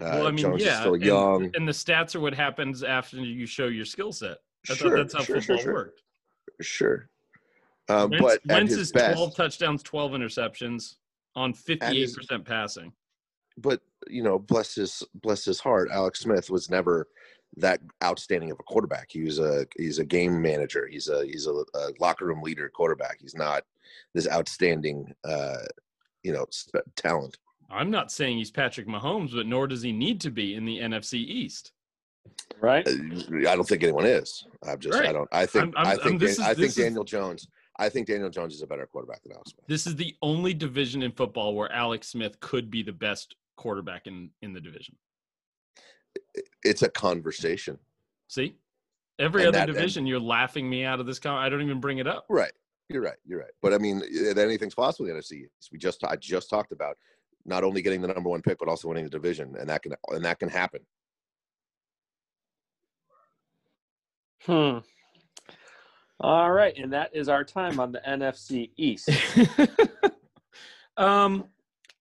uh, 0.00 0.10
well, 0.14 0.26
I 0.28 0.30
mean, 0.30 0.38
Jones 0.38 0.64
yeah, 0.64 0.80
still 0.80 0.94
and- 0.94 1.04
young 1.04 1.50
and, 1.54 1.66
the 1.68 1.72
stats 1.72 2.14
are 2.14 2.20
what 2.20 2.32
happens 2.34 2.82
after 2.84 3.16
you 3.18 3.46
show 3.46 3.66
your 3.66 3.84
skill 3.84 4.12
set. 4.12 4.38
I 4.70 4.74
Sure, 4.74 4.96
that's 4.96 5.12
how 5.14 5.22
sure, 5.22 5.36
football 5.40 5.56
sure, 5.56 5.62
sure. 5.64 5.74
worked. 5.74 6.02
Sure. 6.60 7.08
Um, 7.88 8.10
Wentz, 8.10 8.22
but 8.22 8.40
Wentz 8.46 8.72
is 8.74 8.92
best, 8.92 9.16
12 9.16 9.34
touchdowns, 9.36 9.82
12 9.82 10.12
interceptions 10.12 10.96
on 11.34 11.52
58% 11.52 12.44
passing. 12.44 12.92
but 13.58 13.80
you 14.08 14.22
know, 14.22 14.38
bless 14.38 14.74
his 14.76 15.02
bless 15.14 15.44
his 15.44 15.58
heart, 15.60 15.88
Alex 15.92 16.20
Smith 16.20 16.48
was 16.48 16.70
never 16.70 17.08
that 17.56 17.80
outstanding 18.02 18.50
of 18.50 18.58
a 18.58 18.62
quarterback. 18.62 19.08
He 19.10 19.22
was 19.22 19.38
a 19.38 19.66
he's 19.76 19.98
a 19.98 20.04
game 20.04 20.40
manager. 20.40 20.86
He's 20.86 21.08
a 21.08 21.24
he's 21.26 21.46
a, 21.46 21.64
a 21.74 21.90
locker 22.00 22.26
room 22.26 22.42
leader 22.42 22.68
quarterback. 22.68 23.18
He's 23.20 23.34
not 23.34 23.64
this 24.14 24.28
outstanding 24.28 25.12
uh, 25.24 25.58
you 26.22 26.32
know 26.32 26.46
sp- 26.50 26.86
talent. 26.96 27.38
I'm 27.70 27.90
not 27.90 28.12
saying 28.12 28.36
he's 28.38 28.50
Patrick 28.50 28.86
Mahomes, 28.86 29.34
but 29.34 29.46
nor 29.46 29.66
does 29.66 29.82
he 29.82 29.92
need 29.92 30.20
to 30.22 30.30
be 30.30 30.54
in 30.54 30.64
the 30.64 30.78
NFC 30.78 31.14
East. 31.14 31.72
Right? 32.60 32.86
Uh, 32.86 32.92
I 33.48 33.56
don't 33.56 33.66
think 33.66 33.82
anyone 33.82 34.04
is. 34.06 34.46
I'm 34.66 34.78
just 34.78 34.98
I 34.98 35.12
don't. 35.12 35.28
I 35.32 35.46
think 35.46 35.64
I'm- 35.64 35.72
I'm- 35.76 35.86
i 35.98 36.02
think 36.02 36.20
Dan- 36.20 36.28
is- 36.28 36.38
I 36.40 36.46
think 36.48 36.58
this 36.58 36.78
is- 36.78 36.84
Daniel 36.84 37.04
Jones. 37.04 37.48
I 37.78 37.88
think 37.88 38.06
Daniel 38.06 38.28
Jones 38.28 38.54
is 38.54 38.62
a 38.62 38.66
better 38.66 38.86
quarterback 38.86 39.22
than 39.22 39.32
Alex 39.32 39.50
Smith. 39.52 39.64
This 39.66 39.86
is 39.86 39.96
the 39.96 40.14
only 40.20 40.52
division 40.52 41.02
in 41.02 41.10
football 41.10 41.54
where 41.54 41.72
Alex 41.72 42.08
Smith 42.08 42.38
could 42.40 42.70
be 42.70 42.82
the 42.82 42.92
best 42.92 43.34
quarterback 43.56 44.06
in, 44.06 44.30
in 44.42 44.52
the 44.52 44.60
division. 44.60 44.94
It's 46.62 46.82
a 46.82 46.88
conversation, 46.88 47.78
See? 48.28 48.56
Every 49.18 49.42
And 49.42 49.48
other 49.48 49.58
that- 49.58 49.68
and- 49.68 49.76
division, 49.76 50.06
you're 50.06 50.18
laughing 50.20 50.68
me 50.68 50.84
out 50.84 50.98
of 51.00 51.06
this. 51.06 51.18
Con- 51.18 51.36
I 51.36 51.48
don't 51.48 51.60
even 51.62 51.80
bring 51.80 51.98
it 51.98 52.06
up. 52.06 52.24
right? 52.30 52.52
You're 52.88 53.02
right. 53.02 53.16
You're 53.24 53.38
right. 53.40 53.50
But 53.62 53.72
I 53.74 53.78
mean, 53.78 54.02
anything's 54.36 54.74
possible 54.74 55.06
in 55.08 55.14
the 55.14 55.20
NFC. 55.20 55.46
We 55.70 55.78
just 55.78 56.02
I 56.04 56.16
just 56.16 56.50
talked 56.50 56.72
about 56.72 56.96
not 57.44 57.64
only 57.64 57.80
getting 57.82 58.00
the 58.00 58.08
number 58.08 58.28
one 58.30 58.42
pick, 58.42 58.58
but 58.58 58.68
also 58.68 58.88
winning 58.88 59.04
the 59.04 59.10
division, 59.10 59.54
and 59.58 59.68
that 59.68 59.82
can 59.82 59.94
and 60.08 60.24
that 60.24 60.38
can 60.38 60.48
happen. 60.48 60.80
Hmm. 64.44 64.78
All 66.20 66.50
right, 66.52 66.76
and 66.76 66.92
that 66.92 67.14
is 67.14 67.28
our 67.28 67.44
time 67.44 67.80
on 67.80 67.92
the 67.92 68.00
NFC 68.06 68.70
East. 68.76 69.08
um, 70.96 71.44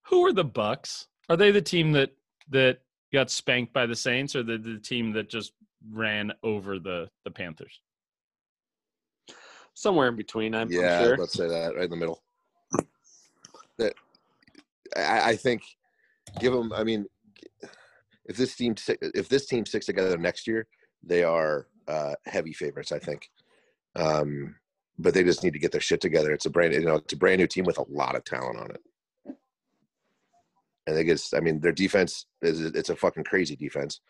who 0.03 0.25
are 0.25 0.33
the 0.33 0.43
Bucks? 0.43 1.07
Are 1.29 1.37
they 1.37 1.51
the 1.51 1.61
team 1.61 1.91
that 1.93 2.11
that 2.49 2.81
got 3.13 3.29
spanked 3.29 3.73
by 3.73 3.85
the 3.85 3.95
Saints, 3.95 4.35
or 4.35 4.43
the, 4.43 4.57
the 4.57 4.79
team 4.79 5.11
that 5.13 5.29
just 5.29 5.53
ran 5.91 6.31
over 6.43 6.79
the 6.79 7.09
the 7.25 7.31
Panthers? 7.31 7.79
Somewhere 9.73 10.09
in 10.09 10.15
between, 10.15 10.53
I'm, 10.53 10.67
I'm 10.67 10.71
yeah, 10.71 11.01
sure. 11.01 11.17
let's 11.17 11.33
say 11.33 11.47
that 11.47 11.75
right 11.75 11.85
in 11.85 11.89
the 11.89 11.95
middle. 11.95 12.21
That 13.77 13.93
I, 14.95 15.29
I 15.29 15.35
think, 15.35 15.63
give 16.39 16.53
them. 16.53 16.73
I 16.73 16.83
mean, 16.83 17.05
if 18.25 18.37
this 18.37 18.55
team 18.55 18.75
if 18.87 19.29
this 19.29 19.45
team 19.45 19.65
sticks 19.65 19.85
together 19.85 20.17
next 20.17 20.47
year, 20.47 20.67
they 21.03 21.23
are 21.23 21.67
uh, 21.87 22.13
heavy 22.25 22.53
favorites. 22.53 22.91
I 22.91 22.99
think, 22.99 23.29
um, 23.95 24.55
but 24.99 25.13
they 25.13 25.23
just 25.23 25.43
need 25.43 25.53
to 25.53 25.59
get 25.59 25.71
their 25.71 25.81
shit 25.81 26.01
together. 26.01 26.31
It's 26.31 26.45
a 26.45 26.49
brand 26.49 26.73
you 26.73 26.85
know 26.85 26.95
it's 26.95 27.13
a 27.13 27.17
brand 27.17 27.39
new 27.39 27.47
team 27.47 27.65
with 27.65 27.77
a 27.77 27.85
lot 27.89 28.15
of 28.15 28.23
talent 28.23 28.59
on 28.59 28.71
it. 28.71 28.81
And 30.91 30.99
they 30.99 31.05
get, 31.05 31.21
I 31.33 31.39
mean, 31.39 31.61
their 31.61 31.71
defense 31.71 32.25
is 32.41 32.59
it's 32.59 32.89
a 32.89 32.95
fucking 32.97 33.23
crazy 33.23 33.55
defense. 33.55 34.01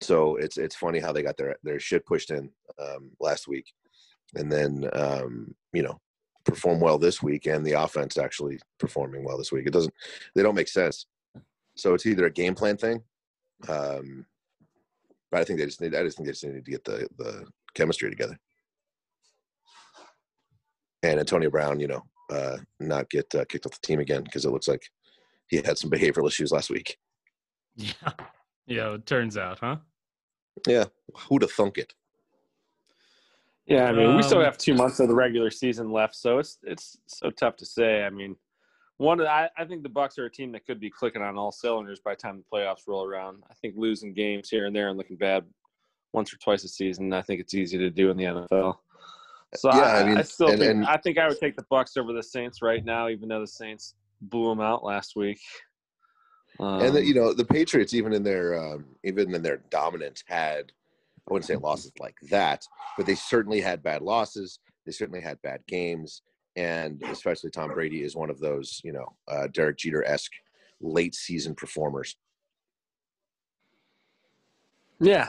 So 0.00 0.36
it's 0.36 0.56
it's 0.56 0.74
funny 0.74 0.98
how 0.98 1.12
they 1.12 1.22
got 1.22 1.36
their 1.36 1.56
their 1.62 1.78
shit 1.78 2.06
pushed 2.06 2.30
in 2.30 2.48
um, 2.80 3.10
last 3.20 3.46
week, 3.46 3.66
and 4.34 4.50
then 4.50 4.88
um, 4.94 5.54
you 5.74 5.82
know 5.82 6.00
perform 6.46 6.80
well 6.80 6.96
this 6.96 7.22
week, 7.22 7.44
and 7.44 7.66
the 7.66 7.72
offense 7.72 8.16
actually 8.16 8.58
performing 8.80 9.24
well 9.24 9.36
this 9.36 9.52
week. 9.52 9.66
It 9.66 9.74
doesn't 9.74 9.92
they 10.34 10.42
don't 10.42 10.54
make 10.54 10.68
sense. 10.68 11.04
So 11.76 11.92
it's 11.92 12.06
either 12.06 12.24
a 12.24 12.32
game 12.32 12.54
plan 12.54 12.78
thing, 12.78 13.02
um, 13.68 14.24
but 15.30 15.42
I 15.42 15.44
think 15.44 15.58
they 15.58 15.66
just 15.66 15.82
need 15.82 15.94
I 15.94 16.02
just 16.02 16.16
think 16.16 16.26
they 16.26 16.32
just 16.32 16.44
need 16.44 16.64
to 16.64 16.70
get 16.70 16.84
the 16.84 17.06
the 17.18 17.46
chemistry 17.74 18.08
together. 18.08 18.38
And 21.02 21.20
Antonio 21.20 21.50
Brown, 21.50 21.78
you 21.78 21.88
know, 21.88 22.02
uh, 22.30 22.56
not 22.80 23.10
get 23.10 23.26
uh, 23.34 23.44
kicked 23.44 23.66
off 23.66 23.78
the 23.78 23.86
team 23.86 24.00
again 24.00 24.22
because 24.22 24.46
it 24.46 24.50
looks 24.50 24.66
like 24.66 24.88
he 25.52 25.58
had 25.64 25.76
some 25.76 25.90
behavioral 25.90 26.26
issues 26.26 26.50
last 26.50 26.70
week. 26.70 26.96
Yeah, 27.76 27.92
yeah. 28.66 28.94
It 28.94 29.06
turns 29.06 29.36
out, 29.36 29.58
huh? 29.60 29.76
Yeah, 30.66 30.84
who'd 31.14 31.42
have 31.42 31.52
thunk 31.52 31.76
it? 31.78 31.92
Yeah, 33.66 33.84
I 33.84 33.92
mean, 33.92 34.16
we 34.16 34.22
still 34.22 34.38
Um, 34.38 34.44
have 34.44 34.58
two 34.58 34.74
months 34.74 34.98
of 34.98 35.08
the 35.08 35.14
regular 35.14 35.50
season 35.50 35.92
left, 35.92 36.14
so 36.16 36.38
it's 36.38 36.58
it's 36.64 36.96
so 37.06 37.30
tough 37.30 37.56
to 37.56 37.66
say. 37.66 38.02
I 38.02 38.10
mean, 38.10 38.34
one 38.96 39.20
of 39.20 39.24
the- 39.24 39.30
I, 39.30 39.48
I 39.56 39.64
think 39.66 39.82
the 39.82 39.88
Bucks 39.90 40.18
are 40.18 40.24
a 40.24 40.30
team 40.30 40.52
that 40.52 40.64
could 40.66 40.80
be 40.80 40.90
clicking 40.90 41.22
on 41.22 41.36
all 41.38 41.52
cylinders 41.52 42.00
by 42.00 42.12
the 42.12 42.16
time 42.16 42.38
the 42.38 42.56
playoffs 42.56 42.88
roll 42.88 43.04
around. 43.04 43.42
I 43.50 43.54
think 43.54 43.74
losing 43.76 44.14
games 44.14 44.48
here 44.48 44.66
and 44.66 44.74
there 44.74 44.88
and 44.88 44.96
looking 44.98 45.16
bad 45.16 45.44
once 46.14 46.32
or 46.32 46.38
twice 46.38 46.64
a 46.64 46.68
season, 46.68 47.12
I 47.12 47.20
think 47.22 47.40
it's 47.40 47.54
easy 47.54 47.76
to 47.78 47.90
do 47.90 48.10
in 48.10 48.16
the 48.16 48.24
NFL. 48.24 48.76
So 49.54 49.70
Yeah, 49.72 49.80
I, 49.80 50.00
I 50.00 50.04
mean, 50.06 50.18
I 50.18 50.22
still 50.22 50.48
and- 50.48 50.58
think 50.58 50.70
and- 50.70 50.86
I 50.86 50.96
think 50.96 51.18
I 51.18 51.28
would 51.28 51.38
take 51.38 51.56
the 51.56 51.66
Bucks 51.70 51.96
over 51.98 52.12
the 52.14 52.22
Saints 52.22 52.62
right 52.62 52.84
now, 52.84 53.08
even 53.08 53.28
though 53.28 53.40
the 53.40 53.46
Saints 53.46 53.94
blew 54.22 54.48
them 54.48 54.60
out 54.60 54.84
last 54.84 55.16
week. 55.16 55.40
Um, 56.60 56.80
and 56.82 56.94
the, 56.94 57.04
you 57.04 57.14
know 57.14 57.32
the 57.32 57.44
Patriots, 57.44 57.94
even 57.94 58.12
in 58.12 58.22
their 58.22 58.58
um, 58.62 58.84
even 59.04 59.34
in 59.34 59.42
their 59.42 59.58
dominance, 59.70 60.22
had 60.26 60.70
I 61.28 61.32
wouldn't 61.32 61.46
say 61.46 61.56
losses 61.56 61.92
like 62.00 62.16
that, 62.30 62.64
but 62.96 63.06
they 63.06 63.14
certainly 63.14 63.60
had 63.60 63.82
bad 63.82 64.02
losses. 64.02 64.58
They 64.84 64.92
certainly 64.92 65.20
had 65.20 65.40
bad 65.42 65.60
games, 65.66 66.22
and 66.56 67.02
especially 67.04 67.50
Tom 67.50 67.72
Brady 67.72 68.02
is 68.02 68.14
one 68.16 68.30
of 68.30 68.38
those 68.40 68.80
you 68.84 68.92
know 68.92 69.06
uh, 69.28 69.46
Derek 69.52 69.78
Jeter 69.78 70.04
esque 70.04 70.32
late 70.80 71.14
season 71.14 71.54
performers. 71.54 72.16
yeah, 75.00 75.28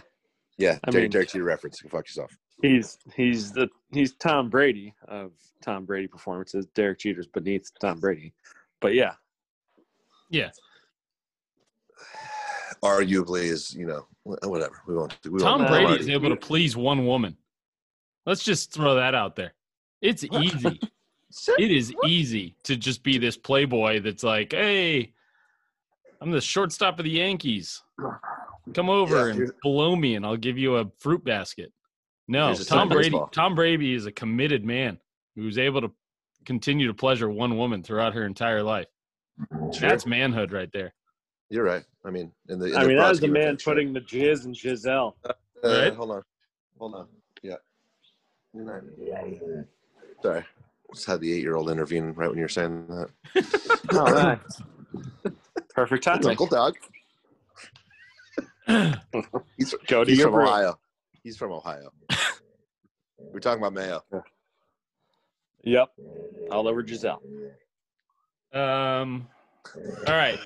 Yeah, 0.58 0.78
I 0.84 0.92
Derek, 0.92 1.04
mean- 1.06 1.12
Derek 1.12 1.30
Jeter 1.30 1.44
reference. 1.44 1.82
Go 1.82 1.90
fuck 1.90 2.06
yourself. 2.08 2.36
He's 2.62 2.98
he's 3.16 3.52
the 3.52 3.68
he's 3.92 4.14
Tom 4.14 4.50
Brady 4.50 4.94
of 5.08 5.32
Tom 5.62 5.86
Brady 5.86 6.08
performances. 6.08 6.66
Derek 6.76 7.00
Jeter's 7.00 7.28
beneath 7.28 7.70
Tom 7.82 8.00
Brady, 8.00 8.34
but 8.84 8.94
yeah, 8.94 9.14
Yeah. 10.30 10.52
Arguably, 12.84 13.44
is 13.46 13.74
you 13.74 13.88
know 13.88 14.06
whatever 14.24 14.82
we 14.86 14.94
won't. 14.94 15.18
We 15.30 15.40
Tom 15.40 15.60
won't 15.62 15.72
Brady 15.72 16.02
is 16.02 16.10
able 16.10 16.30
to 16.30 16.36
please 16.36 16.76
one 16.76 17.06
woman. 17.06 17.38
Let's 18.26 18.44
just 18.44 18.74
throw 18.74 18.96
that 18.96 19.16
out 19.16 19.38
there. 19.38 19.54
It's 20.02 20.24
easy. 20.34 20.82
it 21.58 21.72
is 21.72 21.94
easy 22.06 22.58
to 22.64 22.76
just 22.76 23.02
be 23.04 23.18
this 23.18 23.38
playboy 23.38 24.02
that's 24.02 24.24
like, 24.24 24.52
hey, 24.52 25.14
I'm 26.20 26.32
the 26.32 26.42
shortstop 26.42 27.00
of 27.00 27.06
the 27.06 27.12
Yankees. 27.12 27.82
Come 28.74 28.90
over 28.90 29.30
Yeah, 29.30 29.34
and 29.36 29.52
blow 29.62 29.96
me, 29.96 30.16
and 30.16 30.26
I'll 30.26 30.36
give 30.36 30.58
you 30.58 30.76
a 30.78 30.92
fruit 31.00 31.24
basket. 31.24 31.72
No, 32.28 32.54
Tom 32.54 32.90
Brady. 32.90 33.12
baseball. 33.12 33.28
Tom 33.28 33.56
Brady 33.56 33.94
is 33.94 34.06
a 34.08 34.12
committed 34.12 34.66
man 34.66 34.98
who's 35.36 35.58
able 35.58 35.80
to 35.82 35.92
continue 36.46 36.88
to 36.88 36.94
pleasure 36.94 37.30
one 37.30 37.58
woman 37.58 37.84
throughout 37.84 38.14
her 38.14 38.26
entire 38.26 38.64
life. 38.64 38.88
Sure. 39.74 39.90
That's 39.90 40.06
manhood 40.06 40.52
right 40.52 40.70
there. 40.72 40.94
You're 41.50 41.64
right. 41.64 41.84
I 42.06 42.10
mean, 42.12 42.32
in 42.50 42.60
the 42.60 42.68
in 42.68 42.76
I 42.76 42.82
the 42.84 42.88
mean 42.90 42.98
that 42.98 43.10
was 43.10 43.20
the 43.20 43.28
broad 43.28 43.30
scheme 43.30 43.30
of 43.30 43.34
man 43.34 43.48
things, 43.54 43.62
sure. 43.62 43.74
putting 43.74 43.94
the 43.94 44.02
jizz 44.02 44.46
in 44.46 44.54
Giselle. 44.54 45.16
Uh, 45.26 45.34
Right? 45.64 45.96
Hold 45.96 46.12
on. 46.12 46.24
Hold 46.78 46.96
on. 46.96 47.08
Yeah. 47.42 47.56
You're 48.54 48.84
Sorry. 50.22 50.44
Just 50.94 51.06
had 51.08 51.22
the 51.22 51.34
eight 51.34 51.42
year 51.42 51.56
old 51.56 51.70
intervene 51.70 52.12
right 52.14 52.28
when 52.30 52.38
you 52.38 52.44
were 52.44 52.50
saying 52.50 52.86
that. 52.88 53.10
All 53.98 54.14
right, 54.14 54.40
perfect 55.74 56.06
It's 56.06 56.06
timing. 56.06 56.28
Uncle 56.30 56.48
Doug. 56.48 56.78
He's, 59.58 59.74
Go 59.88 60.04
to 60.04 60.10
he's 60.10 60.20
your 60.20 60.32
from. 60.32 60.48
Ohio. 60.48 60.80
He's 61.24 61.36
from 61.38 61.52
Ohio. 61.52 61.92
We're 63.18 63.40
talking 63.40 63.62
about 63.64 63.74
Mayo. 63.74 64.04
Yep, 65.64 65.90
all 66.52 66.68
over 66.68 66.86
Giselle. 66.86 67.22
Um. 68.54 69.28
All 70.08 70.14
right, 70.14 70.40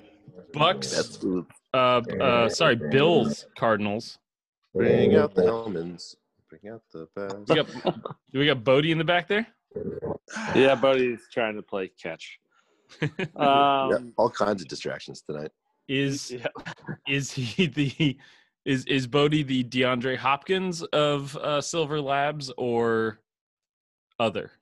Bucks. 0.52 0.94
That's 0.94 1.16
food. 1.16 1.46
Uh, 1.74 2.00
uh, 2.20 2.48
sorry, 2.48 2.76
Bills, 2.76 3.46
Cardinals. 3.58 4.18
Bring 4.74 5.16
out 5.16 5.34
the 5.34 5.42
Hellmann's. 5.42 6.16
Bring 6.48 6.72
out 6.72 6.82
the 6.92 7.08
We 7.16 7.54
best. 7.54 7.82
got, 7.84 7.94
do 8.32 8.38
we 8.38 8.46
got 8.46 8.64
Bodie 8.64 8.92
in 8.92 8.98
the 8.98 9.04
back 9.04 9.28
there? 9.28 9.46
Yeah, 10.54 10.74
Buddy's 10.76 11.20
trying 11.32 11.56
to 11.56 11.62
play 11.62 11.90
catch. 12.00 12.38
Um, 13.02 13.90
Yeah, 13.90 13.98
all 14.16 14.30
kinds 14.30 14.62
of 14.62 14.68
distractions 14.68 15.20
tonight. 15.20 15.50
Is 15.88 16.30
yeah. 16.30 16.46
is 17.06 17.30
he 17.32 17.66
the 17.66 18.16
is 18.64 18.84
is 18.86 19.06
Bodie 19.06 19.42
the 19.42 19.64
DeAndre 19.64 20.16
Hopkins 20.16 20.82
of 20.84 21.36
uh, 21.36 21.60
Silver 21.60 22.00
Labs 22.00 22.50
or 22.56 23.18
other? 24.18 24.52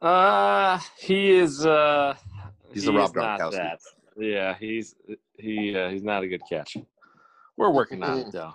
Uh, 0.00 0.78
he 0.98 1.30
is. 1.30 1.66
Uh, 1.66 2.14
He's 2.72 2.82
he 2.82 2.90
the 2.90 2.96
Rob 2.96 3.14
Gronkowski. 3.14 3.76
Yeah, 4.16 4.56
he's 4.58 4.94
he 5.38 5.76
uh, 5.76 5.90
he's 5.90 6.02
not 6.02 6.22
a 6.22 6.28
good 6.28 6.42
catch. 6.48 6.76
We're 7.56 7.70
working 7.70 8.02
on 8.02 8.18
it 8.18 8.32
though. 8.32 8.54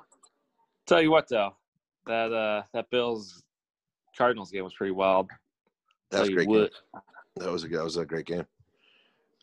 Tell 0.85 1.01
you 1.01 1.11
what 1.11 1.27
though, 1.29 1.55
that 2.05 2.33
uh 2.33 2.63
that 2.73 2.89
Bills 2.89 3.43
Cardinals 4.17 4.51
game 4.51 4.63
was 4.63 4.73
pretty 4.73 4.91
wild. 4.91 5.29
That 6.11 6.21
was 6.21 6.29
a 6.29 6.33
great 6.33 6.47
what. 6.47 6.71
game. 6.71 7.01
That 7.37 7.51
was 7.51 7.63
a 7.63 7.67
that 7.69 7.83
was 7.83 7.97
a 7.97 8.05
great 8.05 8.25
game. 8.25 8.45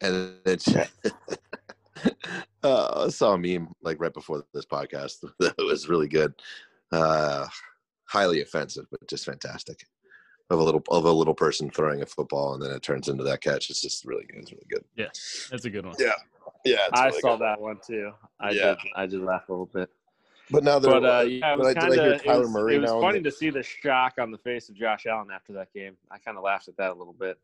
And 0.03 0.35
it's 0.47 0.69
uh, 2.63 3.05
I 3.05 3.09
saw 3.09 3.33
a 3.33 3.39
meme 3.39 3.69
like 3.83 4.01
right 4.01 4.15
before 4.15 4.45
this 4.55 4.67
podcast 4.67 5.25
that 5.41 5.55
was 5.59 5.89
really 5.89 6.09
good. 6.09 6.35
Uh, 6.93 7.47
highly 8.07 8.41
offensive, 8.41 8.87
but 8.91 9.07
just 9.09 9.25
fantastic. 9.25 9.85
Of 10.51 10.59
a 10.59 10.63
little 10.63 10.83
of 10.89 11.05
a 11.05 11.13
little 11.13 11.35
person 11.35 11.71
throwing 11.71 12.03
a 12.03 12.07
football 12.07 12.55
and 12.55 12.63
then 12.63 12.71
it 12.73 12.83
turns 12.83 13.09
into 13.09 13.23
that 13.25 13.41
catch. 13.41 13.71
It's 13.71 13.81
just 13.81 14.05
really 14.05 14.25
good. 14.25 14.39
It's 14.39 14.53
really 14.53 14.67
good. 14.69 14.85
Yeah, 14.97 15.07
That's 15.51 15.65
a 15.65 15.71
good 15.71 15.87
one. 15.87 15.95
Yeah. 15.99 16.13
Yeah, 16.65 16.77
it's 16.91 17.01
I 17.01 17.07
really 17.07 17.21
saw 17.21 17.37
good. 17.37 17.45
that 17.47 17.61
one 17.61 17.79
too. 17.87 18.13
I 18.41 18.51
Yeah. 18.51 18.63
did. 18.71 18.79
I 18.97 19.07
did 19.07 19.21
laugh 19.23 19.49
a 19.49 19.53
little 19.53 19.67
bit. 19.73 19.89
But 20.51 20.65
now 20.65 20.79
that 20.81 20.89
But 20.89 21.05
uh, 21.05 21.21
yeah, 21.23 21.55
it 21.55 21.57
but 21.57 21.59
was 21.59 21.67
I, 21.69 21.75
kind 21.75 21.91
did 21.93 22.01
I 22.01 22.03
hear 22.05 22.13
of. 22.15 22.21
It 22.21 22.27
Kyler 22.27 22.41
was, 22.41 22.51
Murray 22.51 22.75
it 22.75 22.79
was 22.81 22.91
now 22.91 22.97
and 22.97 23.03
funny 23.05 23.19
then? 23.19 23.25
to 23.25 23.31
see 23.31 23.51
the 23.51 23.63
shock 23.63 24.15
on 24.19 24.31
the 24.33 24.39
face 24.39 24.69
of 24.69 24.75
Josh 24.75 25.07
Allen 25.07 25.29
after 25.33 25.53
that 25.55 25.73
game. 25.73 25.97
I 26.11 26.19
kind 26.19 26.37
of 26.37 26.43
laughed 26.43 26.69
at 26.69 26.77
that 26.79 26.91
a 26.91 26.95
little 26.95 27.13
bit. 27.15 27.39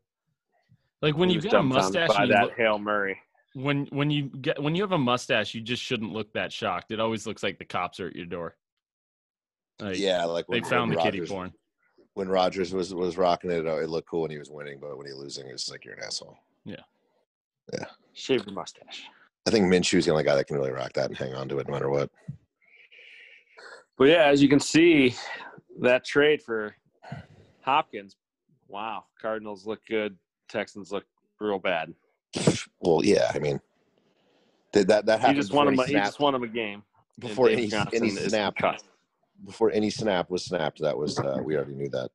Like 1.01 1.15
when 1.15 1.29
you've 1.29 1.43
was 1.43 1.51
got 1.53 1.59
a 1.61 1.63
mustache, 1.63 2.09
by 2.09 2.23
you 2.25 2.33
that 2.33 2.43
look- 2.43 2.57
Hail 2.57 2.77
Murray. 2.79 3.17
when 3.53 3.85
when 3.91 4.11
you 4.11 4.23
get 4.23 4.61
when 4.61 4.75
you 4.75 4.83
have 4.83 4.91
a 4.91 4.97
mustache, 4.97 5.53
you 5.53 5.61
just 5.61 5.81
shouldn't 5.81 6.11
look 6.11 6.33
that 6.33 6.51
shocked. 6.51 6.91
It 6.91 6.99
always 6.99 7.25
looks 7.25 7.43
like 7.43 7.57
the 7.59 7.65
cops 7.65 7.99
are 8.01 8.07
at 8.07 8.15
your 8.15 8.25
door. 8.25 8.55
Like, 9.79 9.97
yeah, 9.99 10.25
like 10.25 10.45
they 10.47 10.59
found 10.61 10.89
when 10.89 10.97
the 10.97 11.03
kitty 11.03 11.19
Rodgers- 11.19 11.31
porn. 11.31 11.53
When 12.17 12.29
Rodgers 12.29 12.73
was 12.73 12.95
was 12.95 13.15
rocking 13.15 13.51
it, 13.51 13.63
it 13.63 13.89
looked 13.89 14.09
cool 14.09 14.23
when 14.23 14.31
he 14.31 14.39
was 14.39 14.49
winning, 14.49 14.79
but 14.79 14.97
when 14.97 15.05
he 15.05 15.13
losing, 15.13 15.45
it's 15.49 15.69
like 15.69 15.85
you're 15.85 15.93
an 15.93 16.03
asshole. 16.03 16.35
Yeah. 16.65 16.81
Yeah. 17.71 17.85
Shave 18.13 18.43
your 18.43 18.55
mustache. 18.55 19.03
I 19.47 19.51
think 19.51 19.71
Minshew's 19.71 20.05
the 20.05 20.11
only 20.11 20.23
guy 20.23 20.33
that 20.35 20.47
can 20.47 20.55
really 20.55 20.71
rock 20.71 20.93
that 20.93 21.09
and 21.09 21.15
hang 21.15 21.35
on 21.35 21.47
to 21.49 21.59
it 21.59 21.67
no 21.67 21.73
matter 21.73 21.91
what. 21.91 22.09
But 23.99 24.05
yeah, 24.05 24.25
as 24.25 24.41
you 24.41 24.49
can 24.49 24.59
see, 24.59 25.13
that 25.79 26.03
trade 26.05 26.41
for 26.41 26.75
Hopkins. 27.61 28.15
Wow, 28.67 29.03
Cardinals 29.21 29.67
look 29.67 29.81
good. 29.87 30.17
Texans 30.49 30.91
look 30.91 31.05
real 31.39 31.59
bad. 31.59 31.93
Well, 32.79 33.03
yeah, 33.03 33.31
I 33.33 33.39
mean, 33.39 33.59
that 34.71 34.87
that, 34.87 35.05
that 35.07 35.19
He 35.19 35.21
happened 35.21 35.41
just 35.41 35.51
won 35.51 35.67
him. 35.67 35.73
he 35.73 35.81
A, 35.81 35.85
he 35.87 35.93
just 35.93 36.19
won 36.19 36.35
him 36.35 36.43
a 36.43 36.47
game. 36.47 36.83
Before 37.19 37.49
any 37.49 37.69
any 37.91 38.11
snap 38.11 38.55
cut. 38.55 38.83
Before 39.45 39.71
any 39.71 39.89
snap 39.89 40.29
was 40.29 40.45
snapped. 40.45 40.79
That 40.81 40.97
was 40.97 41.17
uh, 41.19 41.39
we 41.43 41.55
already 41.55 41.73
knew 41.73 41.89
that. 41.89 42.09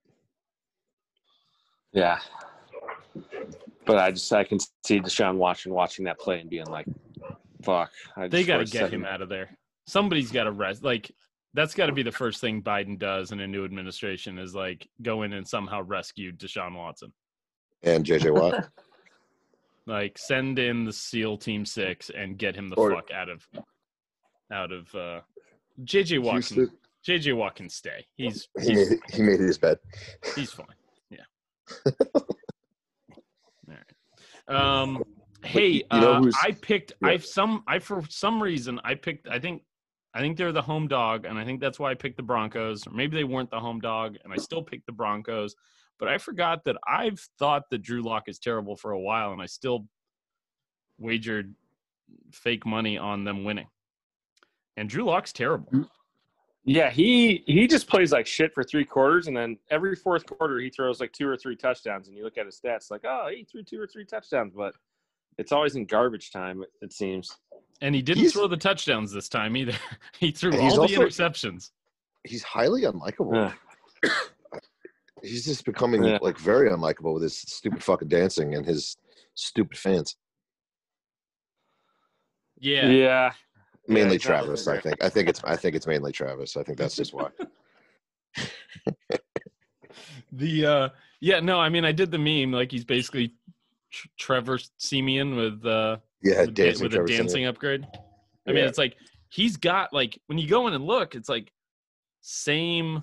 Yeah. 1.93 2.19
But 3.85 3.99
I 3.99 4.11
just 4.13 4.33
I 4.33 4.45
can 4.45 4.59
see 4.85 5.01
Deshaun 5.01 5.37
watching 5.37 5.73
watching 5.73 6.05
that 6.07 6.19
play 6.19 6.41
and 6.41 6.49
being 6.49 6.67
like, 6.67 6.87
"Fuck!" 7.63 7.91
I 8.17 8.29
They 8.29 8.45
got 8.45 8.59
to 8.59 8.65
get 8.65 8.73
seven- 8.73 9.01
him 9.01 9.05
out 9.05 9.23
of 9.23 9.29
there. 9.29 9.51
Somebody's 9.87 10.31
got 10.31 10.45
to 10.45 10.53
rest. 10.53 10.85
Like 10.85 11.11
that's 11.55 11.75
got 11.75 11.87
to 11.87 11.93
be 11.93 12.03
the 12.03 12.13
first 12.13 12.41
thing 12.41 12.63
Biden 12.63 12.99
does 12.99 13.33
in 13.33 13.41
a 13.41 13.47
new 13.47 13.65
administration 13.65 14.39
is 14.39 14.55
like 14.55 14.89
go 15.03 15.23
in 15.23 15.33
and 15.35 15.47
somehow 15.47 15.83
rescue 15.83 16.33
Deshaun 16.33 16.77
Watson. 16.77 17.13
And 17.83 18.05
JJ 18.05 18.33
Watt. 18.35 18.69
Like 19.85 20.17
send 20.17 20.61
in 20.61 20.85
the 20.85 20.93
SEAL 20.93 21.39
Team 21.39 21.67
Six 21.67 22.09
and 22.17 22.39
get 22.39 22.55
him 22.55 22.69
the 22.69 22.77
Or- 22.77 22.93
fuck 22.95 23.11
out 23.11 23.29
of 23.29 23.45
out 24.53 24.71
of 24.71 24.95
uh 24.95 25.21
JJ 25.83 26.23
Watson. 26.23 26.57
Houston- 26.59 26.79
JJ 27.07 27.37
Watt 27.37 27.57
can 27.57 27.69
stay. 27.69 28.07
He's 28.15 28.49
he 28.61 28.75
he's, 28.75 28.91
made 28.91 29.01
he 29.11 29.23
made 29.23 29.41
his 29.41 29.59
bed. 29.59 29.79
he's 30.37 30.53
fine. 30.53 30.67
Yeah. 31.11 31.25
All 32.17 32.27
right. 33.69 34.49
Um. 34.49 35.03
Hey, 35.45 35.69
you 35.69 35.85
know 35.93 36.29
uh, 36.29 36.31
I 36.41 36.53
picked. 36.53 36.93
yeah. 37.03 37.09
I 37.09 37.17
some. 37.19 37.65
I 37.67 37.79
for 37.79 38.03
some 38.09 38.43
reason 38.43 38.81
I 38.85 38.95
picked. 38.95 39.29
I 39.29 39.39
think. 39.39 39.63
I 40.15 40.21
think 40.21 40.37
they're 40.37 40.53
the 40.53 40.61
home 40.61 40.89
dog, 40.89 41.25
and 41.25 41.39
I 41.39 41.45
think 41.45 41.59
that's 41.59 41.79
why 41.79 41.91
I 41.91 41.95
picked 41.95 42.19
the 42.19 42.23
Broncos. 42.23 42.87
Or 42.87 42.93
maybe 42.93 43.17
they 43.17 43.25
weren't 43.25 43.51
the 43.51 43.59
home 43.59 43.81
dog, 43.81 44.17
and 44.23 44.33
I 44.33 44.37
still 44.37 44.63
picked 44.63 44.85
the 44.85 44.93
Broncos. 44.93 45.57
But 45.99 46.09
I 46.09 46.19
forgot 46.19 46.65
that 46.65 46.77
I've 46.87 47.19
thought 47.39 47.63
that 47.71 47.81
Drew 47.81 48.03
Lock 48.03 48.25
is 48.29 48.39
terrible 48.39 48.77
for 48.77 48.91
a 48.91 49.01
while, 49.01 49.33
and 49.33 49.41
I 49.41 49.47
still 49.47 49.87
wagered 50.99 51.55
fake 52.33 52.67
money 52.67 52.99
on 52.99 53.25
them 53.25 53.45
winning. 53.45 53.69
And 54.77 54.89
Drew 54.89 55.05
Lock's 55.05 55.33
terrible. 55.33 55.89
Yeah, 56.65 56.91
he 56.91 57.43
he 57.47 57.67
just 57.67 57.89
plays 57.89 58.13
like 58.13 58.27
shit 58.27 58.55
for 58.55 58.63
three 58.63 58.85
quarters, 58.85 59.27
and 59.27 59.37
then 59.37 59.59
every 59.71 59.97
fourth 59.97 60.25
quarter 60.27 60.59
he 60.61 60.71
throws 60.71 61.01
like 61.01 61.13
two 61.13 61.27
or 61.27 61.37
three 61.37 61.57
touchdowns, 61.57 62.07
and 62.07 62.17
you 62.17 62.23
look 62.23 62.39
at 62.39 62.47
his 62.47 62.61
stats 62.65 62.91
like, 62.91 63.01
oh, 63.05 63.29
he 63.35 63.45
threw 63.45 63.65
two 63.65 63.81
or 63.81 63.87
three 63.89 64.05
touchdowns, 64.05 64.53
but 64.57 64.73
it's 65.39 65.51
always 65.51 65.75
in 65.75 65.87
garbage 65.87 66.31
time. 66.31 66.63
It, 66.63 66.69
it 66.81 66.93
seems. 66.93 67.37
And 67.81 67.95
he 67.97 68.03
didn't 68.03 68.21
He's- 68.21 68.33
throw 68.35 68.47
the 68.47 68.57
touchdowns 68.57 69.11
this 69.13 69.29
time 69.29 69.57
either. 69.57 69.73
he 70.21 70.31
threw 70.31 70.53
all 70.57 70.61
he's 70.63 70.75
the 70.75 70.81
also- 70.83 70.95
interceptions. 71.03 71.71
He's 72.25 72.45
highly 72.45 72.83
unlikable. 72.83 73.53
Yeah. 74.05 74.11
He's 75.25 75.45
just 75.45 75.65
becoming 75.65 76.03
Yeah. 76.05 76.19
like 76.21 76.37
very 76.39 76.69
unlikable 76.71 77.15
with 77.15 77.23
his 77.25 77.37
stupid 77.37 77.83
fucking 77.83 78.09
dancing 78.09 78.55
and 78.57 78.65
his 78.67 78.97
stupid 79.35 79.79
fans. 79.79 80.17
Yeah. 82.59 82.87
Yeah, 82.89 83.33
Mainly 83.89 84.15
he's 84.15 84.25
not 84.29 84.45
Travis, 84.45 84.67
looking 84.67 84.79
I 84.79 84.83
think. 84.83 85.05
I 85.05 85.09
think 85.09 85.29
it's 85.29 85.43
I 85.45 85.57
think 85.57 85.75
it's 85.77 85.87
mainly 85.87 86.13
Travis. 86.13 86.57
I 86.57 86.63
think 86.63 86.79
that's 86.79 86.97
just 86.97 87.13
why. 87.15 87.29
The 90.33 90.67
uh 90.67 90.89
yeah, 91.21 91.41
no, 91.41 91.61
I 91.61 91.69
mean 91.69 91.85
I 91.85 91.93
did 91.93 92.11
the 92.11 92.19
meme 92.19 92.53
like 92.53 92.71
he's 92.73 92.85
basically 92.85 93.35
tr- 93.93 94.09
Trevor 94.19 94.59
Siemian 94.79 95.37
with 95.37 95.65
uh 95.67 95.99
Yeah, 96.23 96.43
with, 96.43 96.55
dancing 96.55 96.85
with 96.85 96.93
a 96.93 96.97
Trevor 96.97 97.09
dancing 97.09 97.27
Siemian. 97.29 97.49
upgrade. 97.51 97.87
I 98.49 98.53
mean 98.53 98.65
it's 98.65 98.79
like 98.79 98.97
he's 99.29 99.57
got 99.59 99.93
like 99.93 100.19
when 100.27 100.39
you 100.39 100.49
go 100.49 100.67
in 100.69 100.73
and 100.75 100.87
look, 100.87 101.15
it's 101.15 101.29
like 101.29 101.53
same 102.23 103.03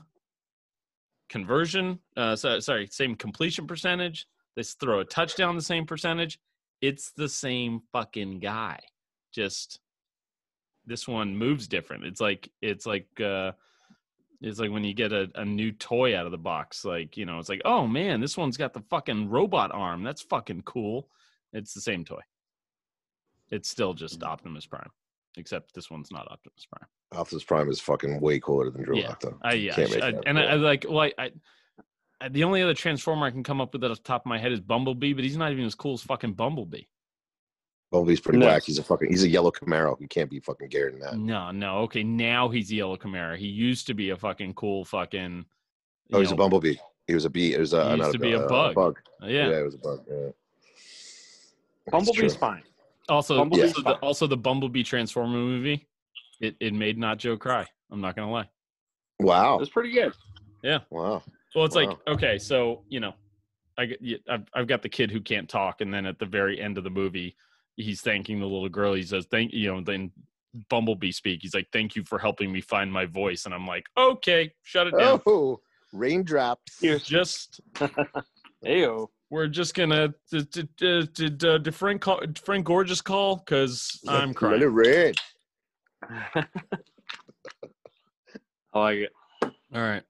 conversion, 1.29 1.99
uh 2.17 2.35
so, 2.35 2.59
sorry, 2.59 2.87
same 2.87 3.15
completion 3.15 3.67
percentage. 3.67 4.25
They 4.55 4.61
s- 4.61 4.73
throw 4.73 4.99
a 4.99 5.05
touchdown 5.05 5.55
the 5.55 5.61
same 5.61 5.85
percentage. 5.85 6.39
It's 6.81 7.11
the 7.11 7.29
same 7.29 7.81
fucking 7.93 8.39
guy. 8.39 8.79
Just 9.31 9.79
this 10.89 11.07
one 11.07 11.37
moves 11.37 11.67
different. 11.67 12.03
It's 12.03 12.19
like 12.19 12.51
it's 12.61 12.85
like 12.85 13.07
uh 13.21 13.53
it's 14.41 14.59
like 14.59 14.71
when 14.71 14.83
you 14.83 14.93
get 14.93 15.11
a, 15.13 15.29
a 15.35 15.45
new 15.45 15.71
toy 15.71 16.17
out 16.17 16.25
of 16.25 16.31
the 16.31 16.37
box. 16.37 16.85
Like, 16.85 17.17
you 17.17 17.25
know, 17.25 17.39
it's 17.39 17.49
like, 17.49 17.61
oh 17.65 17.85
man, 17.87 18.21
this 18.21 18.37
one's 18.37 18.55
got 18.57 18.73
the 18.73 18.81
fucking 18.89 19.29
robot 19.29 19.71
arm. 19.73 20.01
That's 20.03 20.21
fucking 20.21 20.61
cool. 20.63 21.09
It's 21.53 21.73
the 21.73 21.81
same 21.81 22.05
toy. 22.05 22.21
It's 23.51 23.69
still 23.69 23.93
just 23.93 24.23
Optimus 24.23 24.65
Prime, 24.65 24.89
except 25.37 25.73
this 25.73 25.89
one's 25.91 26.11
not 26.11 26.27
Optimus 26.31 26.65
Prime. 26.71 26.87
Optimus 27.19 27.43
Prime 27.43 27.69
is 27.69 27.79
fucking 27.79 28.19
way 28.21 28.39
cooler 28.39 28.69
than 28.69 28.83
Drew 28.83 28.97
Yeah. 28.97 29.09
Lock, 29.09 29.19
though. 29.21 29.37
I 29.41 29.53
yeah, 29.53 29.73
Can't 29.73 30.03
I- 30.03 30.07
I- 30.09 30.21
and 30.25 30.39
I. 30.39 30.43
I 30.43 30.53
like 30.55 30.85
well, 30.87 31.09
I 31.17 31.31
the 32.29 32.43
only 32.43 32.61
other 32.61 32.73
Transformer 32.73 33.27
I 33.27 33.31
can 33.31 33.43
come 33.43 33.61
up 33.61 33.71
with 33.73 33.83
at 33.83 33.87
the 33.89 33.95
top 33.95 34.21
of 34.23 34.25
my 34.25 34.37
head 34.37 34.51
is 34.51 34.59
Bumblebee, 34.59 35.13
but 35.13 35.23
he's 35.23 35.37
not 35.37 35.51
even 35.53 35.63
as 35.65 35.73
cool 35.75 35.93
as 35.93 36.01
fucking 36.01 36.33
Bumblebee. 36.33 36.83
Bumblebee's 37.91 38.19
pretty 38.19 38.39
No. 38.39 38.47
whack. 38.47 38.63
He's 38.63 38.77
a 38.77 38.83
fucking 38.83 39.09
he's 39.09 39.23
a 39.23 39.29
yellow 39.29 39.51
Camaro. 39.51 39.97
He 39.99 40.07
can't 40.07 40.29
be 40.29 40.39
fucking 40.39 40.69
gayer 40.69 40.91
than 40.91 40.99
that. 40.99 41.17
No, 41.17 41.51
no, 41.51 41.77
okay, 41.79 42.03
now 42.03 42.47
he's 42.49 42.71
a 42.71 42.75
Yellow 42.75 42.97
Camaro. 42.97 43.35
He 43.35 43.47
used 43.47 43.87
to 43.87 43.93
be 43.93 44.11
a 44.11 44.17
fucking 44.17 44.53
cool 44.53 44.85
fucking. 44.85 45.45
Oh, 46.13 46.19
he's 46.19 46.31
a 46.31 46.35
bumblebee. 46.35 46.75
He 47.07 47.15
was 47.15 47.25
a 47.25 47.29
bee. 47.29 47.53
It 47.53 47.59
was 47.59 47.73
a, 47.73 47.83
He 47.85 47.89
used 47.91 48.01
not 48.01 48.11
to 48.11 48.19
be 48.19 48.33
a 48.33 48.41
uh, 48.41 48.47
bug. 48.47 48.75
bug. 48.75 48.99
Yeah. 49.23 49.49
Yeah. 49.49 49.59
it 49.59 49.63
was 49.63 49.75
a 49.75 49.79
bug. 49.79 50.05
Yeah. 50.07 50.29
Bumblebee's 51.91 52.35
fine. 52.35 52.61
Also, 53.09 53.37
Bumblebee's 53.37 53.73
also, 53.75 53.81
the, 53.81 53.95
also 53.95 54.27
the 54.27 54.37
Bumblebee 54.37 54.83
Transformer 54.83 55.33
movie. 55.37 55.87
It 56.39 56.55
it 56.59 56.73
made 56.73 56.97
Not 56.97 57.17
Joe 57.17 57.37
cry. 57.37 57.65
I'm 57.91 58.01
not 58.01 58.15
gonna 58.15 58.31
lie. 58.31 58.49
Wow. 59.19 59.59
It's 59.59 59.71
pretty 59.71 59.91
good. 59.91 60.13
Yeah. 60.63 60.79
Wow. 60.91 61.23
Well, 61.55 61.65
it's 61.65 61.75
like 61.75 61.89
okay, 62.07 62.37
so 62.37 62.83
you 62.89 62.99
know, 62.99 63.13
I 63.77 63.95
I've 64.29 64.45
I've 64.53 64.67
got 64.67 64.83
the 64.83 64.89
kid 64.89 65.09
who 65.09 65.19
can't 65.19 65.49
talk, 65.49 65.81
and 65.81 65.91
then 65.91 66.05
at 66.05 66.19
the 66.19 66.25
very 66.25 66.61
end 66.61 66.77
of 66.77 66.83
the 66.83 66.89
movie, 66.91 67.35
he's 67.75 68.01
thanking 68.01 68.39
the 68.39 68.45
little 68.45 68.69
girl. 68.69 68.93
He 68.93 69.03
says, 69.03 69.25
"Thank 69.29 69.53
you." 69.53 69.73
know, 69.73 69.81
then 69.81 70.11
Bumblebee 70.69 71.11
speak. 71.11 71.39
He's 71.41 71.53
like, 71.53 71.67
"Thank 71.71 71.95
you 71.95 72.03
for 72.03 72.17
helping 72.19 72.51
me 72.51 72.61
find 72.61 72.91
my 72.91 73.05
voice," 73.05 73.45
and 73.45 73.53
I'm 73.53 73.65
like, 73.67 73.85
"Okay, 73.97 74.53
shut 74.63 74.87
it 74.87 74.97
down." 74.97 75.21
Oh, 75.25 75.59
raindrops. 75.93 76.79
Just 77.03 77.61
Ayo. 78.65 79.07
we're 79.29 79.47
just 79.47 79.73
gonna 79.73 80.13
did, 80.31 80.49
did, 80.51 80.75
did, 80.75 81.13
did, 81.13 81.45
uh, 81.45 81.57
did 81.59 81.73
Frank 81.75 82.01
call, 82.01 82.21
Frank 82.43 82.65
Gorgeous 82.65 83.01
call 83.01 83.37
because 83.37 83.99
I'm 84.07 84.29
Let 84.29 84.35
crying. 84.35 84.61
it 84.61 84.65
rain. 84.65 85.13
I 88.73 88.79
like 88.79 88.97
it. 88.97 89.11
All 89.43 89.51
right. 89.81 90.03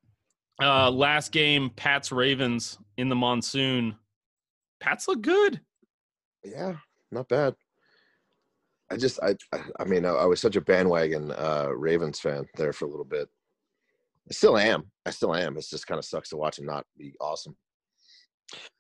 Uh 0.62 0.90
last 0.92 1.32
game, 1.32 1.70
Pats 1.70 2.12
Ravens 2.12 2.78
in 2.98 3.08
the 3.10 3.16
monsoon. 3.16 3.96
Pats 4.80 5.08
look 5.08 5.22
good. 5.22 5.62
Yeah, 6.44 6.76
not 7.12 7.30
bad. 7.30 7.56
I 8.92 8.98
just, 8.98 9.20
I, 9.22 9.36
I, 9.54 9.60
I 9.80 9.84
mean, 9.86 10.06
I, 10.06 10.10
I 10.10 10.26
was 10.26 10.40
such 10.40 10.56
a 10.56 10.62
bandwagon 10.62 11.32
uh, 11.32 11.70
Ravens 11.76 12.20
fan 12.20 12.46
there 12.56 12.74
for 12.74 12.86
a 12.86 12.90
little 12.90 13.06
bit. 13.06 13.30
I 14.30 14.34
still 14.34 14.58
am. 14.58 14.92
I 15.06 15.12
still 15.12 15.36
am. 15.36 15.58
It 15.58 15.66
just 15.70 15.88
kind 15.88 16.00
of 16.00 16.06
sucks 16.06 16.30
to 16.30 16.38
watch 16.38 16.60
him 16.60 16.66
not 16.66 16.86
be 16.98 17.14
awesome. 17.20 17.56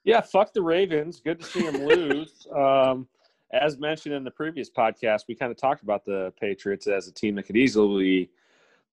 Yeah, 0.03 0.21
fuck 0.21 0.53
the 0.53 0.61
Ravens. 0.61 1.21
Good 1.23 1.39
to 1.39 1.45
see 1.45 1.63
them 1.63 1.85
lose. 1.85 2.47
Um, 2.55 3.07
as 3.51 3.79
mentioned 3.79 4.13
in 4.13 4.23
the 4.23 4.31
previous 4.31 4.69
podcast, 4.69 5.23
we 5.27 5.35
kind 5.35 5.51
of 5.51 5.57
talked 5.57 5.81
about 5.81 6.05
the 6.05 6.31
Patriots 6.39 6.85
as 6.87 7.07
a 7.07 7.11
team 7.11 7.35
that 7.35 7.43
could 7.43 7.57
easily 7.57 8.29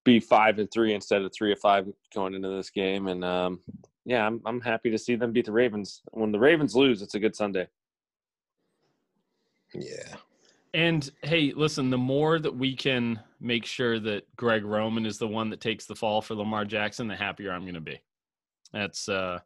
be 0.04 0.18
five 0.18 0.58
and 0.58 0.70
three 0.70 0.94
instead 0.94 1.20
of 1.22 1.32
three 1.32 1.52
or 1.52 1.56
five 1.56 1.86
going 2.14 2.32
into 2.32 2.48
this 2.48 2.70
game. 2.70 3.08
And 3.08 3.22
um, 3.22 3.60
yeah, 4.06 4.26
I'm 4.26 4.40
I'm 4.46 4.60
happy 4.60 4.90
to 4.90 4.98
see 4.98 5.14
them 5.14 5.32
beat 5.32 5.44
the 5.44 5.52
Ravens. 5.52 6.00
When 6.12 6.32
the 6.32 6.38
Ravens 6.38 6.74
lose, 6.74 7.02
it's 7.02 7.14
a 7.14 7.20
good 7.20 7.36
Sunday. 7.36 7.68
Yeah. 9.80 10.16
And 10.74 11.10
hey, 11.22 11.52
listen, 11.56 11.88
the 11.90 11.98
more 11.98 12.38
that 12.38 12.54
we 12.54 12.74
can 12.76 13.20
make 13.40 13.64
sure 13.64 13.98
that 14.00 14.24
Greg 14.36 14.64
Roman 14.64 15.06
is 15.06 15.18
the 15.18 15.28
one 15.28 15.48
that 15.50 15.60
takes 15.60 15.86
the 15.86 15.94
fall 15.94 16.20
for 16.20 16.34
Lamar 16.34 16.64
Jackson, 16.64 17.08
the 17.08 17.16
happier 17.16 17.52
I'm 17.52 17.62
going 17.62 17.74
to 17.74 17.80
be. 17.80 18.00
That's 18.72 19.08
uh 19.08 19.38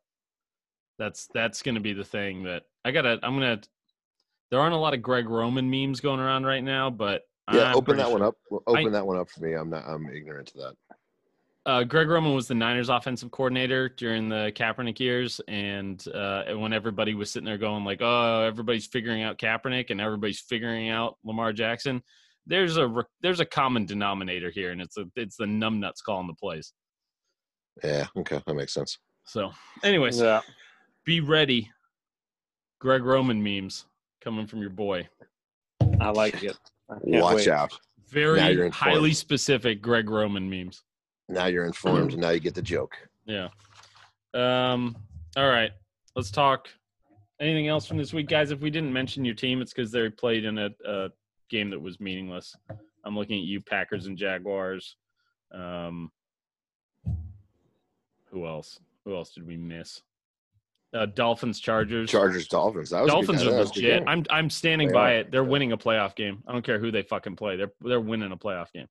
That's 0.98 1.28
that's 1.32 1.62
going 1.62 1.76
to 1.76 1.80
be 1.80 1.92
the 1.92 2.04
thing 2.04 2.44
that 2.44 2.64
I 2.84 2.90
gotta. 2.90 3.18
I'm 3.22 3.34
gonna. 3.34 3.60
There 4.50 4.58
aren't 4.58 4.74
a 4.74 4.78
lot 4.78 4.94
of 4.94 5.02
Greg 5.02 5.28
Roman 5.28 5.70
memes 5.70 6.00
going 6.00 6.18
around 6.18 6.44
right 6.46 6.64
now, 6.64 6.90
but 6.90 7.22
Yeah, 7.52 7.70
I'm 7.70 7.76
open 7.76 7.96
that 7.98 8.10
one 8.10 8.22
up. 8.22 8.36
Open 8.66 8.88
I- 8.88 8.90
that 8.90 9.06
one 9.06 9.18
up 9.18 9.30
for 9.30 9.40
me. 9.44 9.54
I'm 9.54 9.70
not. 9.70 9.86
I'm 9.86 10.08
ignorant 10.10 10.48
to 10.48 10.58
that. 10.58 10.89
Uh, 11.66 11.84
Greg 11.84 12.08
Roman 12.08 12.34
was 12.34 12.48
the 12.48 12.54
Niners 12.54 12.88
offensive 12.88 13.30
coordinator 13.30 13.88
during 13.88 14.28
the 14.28 14.50
Kaepernick 14.54 14.98
years, 14.98 15.40
and 15.48 16.02
uh, 16.14 16.44
when 16.54 16.72
everybody 16.72 17.14
was 17.14 17.30
sitting 17.30 17.44
there 17.46 17.58
going 17.58 17.84
like, 17.84 17.98
"Oh, 18.00 18.42
everybody's 18.42 18.86
figuring 18.86 19.22
out 19.22 19.38
Kaepernick 19.38 19.90
and 19.90 20.00
everybody's 20.00 20.40
figuring 20.40 20.88
out 20.88 21.18
Lamar 21.24 21.52
Jackson," 21.52 22.02
there's 22.46 22.76
a 22.78 22.86
re- 22.88 23.04
there's 23.20 23.40
a 23.40 23.44
common 23.44 23.84
denominator 23.84 24.50
here, 24.50 24.70
and 24.70 24.80
it's 24.80 24.96
a 24.96 25.04
it's 25.16 25.36
the 25.36 25.44
numbnuts 25.44 26.02
calling 26.04 26.26
the 26.26 26.34
plays. 26.34 26.72
Yeah. 27.84 28.06
Okay, 28.16 28.40
that 28.46 28.54
makes 28.54 28.72
sense. 28.72 28.98
So, 29.24 29.52
anyways, 29.84 30.18
Yeah. 30.20 30.40
be 31.04 31.20
ready, 31.20 31.70
Greg 32.78 33.04
Roman 33.04 33.42
memes 33.42 33.84
coming 34.22 34.46
from 34.46 34.60
your 34.60 34.70
boy. 34.70 35.08
I 36.00 36.08
like 36.10 36.42
it. 36.42 36.58
I 36.90 36.94
Watch 37.02 37.36
wait. 37.36 37.48
out. 37.48 37.78
Very 38.08 38.70
highly 38.70 39.12
specific 39.12 39.80
Greg 39.82 40.08
Roman 40.10 40.48
memes. 40.50 40.82
Now 41.30 41.46
you're 41.46 41.64
informed. 41.66 42.12
and 42.12 42.20
now 42.22 42.30
you 42.30 42.40
get 42.40 42.54
the 42.54 42.62
joke. 42.62 42.96
Yeah. 43.26 43.48
Um. 44.34 44.96
All 45.36 45.48
right. 45.48 45.70
Let's 46.16 46.30
talk. 46.30 46.68
Anything 47.40 47.68
else 47.68 47.86
from 47.86 47.96
this 47.96 48.12
week, 48.12 48.28
guys? 48.28 48.50
If 48.50 48.60
we 48.60 48.70
didn't 48.70 48.92
mention 48.92 49.24
your 49.24 49.34
team, 49.34 49.62
it's 49.62 49.72
because 49.72 49.90
they 49.90 50.08
played 50.10 50.44
in 50.44 50.58
a, 50.58 50.70
a 50.86 51.08
game 51.48 51.70
that 51.70 51.80
was 51.80 51.98
meaningless. 52.00 52.54
I'm 53.04 53.16
looking 53.16 53.38
at 53.38 53.44
you, 53.44 53.60
Packers 53.60 54.06
and 54.06 54.16
Jaguars. 54.18 54.96
Um. 55.52 56.10
Who 58.26 58.46
else? 58.46 58.78
Who 59.04 59.14
else 59.16 59.32
did 59.32 59.46
we 59.46 59.56
miss? 59.56 60.02
Uh, 60.92 61.06
Dolphins, 61.06 61.60
Chargers. 61.60 62.10
Chargers, 62.10 62.48
Dolphins. 62.48 62.90
That 62.90 63.02
was 63.02 63.08
a 63.08 63.14
good- 63.14 63.26
Dolphins 63.26 63.42
are 63.44 63.50
legit. 63.64 64.02
I'm 64.06 64.24
I'm 64.30 64.50
standing 64.50 64.88
They 64.88 64.94
by 64.94 65.12
are. 65.14 65.16
it. 65.18 65.30
They're 65.30 65.44
winning 65.44 65.72
a 65.72 65.78
playoff 65.78 66.14
game. 66.16 66.42
I 66.46 66.52
don't 66.52 66.64
care 66.64 66.78
who 66.78 66.90
they 66.90 67.02
fucking 67.02 67.36
play. 67.36 67.56
They're 67.56 67.72
they're 67.80 68.00
winning 68.00 68.32
a 68.32 68.36
playoff 68.36 68.72
game. 68.72 68.88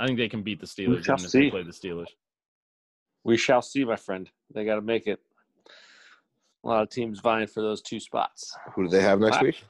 I 0.00 0.06
think 0.06 0.16
they 0.16 0.30
can 0.30 0.42
beat 0.42 0.60
the 0.60 0.66
Steelers 0.66 1.02
even 1.02 1.24
if 1.24 1.30
they 1.30 1.50
play 1.50 1.62
the 1.62 1.70
Steelers. 1.72 2.06
We 3.22 3.36
shall 3.36 3.60
see, 3.60 3.84
my 3.84 3.96
friend. 3.96 4.30
They 4.54 4.64
got 4.64 4.76
to 4.76 4.80
make 4.80 5.06
it. 5.06 5.20
A 6.64 6.68
lot 6.68 6.82
of 6.82 6.88
teams 6.88 7.20
vying 7.20 7.46
for 7.46 7.60
those 7.60 7.82
two 7.82 8.00
spots. 8.00 8.56
Who 8.74 8.84
do 8.84 8.88
they 8.88 9.02
have 9.02 9.20
next 9.20 9.36
Wow. 9.36 9.42
week? 9.42 9.62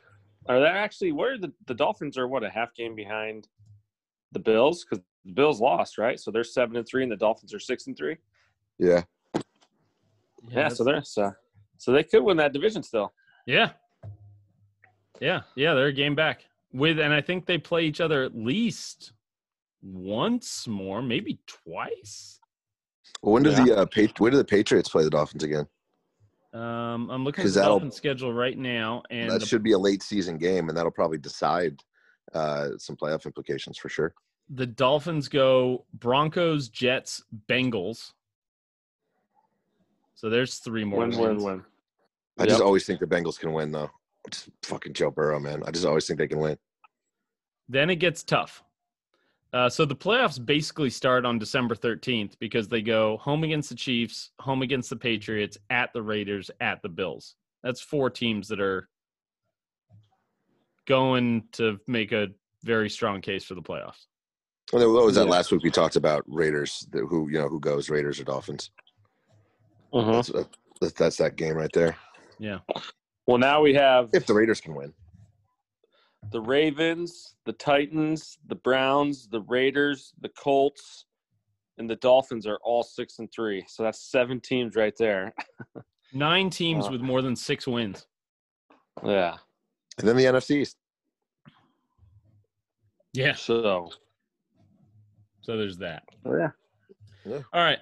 Are 0.49 0.61
they 0.61 0.67
actually? 0.67 1.11
Where 1.13 1.37
the 1.37 1.53
the 1.67 1.75
Dolphins 1.75 2.17
are? 2.17 2.29
What 2.29 2.45
a 2.45 2.49
half 2.49 2.73
game 2.75 2.95
behind 2.95 3.49
the 4.31 4.39
Bills 4.39 4.85
because 4.85 5.05
the 5.25 5.33
Bills 5.33 5.61
lost, 5.61 5.99
right? 5.99 6.19
So 6.19 6.31
they're 6.31 6.45
seven 6.45 6.77
and 6.77 6.87
three, 6.87 7.03
and 7.03 7.11
the 7.11 7.17
Dolphins 7.17 7.53
are 7.53 7.59
six 7.59 7.89
and 7.89 7.97
three. 7.97 8.17
Yeah. 8.79 9.03
Yeah, 10.49 10.69
so 10.69 10.85
they're 10.85 11.03
so 11.03 11.33
so 11.77 11.93
they 11.93 12.05
could 12.05 12.23
win 12.23 12.37
that 12.37 12.53
division 12.53 12.85
still. 12.85 13.13
Yeah. 13.47 13.73
Yeah, 15.21 15.43
yeah, 15.57 15.75
they're 15.75 15.89
a 15.89 15.93
game 15.93 16.15
back. 16.15 16.47
With 16.73 17.01
and 17.01 17.13
I 17.13 17.21
think 17.21 17.47
they 17.47 17.59
play 17.59 17.85
each 17.85 18.01
other 18.01 18.23
at 18.23 18.35
least 18.35 19.13
once 19.83 20.67
more, 20.69 21.03
maybe 21.03 21.39
twice. 21.47 22.39
Well, 23.23 23.35
when 23.35 23.43
do 23.43 23.51
Yeah. 23.51 23.65
the 23.65 23.77
uh, 23.79 23.87
Pat- 23.87 24.19
when 24.21 24.33
do 24.33 24.39
the 24.39 24.45
Patriots 24.45 24.89
play 24.89 25.05
the 25.05 25.11
Dolphins 25.11 25.43
again? 25.45 25.67
Um, 26.53 27.09
I'm 27.11 27.25
looking 27.25 27.43
at 27.43 27.45
'Cause 27.47 27.55
the 27.55 27.61
that'll- 27.61 27.77
Dolphins 27.79 27.95
schedule 27.97 28.33
right 28.33 28.59
now, 28.59 29.03
and 29.11 29.31
that 29.31 29.41
the, 29.41 29.47
should 29.47 29.63
be 29.63 29.73
a 29.73 29.79
late 29.79 30.03
season 30.03 30.37
game, 30.39 30.69
and 30.69 30.77
that'll 30.77 30.91
probably 30.91 31.19
decide 31.19 31.83
uh, 32.33 32.71
some 32.79 32.97
playoff 32.97 33.25
implications 33.27 33.77
for 33.79 33.89
sure. 33.89 34.15
the 34.53 34.67
Dolphins 34.67 35.29
go 35.29 35.85
Broncos, 35.95 36.69
Jets, 36.69 37.23
Bengals. 37.49 38.13
So 40.15 40.29
there's 40.29 40.59
three 40.59 40.85
more. 40.85 41.01
Win, 41.01 41.11
win, 41.11 41.21
wins. 41.21 41.43
win. 41.45 41.65
I 42.39 42.47
just 42.47 42.61
always 42.61 42.85
think 42.85 43.01
the 43.01 43.07
Bengals 43.07 43.39
can 43.39 43.53
win, 43.53 43.71
though. 43.73 43.91
Just 44.31 44.51
fucking 44.65 44.93
Joe 44.95 45.11
Burrow, 45.11 45.39
man. 45.41 45.63
I 45.67 45.71
just 45.71 45.85
always 45.87 46.07
think 46.07 46.19
they 46.19 46.29
can 46.29 46.39
win. 46.41 46.59
Then 47.69 47.91
it 47.91 47.97
gets 47.97 48.23
tough. 48.23 48.63
Uh, 49.53 49.69
so 49.69 49.85
the 49.85 49.97
playoffs 49.97 50.45
basically 50.45 50.91
start 50.91 51.25
on 51.27 51.39
December 51.39 51.75
13th 51.75 52.39
because 52.39 52.69
they 52.69 52.81
go 52.83 53.17
home 53.17 53.43
against 53.43 53.69
the 53.69 53.75
Chiefs, 53.75 54.31
home 54.39 54.63
against 54.63 54.91
the 54.91 54.97
Patriots, 54.97 55.59
at 55.71 55.93
the 55.93 56.03
Raiders, 56.03 56.51
at 56.61 56.81
the 56.83 56.89
Bills. 56.89 57.35
That's 57.65 57.81
four 57.81 58.11
teams 58.11 58.47
that 58.49 58.61
are 58.61 58.89
going 60.87 61.45
to 61.53 61.79
make 61.87 62.13
a 62.13 62.29
very 62.63 62.89
strong 62.91 63.21
case 63.21 63.45
for 63.45 63.55
the 63.55 63.63
playoffs. 63.63 64.07
Well, 64.73 64.93
what 64.93 65.05
was 65.05 65.17
that 65.17 65.25
Yeah. 65.25 65.31
last 65.33 65.51
week? 65.51 65.63
We 65.63 65.71
talked 65.71 65.97
about 65.97 66.23
Raiders, 66.27 66.87
the- 66.93 67.07
who 67.07 67.29
you 67.29 67.39
know 67.39 67.49
who 67.49 67.59
goes 67.59 67.91
Raiders 67.91 68.21
or 68.21 68.25
Dolphins. 68.25 68.71
Mhm. 69.93 70.47
That's, 70.81 70.95
that's 70.95 71.17
that 71.17 71.37
game 71.37 71.55
right 71.57 71.73
there. 71.73 71.97
Yeah. 72.39 72.61
Well, 73.27 73.39
now 73.39 73.61
we 73.61 73.75
have 73.75 74.11
If 74.13 74.27
the 74.27 74.35
Raiders 74.35 74.61
can 74.61 74.75
win, 74.75 74.95
the 76.33 76.41
Ravens, 76.41 77.35
the 77.47 77.53
Titans, 77.53 78.39
the 78.47 78.55
Browns, 78.55 79.27
the 79.29 79.41
Raiders, 79.41 80.13
the 80.21 80.29
Colts, 80.31 81.07
and 81.79 81.89
the 81.89 81.97
Dolphins 81.97 82.47
are 82.47 82.59
all 82.63 82.83
six 82.83 83.19
and 83.19 83.31
three. 83.33 83.65
So 83.69 83.83
that's 83.83 84.01
seven 84.11 84.39
teams 84.41 84.77
right 84.77 84.95
there. 84.99 85.35
Nine 86.13 86.51
teams 86.51 86.87
Uh. 86.87 86.91
with 86.93 87.01
more 87.01 87.23
than 87.23 87.35
six 87.35 87.67
wins. 87.67 88.07
Yeah. 89.05 89.39
and 89.99 90.07
then 90.07 90.17
the 90.17 90.25
NFC 90.25 90.57
East. 90.57 90.77
Yeah. 93.13 93.35
So 93.35 93.91
So 95.41 95.57
there's 95.57 95.79
that. 95.79 96.03
Oh, 96.27 96.37
yeah. 96.37 96.51
All 97.53 97.63
right. 97.65 97.79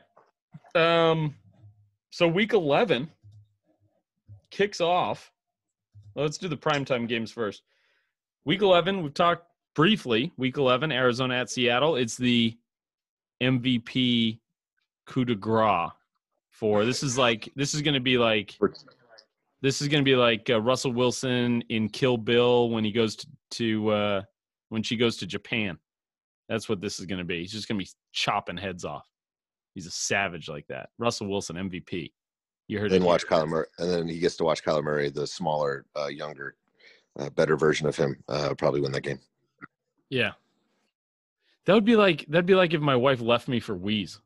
Um, 0.75 1.35
so 2.11 2.29
week 2.29 2.53
11 2.53 3.11
kicks 4.51 4.81
off. 4.81 5.33
Well, 6.15 6.25
let's 6.25 6.39
do 6.39 6.49
the 6.49 6.57
primetime 6.57 7.09
games 7.09 7.31
first. 7.33 7.63
Week 8.45 8.63
11, 8.63 9.03
we've 9.03 9.15
talked 9.15 9.47
briefly. 9.75 10.33
Week 10.37 10.57
11, 10.57 10.91
Arizona 10.93 11.35
at 11.35 11.51
Seattle. 11.51 11.97
It's 11.97 12.17
the 12.17 12.57
MVP 13.43 14.39
coup 15.07 15.25
de 15.25 15.35
grace 15.35 15.91
for 16.51 16.85
this 16.85 17.03
is 17.03 17.17
like, 17.17 17.51
this 17.55 17.75
is 17.75 17.83
going 17.83 17.95
to 17.95 18.01
be 18.01 18.19
like, 18.19 18.59
this 19.63 19.81
is 19.81 19.89
going 19.89 20.03
to 20.03 20.09
be 20.09 20.17
like 20.17 20.51
uh, 20.51 20.61
Russell 20.61 20.93
Wilson 20.93 21.63
in 21.69 21.89
Kill 21.89 22.17
Bill 22.17 22.71
when 22.71 22.85
he 22.85 22.91
goes 22.93 23.17
to, 23.17 23.27
to 23.53 23.89
uh, 23.91 24.23
when 24.69 24.83
she 24.83 24.97
goes 24.97 25.17
to 25.19 25.27
Japan. 25.27 25.79
That's 26.49 26.69
what 26.69 26.81
this 26.81 26.99
is 26.99 27.07
going 27.07 27.19
to 27.19 27.25
be. 27.25 27.41
He's 27.41 27.53
just 27.53 27.69
going 27.69 27.79
to 27.79 27.85
be 27.85 27.91
chopping 28.13 28.57
heads 28.57 28.85
off. 28.85 29.07
He's 29.75 29.87
a 29.87 29.91
savage 29.91 30.49
like 30.49 30.67
that. 30.69 30.89
Russell 30.99 31.29
Wilson, 31.29 31.57
MVP. 31.57 32.11
You 32.67 32.79
heard 32.79 32.93
And 32.93 33.03
then 33.03 33.07
watch. 33.07 33.27
Kyler 33.27 33.49
Murray, 33.49 33.67
and 33.79 33.91
then 33.91 34.09
he 34.09 34.19
gets 34.19 34.37
to 34.37 34.45
watch 34.45 34.65
Kyler 34.65 34.83
Murray, 34.83 35.11
the 35.11 35.27
smaller, 35.27 35.87
uh, 35.97 36.07
younger, 36.09 36.57
uh, 37.19 37.31
better 37.31 37.57
version 37.57 37.87
of 37.87 37.97
him, 37.97 38.23
uh, 38.29 38.55
probably 38.57 38.81
win 38.81 38.93
that 38.93 39.03
game. 39.03 39.21
Yeah. 40.11 40.33
That 41.67 41.75
would 41.75 41.85
be 41.85 41.97
like 41.97 42.25
that'd 42.29 42.47
be 42.47 42.55
like 42.55 42.73
if 42.73 42.81
my 42.81 42.97
wife 42.97 43.21
left 43.21 43.47
me 43.49 43.61
for 43.61 43.75
Wheeze. 43.75 44.21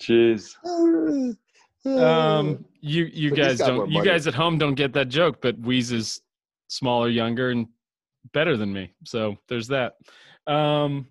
Jeez. 0.00 0.54
Um, 1.84 2.64
you 2.80 3.04
you 3.12 3.30
But 3.30 3.36
guys 3.36 3.58
don't 3.58 3.90
you 3.90 4.02
guys 4.02 4.26
at 4.26 4.34
home 4.34 4.56
don't 4.58 4.74
get 4.74 4.92
that 4.94 5.08
joke, 5.08 5.40
but 5.42 5.58
Wheeze 5.58 5.92
is 5.92 6.22
smaller, 6.68 7.08
younger, 7.08 7.50
and 7.50 7.66
better 8.32 8.56
than 8.56 8.72
me. 8.72 8.94
So 9.04 9.36
there's 9.48 9.68
that. 9.68 9.96
Um, 10.46 11.06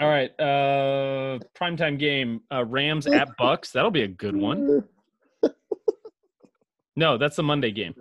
all 0.00 0.08
right. 0.08 0.30
Uh, 0.40 1.38
primetime 1.54 1.98
game. 1.98 2.40
Uh, 2.50 2.64
Rams 2.64 3.06
at 3.06 3.28
Bucks. 3.38 3.70
That'll 3.72 3.90
be 3.90 4.02
a 4.02 4.08
good 4.08 4.36
one. 4.36 4.84
No, 6.94 7.16
that's 7.16 7.36
the 7.36 7.42
Monday 7.42 7.70
game. 7.70 7.94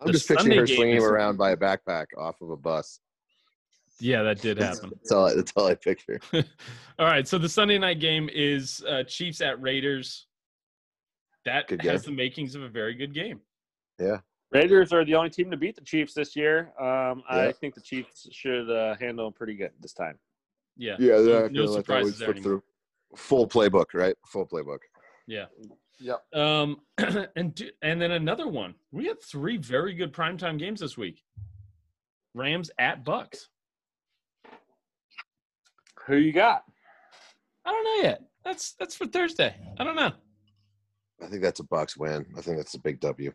I'm 0.00 0.08
The 0.08 0.12
just 0.12 0.28
picturing 0.28 0.44
Sunday 0.50 0.56
her 0.58 0.66
game 0.66 0.76
swinging 0.76 0.96
him 0.96 1.02
is- 1.02 1.08
around 1.08 1.38
by 1.38 1.52
a 1.52 1.56
backpack 1.56 2.06
off 2.16 2.40
of 2.42 2.50
a 2.50 2.56
bus. 2.56 3.00
Yeah, 4.00 4.22
that 4.22 4.40
did 4.40 4.58
happen. 4.58 4.90
That's 4.94 5.10
all. 5.10 5.26
I, 5.26 5.34
that's 5.34 5.52
all 5.56 5.66
I 5.66 5.74
picture. 5.74 6.20
All 7.00 7.06
right, 7.06 7.26
so 7.26 7.36
the 7.36 7.48
Sunday 7.48 7.78
night 7.78 7.98
game 8.00 8.28
is 8.32 8.84
uh, 8.88 9.02
Chiefs 9.04 9.40
at 9.40 9.60
Raiders. 9.60 10.26
That 11.46 11.66
Good 11.66 11.82
has 11.82 12.02
game. 12.02 12.12
the 12.14 12.16
makings 12.22 12.54
of 12.54 12.62
a 12.62 12.68
very 12.68 12.94
good 12.94 13.12
game. 13.12 13.40
Yeah. 13.98 14.18
Raiders 14.52 14.92
are 14.92 15.04
the 15.04 15.14
only 15.16 15.30
team 15.30 15.50
to 15.50 15.56
beat 15.56 15.74
the 15.74 15.80
Chiefs 15.80 16.14
this 16.14 16.36
year. 16.36 16.72
Um, 16.78 17.24
I 17.28 17.46
Yeah. 17.46 17.52
think 17.52 17.74
the 17.74 17.80
Chiefs 17.80 18.28
should 18.30 18.70
uh, 18.70 18.94
handle 19.00 19.24
them 19.24 19.32
pretty 19.32 19.54
good 19.56 19.72
this 19.80 19.94
time. 19.94 20.16
Yeah, 20.78 20.96
Yeah, 20.98 21.12
no, 21.16 21.24
they're 21.24 21.42
not 21.42 21.52
no 21.52 21.60
gonna 21.66 21.70
let 21.70 21.76
that 21.76 21.84
surprises 21.86 22.18
there 22.18 22.30
anymore. 22.30 22.42
through. 22.44 22.62
Full 23.16 23.48
playbook, 23.48 23.86
right? 23.94 24.14
Full 24.26 24.46
playbook. 24.46 24.78
Yeah. 25.26 25.46
Yep. 25.98 26.22
Um, 26.32 26.76
and 27.36 27.54
do, 27.54 27.68
and 27.82 28.00
then 28.00 28.12
another 28.12 28.46
one. 28.46 28.74
We 28.92 29.06
had 29.06 29.20
three 29.20 29.56
very 29.56 29.94
good 29.94 30.12
primetime 30.12 30.58
games 30.58 30.80
this 30.80 30.96
week. 30.96 31.22
Rams 32.34 32.70
at 32.78 33.04
Bucks. 33.04 33.48
Who 36.06 36.16
you 36.16 36.32
got? 36.32 36.62
I 37.64 37.72
don't 37.72 37.84
know 37.84 38.08
yet. 38.08 38.22
That's 38.44 38.72
that's 38.74 38.94
for 38.94 39.06
Thursday. 39.06 39.54
I 39.78 39.84
don't 39.84 39.96
know. 39.96 40.12
I 41.20 41.26
think 41.26 41.42
that's 41.42 41.60
a 41.60 41.64
Bucks 41.64 41.96
win. 41.96 42.24
I 42.36 42.40
think 42.40 42.56
that's 42.56 42.74
a 42.74 42.78
big 42.80 43.00
W. 43.00 43.32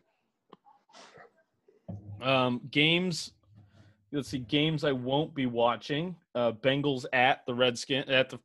Um, 2.22 2.62
games 2.70 3.32
let's 4.14 4.28
see 4.28 4.38
games 4.38 4.84
I 4.84 4.92
won't 4.92 5.34
be 5.34 5.46
watching. 5.46 6.16
Uh, 6.34 6.52
Bengals 6.52 7.04
at 7.12 7.44
the 7.46 7.54
Redskin 7.54 8.08
at 8.08 8.30
the 8.30 8.38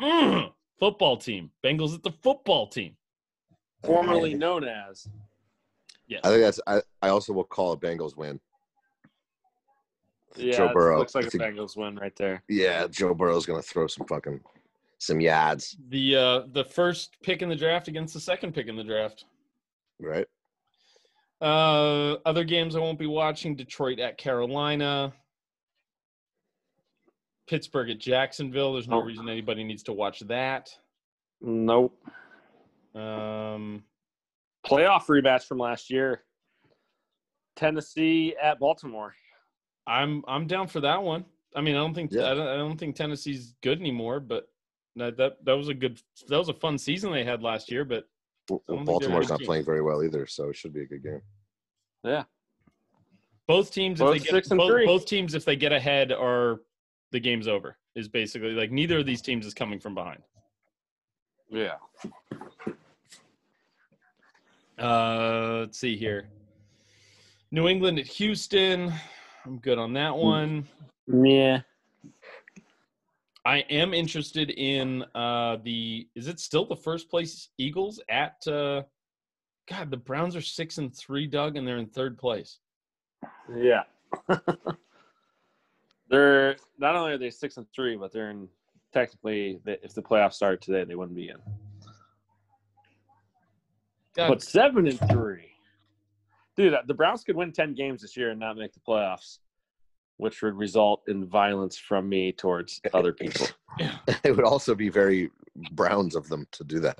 mm, 0.00 0.52
football 0.78 1.16
team. 1.16 1.50
Bengals 1.62 1.94
at 1.94 2.02
the 2.02 2.12
football 2.22 2.66
team. 2.66 2.96
Formerly 3.84 4.34
known 4.34 4.64
as. 4.64 5.08
Yes. 6.08 6.20
I 6.24 6.28
think 6.28 6.42
that's. 6.42 6.60
I, 6.66 6.82
I 7.02 7.08
also 7.10 7.32
will 7.32 7.44
call 7.44 7.72
a 7.72 7.76
Bengals 7.76 8.16
win. 8.16 8.40
Yeah, 10.36 10.56
Joe 10.56 10.72
Burrow. 10.72 10.98
looks 10.98 11.14
like 11.14 11.24
I 11.24 11.28
a 11.28 11.30
think- 11.30 11.42
Bengals 11.42 11.76
win 11.76 11.96
right 11.96 12.14
there. 12.16 12.42
Yeah, 12.48 12.86
Joe 12.88 13.14
Burrow's 13.14 13.46
gonna 13.46 13.62
throw 13.62 13.86
some 13.86 14.06
fucking 14.06 14.40
some 14.98 15.18
yads, 15.18 15.76
the 15.88 16.16
uh, 16.16 16.40
the 16.52 16.64
first 16.64 17.16
pick 17.22 17.42
in 17.42 17.48
the 17.48 17.56
draft 17.56 17.88
against 17.88 18.14
the 18.14 18.20
second 18.20 18.54
pick 18.54 18.68
in 18.68 18.76
the 18.76 18.84
draft. 18.84 19.24
right? 19.98 20.26
Uh, 21.40 22.16
other 22.26 22.44
games 22.44 22.76
I 22.76 22.80
won't 22.80 22.98
be 22.98 23.06
watching: 23.06 23.56
Detroit 23.56 23.98
at 23.98 24.18
Carolina, 24.18 25.12
Pittsburgh 27.48 27.90
at 27.90 27.98
Jacksonville. 27.98 28.74
There's 28.74 28.88
no 28.88 29.02
reason 29.02 29.28
anybody 29.28 29.64
needs 29.64 29.82
to 29.84 29.92
watch 29.92 30.20
that. 30.20 30.70
Nope. 31.40 31.96
Um, 32.94 33.84
Playoff 34.66 35.06
rematch 35.06 35.44
from 35.44 35.58
last 35.58 35.90
year. 35.90 36.22
Tennessee 37.56 38.34
at 38.42 38.58
Baltimore. 38.58 39.14
I'm 39.86 40.22
I'm 40.28 40.46
down 40.46 40.68
for 40.68 40.80
that 40.80 41.02
one. 41.02 41.24
I 41.56 41.60
mean, 41.60 41.74
I 41.74 41.78
don't 41.78 41.94
think 41.94 42.12
Yeah. 42.12 42.30
I, 42.30 42.34
don't, 42.34 42.46
I 42.46 42.56
don't 42.56 42.78
think 42.78 42.94
Tennessee's 42.94 43.54
good 43.62 43.80
anymore, 43.80 44.20
but 44.20 44.48
that, 44.96 45.16
that 45.16 45.44
that 45.44 45.56
was 45.56 45.68
a 45.68 45.74
good 45.74 46.00
that 46.28 46.38
was 46.38 46.48
a 46.48 46.54
fun 46.54 46.78
season 46.78 47.12
they 47.12 47.24
had 47.24 47.42
last 47.42 47.70
year. 47.70 47.84
But 47.84 48.04
Well, 48.50 48.62
I 48.68 48.72
don't 48.72 48.78
think 48.78 48.86
they're 48.86 48.96
a 48.96 48.98
Baltimore's 48.98 49.28
not 49.30 49.38
team. 49.38 49.46
playing 49.46 49.64
very 49.64 49.82
well 49.82 50.02
either, 50.02 50.26
so 50.26 50.50
it 50.50 50.56
should 50.56 50.72
be 50.72 50.82
a 50.82 50.86
good 50.86 51.02
game. 51.02 51.22
Yeah. 52.04 52.24
both 53.46 53.72
teams, 53.72 54.00
Both 54.00 54.16
if 54.16 54.24
they 54.24 54.40
get 54.40 54.48
both, 54.56 54.86
both 54.86 55.06
teams, 55.06 55.34
if 55.34 55.44
they 55.44 55.56
get 55.56 55.72
ahead, 55.72 56.12
are 56.12 56.60
the 57.12 57.20
game's 57.20 57.48
over. 57.48 57.76
Is 57.94 58.08
basically 58.08 58.52
like 58.52 58.70
neither 58.70 58.98
of 58.98 59.06
these 59.06 59.20
teams 59.22 59.46
is 59.46 59.54
coming 59.54 59.80
from 59.80 59.94
behind. 59.94 60.22
Yeah. 61.48 61.74
Uh, 64.78 65.58
let's 65.60 65.78
see 65.78 65.96
here. 65.96 66.28
New 67.50 67.68
England 67.68 67.98
at 67.98 68.06
Houston. 68.06 68.92
I'm 69.44 69.58
good 69.58 69.78
on 69.78 69.92
that 69.94 70.16
one. 70.16 70.66
Yeah. 71.06 71.60
I 73.44 73.58
am 73.70 73.94
interested 73.94 74.50
in 74.50 75.04
uh 75.14 75.56
the 75.62 76.08
is 76.14 76.28
it 76.28 76.40
still 76.40 76.66
the 76.66 76.76
first 76.76 77.08
place 77.08 77.48
Eagles 77.58 78.00
at 78.08 78.36
uh 78.46 78.82
God, 79.70 79.90
the 79.90 79.96
Browns 79.96 80.34
are 80.34 80.40
six 80.40 80.78
and 80.78 80.94
three, 80.94 81.26
Doug, 81.28 81.56
and 81.56 81.66
they're 81.66 81.78
in 81.78 81.86
third 81.86 82.18
place. 82.18 82.58
Yeah. 83.56 83.82
they're 86.10 86.56
not 86.78 86.96
only 86.96 87.12
are 87.12 87.18
they 87.18 87.30
six 87.30 87.56
and 87.56 87.66
three, 87.72 87.96
but 87.96 88.12
they're 88.12 88.30
in 88.30 88.48
technically 88.92 89.60
if 89.64 89.94
the 89.94 90.02
playoffs 90.02 90.34
started 90.34 90.60
today, 90.60 90.82
they 90.82 90.96
wouldn't 90.96 91.16
be 91.16 91.28
in. 91.28 91.36
God, 94.16 94.28
But 94.28 94.42
seven 94.42 94.88
and 94.88 94.98
three. 95.10 95.52
Dude, 96.56 96.74
the 96.86 96.94
Browns 96.94 97.22
could 97.22 97.36
win 97.36 97.52
ten 97.52 97.74
games 97.74 98.02
this 98.02 98.16
year 98.16 98.30
and 98.30 98.40
not 98.40 98.56
make 98.56 98.72
the 98.72 98.80
playoffs, 98.80 99.38
which 100.20 100.42
would 100.42 100.54
result 100.56 101.02
in 101.08 101.24
violence 101.26 101.76
from 101.76 102.08
me 102.08 102.30
towards 102.32 102.80
other 102.94 103.12
people. 103.12 103.46
it 104.24 104.36
would 104.36 104.44
also 104.44 104.74
be 104.74 104.88
very 104.88 105.30
Browns 105.72 106.14
of 106.14 106.28
them 106.28 106.46
to 106.52 106.64
do 106.64 106.78
that. 106.80 106.98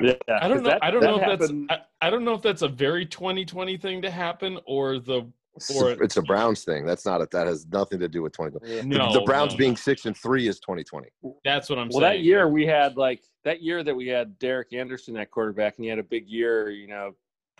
Yeah, 0.00 0.14
I 0.40 0.48
don't 0.48 0.62
know. 0.62 0.70
that- 0.70 0.82
I 0.84 0.90
don't 0.90 1.00
that 1.02 1.10
know 1.10 1.16
if 1.16 1.22
happened- 1.22 1.68
that's 1.68 1.82
I, 2.00 2.06
I 2.06 2.10
don't 2.10 2.24
know 2.24 2.34
if 2.34 2.42
that's 2.42 2.62
a 2.62 2.68
very 2.68 3.04
2020 3.04 3.76
thing 3.76 4.00
to 4.02 4.10
happen 4.10 4.58
or 4.66 4.98
the 4.98 5.30
It's, 5.56 5.70
Or- 5.80 5.90
a, 5.90 6.04
it's 6.04 6.16
a 6.16 6.22
Browns 6.22 6.64
thing. 6.64 6.86
That's 6.86 7.04
not 7.04 7.20
a, 7.20 7.28
that 7.32 7.46
has 7.46 7.66
nothing 7.66 7.98
to 8.00 8.08
do 8.08 8.22
with 8.22 8.32
2020. 8.32 8.74
Yeah. 8.74 8.82
The- 8.82 8.86
no 8.88 9.12
the 9.12 9.20
Browns 9.22 9.52
no, 9.52 9.58
being 9.58 9.72
no. 9.72 9.76
six 9.76 10.06
and 10.06 10.16
three 10.16 10.46
is 10.48 10.60
2020. 10.60 11.08
That's 11.44 11.68
what 11.68 11.78
I'm 11.78 11.88
Well, 11.88 11.92
saying. 11.92 12.02
Well, 12.02 12.10
that 12.12 12.20
year 12.20 12.48
we 12.48 12.66
had 12.66 12.96
like 12.96 13.22
that 13.44 13.62
year 13.62 13.82
that 13.82 13.94
we 13.94 14.06
had 14.06 14.38
Derek 14.38 14.72
Anderson 14.72 15.16
at 15.16 15.30
quarterback, 15.30 15.76
and 15.76 15.84
he 15.84 15.90
had 15.90 15.98
a 15.98 16.04
big 16.04 16.28
year, 16.28 16.70
you 16.70 16.86
know, 16.88 17.12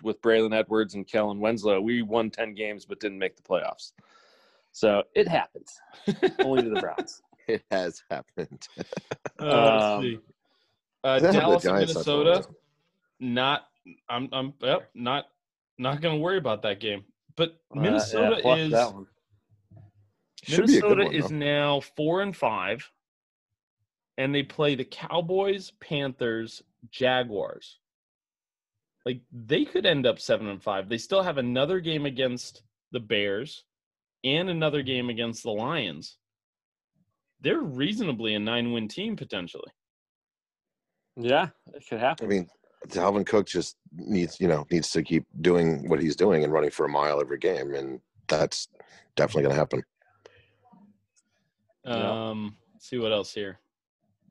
with 0.03 0.21
Braylon 0.21 0.55
Edwards 0.55 0.95
and 0.95 1.07
Kellen 1.07 1.39
Winslow. 1.39 1.79
We 1.81 2.01
won 2.01 2.29
ten 2.31 2.55
games 2.55 2.85
but 2.85 2.99
didn't 2.99 3.19
make 3.19 3.35
the 3.35 3.43
playoffs. 3.43 3.91
So 4.71 5.03
it 5.15 5.27
happens. 5.27 5.79
Only 6.39 6.63
to 6.63 6.69
the 6.69 6.79
Browns. 6.81 7.21
It 7.47 7.63
has 7.71 8.01
happened. 8.09 8.67
Uh, 8.77 8.83
let's 9.39 9.83
Um, 9.83 10.01
see. 10.03 10.19
Uh, 11.03 11.19
That 11.19 11.33
happened 11.33 11.33
to 11.33 11.33
the 11.33 11.39
Dallas 11.39 11.65
and 11.65 11.73
Giants 11.73 11.95
not 11.95 12.05
so 12.05 12.15
long 12.15 12.23
Minnesota. 12.25 12.49
Not. 13.19 13.61
I'm. 14.09 14.29
I'm. 14.31 14.53
Yep. 14.61 14.89
Not. 14.93 15.25
Not 15.77 16.01
going 16.01 16.15
to 16.15 16.21
worry 16.21 16.37
about 16.37 16.61
that 16.61 16.79
game. 16.79 17.03
But 17.35 17.49
Uh, 17.49 17.75
yeah, 17.75 17.81
Minnesota 17.81 18.57
is 18.57 18.71
that 18.71 18.93
one. 18.93 19.07
Should 20.43 20.67
be 20.67 20.77
a 20.77 20.81
good 20.81 20.97
Minnesota 20.97 21.03
one, 21.05 21.15
is 21.15 21.27
though. 21.29 21.35
now 21.35 21.79
four 21.97 22.21
and 22.21 22.35
five, 22.37 22.89
and 24.17 24.33
they 24.33 24.43
play 24.43 24.75
the 24.75 24.85
Cowboys, 24.85 25.71
Panthers, 25.81 26.61
Jaguars. 26.91 27.79
Like 29.05 29.21
they 29.33 29.65
could 29.65 29.85
end 29.87 30.05
up 30.05 30.19
seven 30.19 30.47
and 30.47 30.61
five. 30.61 30.87
They 30.87 30.99
still 30.99 31.23
have 31.23 31.37
another 31.39 31.79
game 31.79 32.05
against 32.05 32.61
the 32.91 32.99
Bears, 32.99 33.65
and 34.23 34.49
another 34.49 34.81
game 34.81 35.09
against 35.09 35.43
the 35.43 35.51
Lions. 35.51 36.17
They're 37.41 37.59
reasonably 37.59 38.35
a 38.35 38.39
nine-win 38.39 38.87
team 38.87 39.15
potentially. 39.15 39.71
Yeah, 41.15 41.49
it 41.73 41.83
could 41.87 41.99
happen. 41.99 42.25
I 42.25 42.29
mean, 42.29 42.47
Dalvin 42.87 43.25
Cook 43.25 43.47
just 43.47 43.77
needs, 43.93 44.39
you 44.39 44.47
know, 44.47 44.65
needs 44.71 44.91
to 44.91 45.03
keep 45.03 45.25
doing 45.41 45.87
what 45.89 46.01
he's 46.01 46.15
doing 46.15 46.43
and 46.43 46.53
running 46.53 46.71
for 46.71 46.85
a 46.85 46.89
mile 46.89 47.19
every 47.19 47.37
game, 47.37 47.73
and 47.73 47.99
that's 48.27 48.67
definitely 49.15 49.43
going 49.43 49.55
to 49.55 49.59
happen. 49.59 49.83
Um, 51.85 52.57
let's 52.73 52.89
see 52.89 52.97
what 52.97 53.11
else 53.11 53.33
here. 53.33 53.59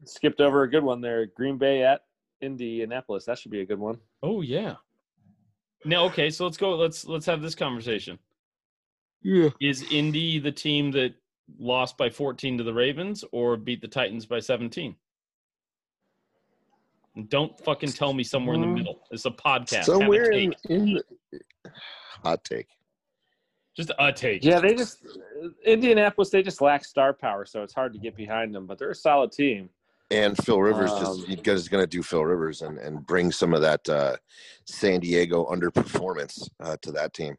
Skipped 0.04 0.40
over 0.40 0.62
a 0.62 0.70
good 0.70 0.84
one 0.84 1.00
there. 1.00 1.26
Green 1.26 1.58
Bay 1.58 1.82
at 1.82 2.02
Indianapolis. 2.40 3.24
That 3.24 3.38
should 3.38 3.50
be 3.50 3.60
a 3.60 3.66
good 3.66 3.78
one. 3.78 3.98
Oh 4.22 4.40
yeah. 4.40 4.76
Now, 5.84 6.04
okay, 6.06 6.30
so 6.30 6.44
let's 6.44 6.56
go. 6.56 6.74
Let's 6.76 7.04
let's 7.06 7.26
have 7.26 7.42
this 7.42 7.54
conversation. 7.54 8.18
Yeah. 9.22 9.50
Is 9.60 9.84
Indy 9.90 10.38
the 10.38 10.52
team 10.52 10.90
that 10.92 11.14
lost 11.58 11.96
by 11.96 12.10
14 12.10 12.58
to 12.58 12.64
the 12.64 12.72
Ravens 12.72 13.24
or 13.32 13.56
beat 13.56 13.80
the 13.80 13.88
Titans 13.88 14.26
by 14.26 14.40
17? 14.40 14.94
And 17.16 17.28
Don't 17.28 17.58
fucking 17.60 17.92
tell 17.92 18.12
me 18.12 18.22
somewhere 18.22 18.54
in 18.54 18.60
the 18.60 18.66
middle. 18.66 19.00
It's 19.10 19.26
a 19.26 19.30
podcast. 19.30 19.70
Have 19.70 19.88
a 19.88 19.98
Somewhere 19.98 20.30
in, 20.30 20.54
in 20.68 21.00
the 21.32 21.40
hot 22.22 22.44
take. 22.44 22.68
just 23.76 23.90
a 23.98 24.12
take. 24.12 24.44
Yeah, 24.44 24.60
they 24.60 24.74
just 24.74 25.04
Indianapolis. 25.64 26.30
They 26.30 26.42
just 26.42 26.60
lack 26.60 26.84
star 26.84 27.12
power, 27.12 27.44
so 27.44 27.62
it's 27.62 27.74
hard 27.74 27.92
to 27.94 27.98
get 27.98 28.16
behind 28.16 28.54
them. 28.54 28.66
But 28.66 28.78
they're 28.78 28.90
a 28.90 28.94
solid 28.94 29.32
team. 29.32 29.70
And 30.12 30.36
Phil 30.44 30.60
Rivers 30.60 30.90
just 30.90 31.20
Um, 31.20 31.26
he 31.26 31.34
is 31.34 31.68
going 31.68 31.82
to 31.82 31.86
do 31.86 32.02
Phil 32.02 32.24
Rivers 32.24 32.62
and, 32.62 32.78
and 32.78 33.06
bring 33.06 33.30
some 33.30 33.54
of 33.54 33.60
that 33.60 33.88
uh, 33.88 34.16
San 34.64 35.00
Diego 35.00 35.46
underperformance 35.46 36.48
uh, 36.58 36.76
to 36.82 36.90
that 36.92 37.14
team. 37.14 37.36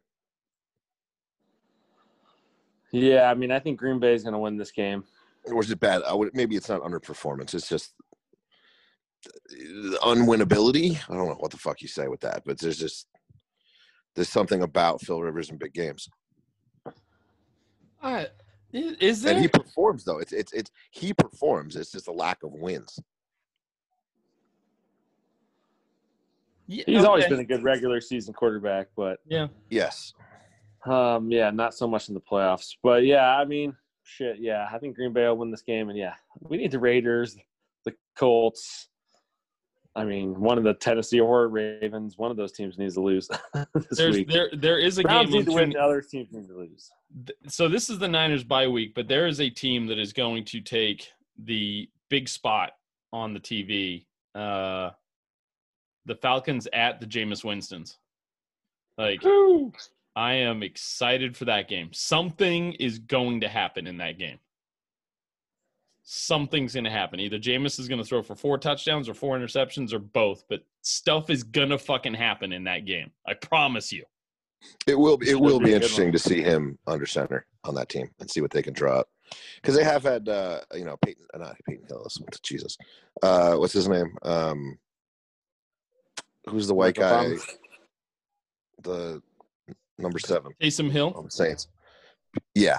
Yeah, 2.92 3.30
I 3.30 3.34
mean, 3.34 3.50
I 3.50 3.58
think 3.58 3.78
Green 3.78 3.98
Bay 3.98 4.14
is 4.14 4.22
going 4.22 4.34
to 4.34 4.38
win 4.38 4.56
this 4.56 4.70
game. 4.70 5.04
Or 5.46 5.60
is 5.60 5.70
it 5.70 5.80
bad? 5.80 6.02
I 6.06 6.12
would, 6.12 6.34
maybe 6.34 6.56
it's 6.56 6.68
not 6.68 6.82
underperformance. 6.82 7.54
It's 7.54 7.68
just 7.68 7.94
unwinnability. 10.02 10.96
I 11.08 11.14
don't 11.16 11.28
know 11.28 11.34
what 11.38 11.50
the 11.50 11.56
fuck 11.56 11.80
you 11.82 11.88
say 11.88 12.06
with 12.08 12.20
that, 12.20 12.42
but 12.44 12.58
there's 12.58 12.78
just 12.78 13.08
there's 14.14 14.28
something 14.28 14.62
about 14.62 15.00
Phil 15.00 15.20
Rivers 15.22 15.48
in 15.50 15.56
big 15.56 15.72
games, 15.72 16.08
Uh, 18.02 18.24
is 18.72 18.92
is 18.98 19.22
there? 19.22 19.32
and 19.34 19.42
he 19.42 19.48
performs 19.48 20.04
though. 20.04 20.18
It's 20.18 20.32
it's 20.32 20.52
it's 20.52 20.70
he 20.90 21.12
performs. 21.14 21.76
It's 21.76 21.92
just 21.92 22.08
a 22.08 22.12
lack 22.12 22.42
of 22.42 22.52
wins. 22.52 22.98
Yeah, 26.66 26.84
He's 26.86 27.04
always 27.04 27.26
been 27.26 27.40
a 27.40 27.44
good 27.44 27.62
regular 27.62 28.00
season 28.00 28.32
quarterback, 28.34 28.88
but 28.96 29.18
Yeah. 29.26 29.48
Yes, 29.70 30.14
um, 30.86 31.30
yeah, 31.30 31.50
not 31.50 31.74
so 31.74 31.86
much 31.86 32.08
in 32.08 32.14
the 32.14 32.20
playoffs. 32.20 32.76
But 32.82 33.04
yeah, 33.04 33.36
I 33.36 33.44
mean, 33.44 33.74
shit, 34.02 34.38
yeah, 34.40 34.68
I 34.72 34.78
think 34.78 34.96
Green 34.96 35.12
Bay 35.12 35.26
will 35.28 35.36
win 35.38 35.50
this 35.50 35.62
game, 35.62 35.88
and 35.88 35.98
yeah, 35.98 36.14
we 36.40 36.56
need 36.56 36.70
the 36.72 36.78
Raiders, 36.78 37.36
the 37.84 37.94
Colts. 38.16 38.88
I 39.94 40.04
mean, 40.04 40.40
one 40.40 40.56
of 40.56 40.64
the 40.64 40.72
Tennessee 40.72 41.20
or 41.20 41.48
Ravens, 41.48 42.16
one 42.16 42.30
of 42.30 42.36
those 42.38 42.52
teams 42.52 42.78
needs 42.78 42.94
to 42.94 43.02
lose 43.02 43.28
this 43.74 43.98
There's 43.98 44.16
week. 44.16 44.28
there 44.28 44.48
there 44.54 44.78
is 44.78 44.98
a 44.98 45.02
Browns 45.02 45.28
game. 45.28 45.38
need 45.40 45.46
to 45.46 45.52
win. 45.52 45.70
The 45.70 45.78
other 45.82 46.00
teams 46.00 46.32
need 46.32 46.48
to 46.48 46.56
lose. 46.56 46.90
so 47.48 47.68
this 47.68 47.90
is 47.90 47.98
the 47.98 48.08
Niners 48.08 48.42
bye 48.42 48.66
week, 48.68 48.94
but 48.94 49.06
there 49.06 49.26
is 49.26 49.40
a 49.40 49.50
team 49.50 49.86
that 49.88 49.98
is 49.98 50.12
going 50.14 50.44
to 50.46 50.60
take 50.62 51.10
the 51.44 51.88
big 52.08 52.28
spot 52.28 52.72
on 53.12 53.34
the 53.34 53.40
TV. 53.40 54.06
Uh, 54.34 54.90
the 56.06 56.14
Falcons 56.16 56.66
at 56.72 56.98
the 56.98 57.06
Jameis 57.06 57.44
Winston's. 57.44 57.98
Like 58.98 59.22
I 60.14 60.34
am 60.34 60.62
excited 60.62 61.36
for 61.36 61.46
that 61.46 61.68
game. 61.68 61.90
Something 61.92 62.74
is 62.74 62.98
going 62.98 63.40
to 63.40 63.48
happen 63.48 63.86
in 63.86 63.96
that 63.98 64.18
game. 64.18 64.38
Something's 66.04 66.74
going 66.74 66.84
to 66.84 66.90
happen. 66.90 67.20
Either 67.20 67.38
Jameis 67.38 67.78
is 67.78 67.88
going 67.88 68.00
to 68.00 68.04
throw 68.04 68.22
for 68.22 68.34
four 68.34 68.58
touchdowns 68.58 69.08
or 69.08 69.14
four 69.14 69.38
interceptions 69.38 69.92
or 69.92 70.00
both, 70.00 70.44
but 70.48 70.64
stuff 70.82 71.30
is 71.30 71.42
going 71.42 71.70
to 71.70 71.78
fucking 71.78 72.14
happen 72.14 72.52
in 72.52 72.64
that 72.64 72.84
game. 72.84 73.10
I 73.26 73.34
promise 73.34 73.92
you. 73.92 74.04
It 74.86 74.98
will. 74.98 75.18
It 75.22 75.40
will 75.40 75.58
be 75.58 75.66
be 75.66 75.70
a 75.70 75.74
good 75.74 75.82
interesting 75.82 76.12
to 76.12 76.18
see 76.18 76.40
him 76.40 76.78
under 76.86 77.06
center 77.06 77.46
on 77.64 77.74
that 77.76 77.88
team 77.88 78.08
and 78.20 78.30
see 78.30 78.40
what 78.40 78.50
they 78.50 78.62
can 78.62 78.74
draw 78.74 79.00
up. 79.00 79.08
Because 79.56 79.74
they 79.74 79.84
have 79.84 80.02
had, 80.02 80.28
uh, 80.28 80.60
you 80.74 80.84
know, 80.84 80.96
Peyton, 81.04 81.24
uh, 81.34 81.38
not 81.38 81.56
Peyton 81.68 81.86
Hillis. 81.88 82.18
Jesus, 82.42 82.76
uh, 83.22 83.54
what's 83.56 83.72
his 83.72 83.88
name? 83.88 84.16
Um, 84.22 84.78
who's 86.48 86.66
the 86.66 86.74
white 86.74 86.96
Michael 86.98 87.10
guy? 87.10 87.24
Thomas. 87.24 87.46
The 88.82 89.22
number 90.02 90.18
seven 90.18 90.52
Taysom 90.60 90.90
Hill. 90.90 91.12
on 91.16 91.24
the 91.24 91.30
Saints. 91.30 91.68
Yeah, 92.54 92.78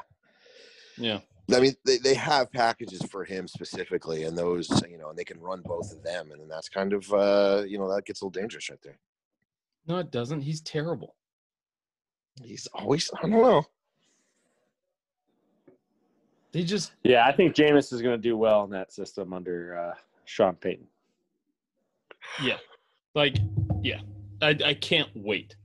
Yeah. 0.97 1.19
I 1.53 1.59
mean, 1.59 1.73
they, 1.85 1.97
they 1.97 2.13
have 2.13 2.51
packages 2.51 3.03
for 3.03 3.25
him 3.25 3.47
specifically, 3.47 4.23
and 4.23 4.37
those, 4.37 4.69
you 4.89 4.97
know, 4.97 5.09
and 5.09 5.17
they 5.17 5.25
can 5.25 5.39
run 5.39 5.61
both 5.63 5.91
of 5.91 6.01
them, 6.01 6.31
and 6.31 6.39
then 6.39 6.47
that's 6.47 6.69
kind 6.69 6.93
of, 6.93 7.11
uh, 7.13 7.63
you 7.67 7.77
know, 7.77 7.93
that 7.93 8.05
gets 8.05 8.21
a 8.21 8.25
little 8.25 8.41
dangerous 8.41 8.69
right 8.69 8.79
there. 8.81 8.97
No, 9.85 9.97
it 9.97 10.09
doesn't. 10.09 10.41
He's 10.41 10.61
terrible. 10.61 11.15
He's 12.41 12.67
always, 12.73 13.11
I 13.17 13.23
don't 13.23 13.31
know. 13.31 13.65
They 16.53 16.63
just 16.63 16.93
Yeah, 17.03 17.25
I 17.25 17.31
think 17.31 17.55
Jameis 17.55 17.91
is 17.91 18.01
going 18.01 18.15
to 18.15 18.21
do 18.21 18.37
well 18.37 18.63
in 18.63 18.69
that 18.71 18.93
system 18.93 19.33
under 19.33 19.77
uh, 19.77 19.95
Sean 20.25 20.55
Payton. 20.55 20.87
Yeah. 22.41 22.57
Like, 23.15 23.37
yeah. 23.81 23.99
I, 24.41 24.55
I 24.65 24.73
can't 24.75 25.09
wait. 25.13 25.55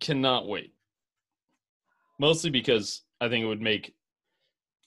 Cannot 0.00 0.46
wait. 0.48 0.72
Mostly 2.18 2.50
because 2.50 3.02
I 3.20 3.28
think 3.28 3.44
it 3.44 3.46
would 3.48 3.62
make 3.62 3.94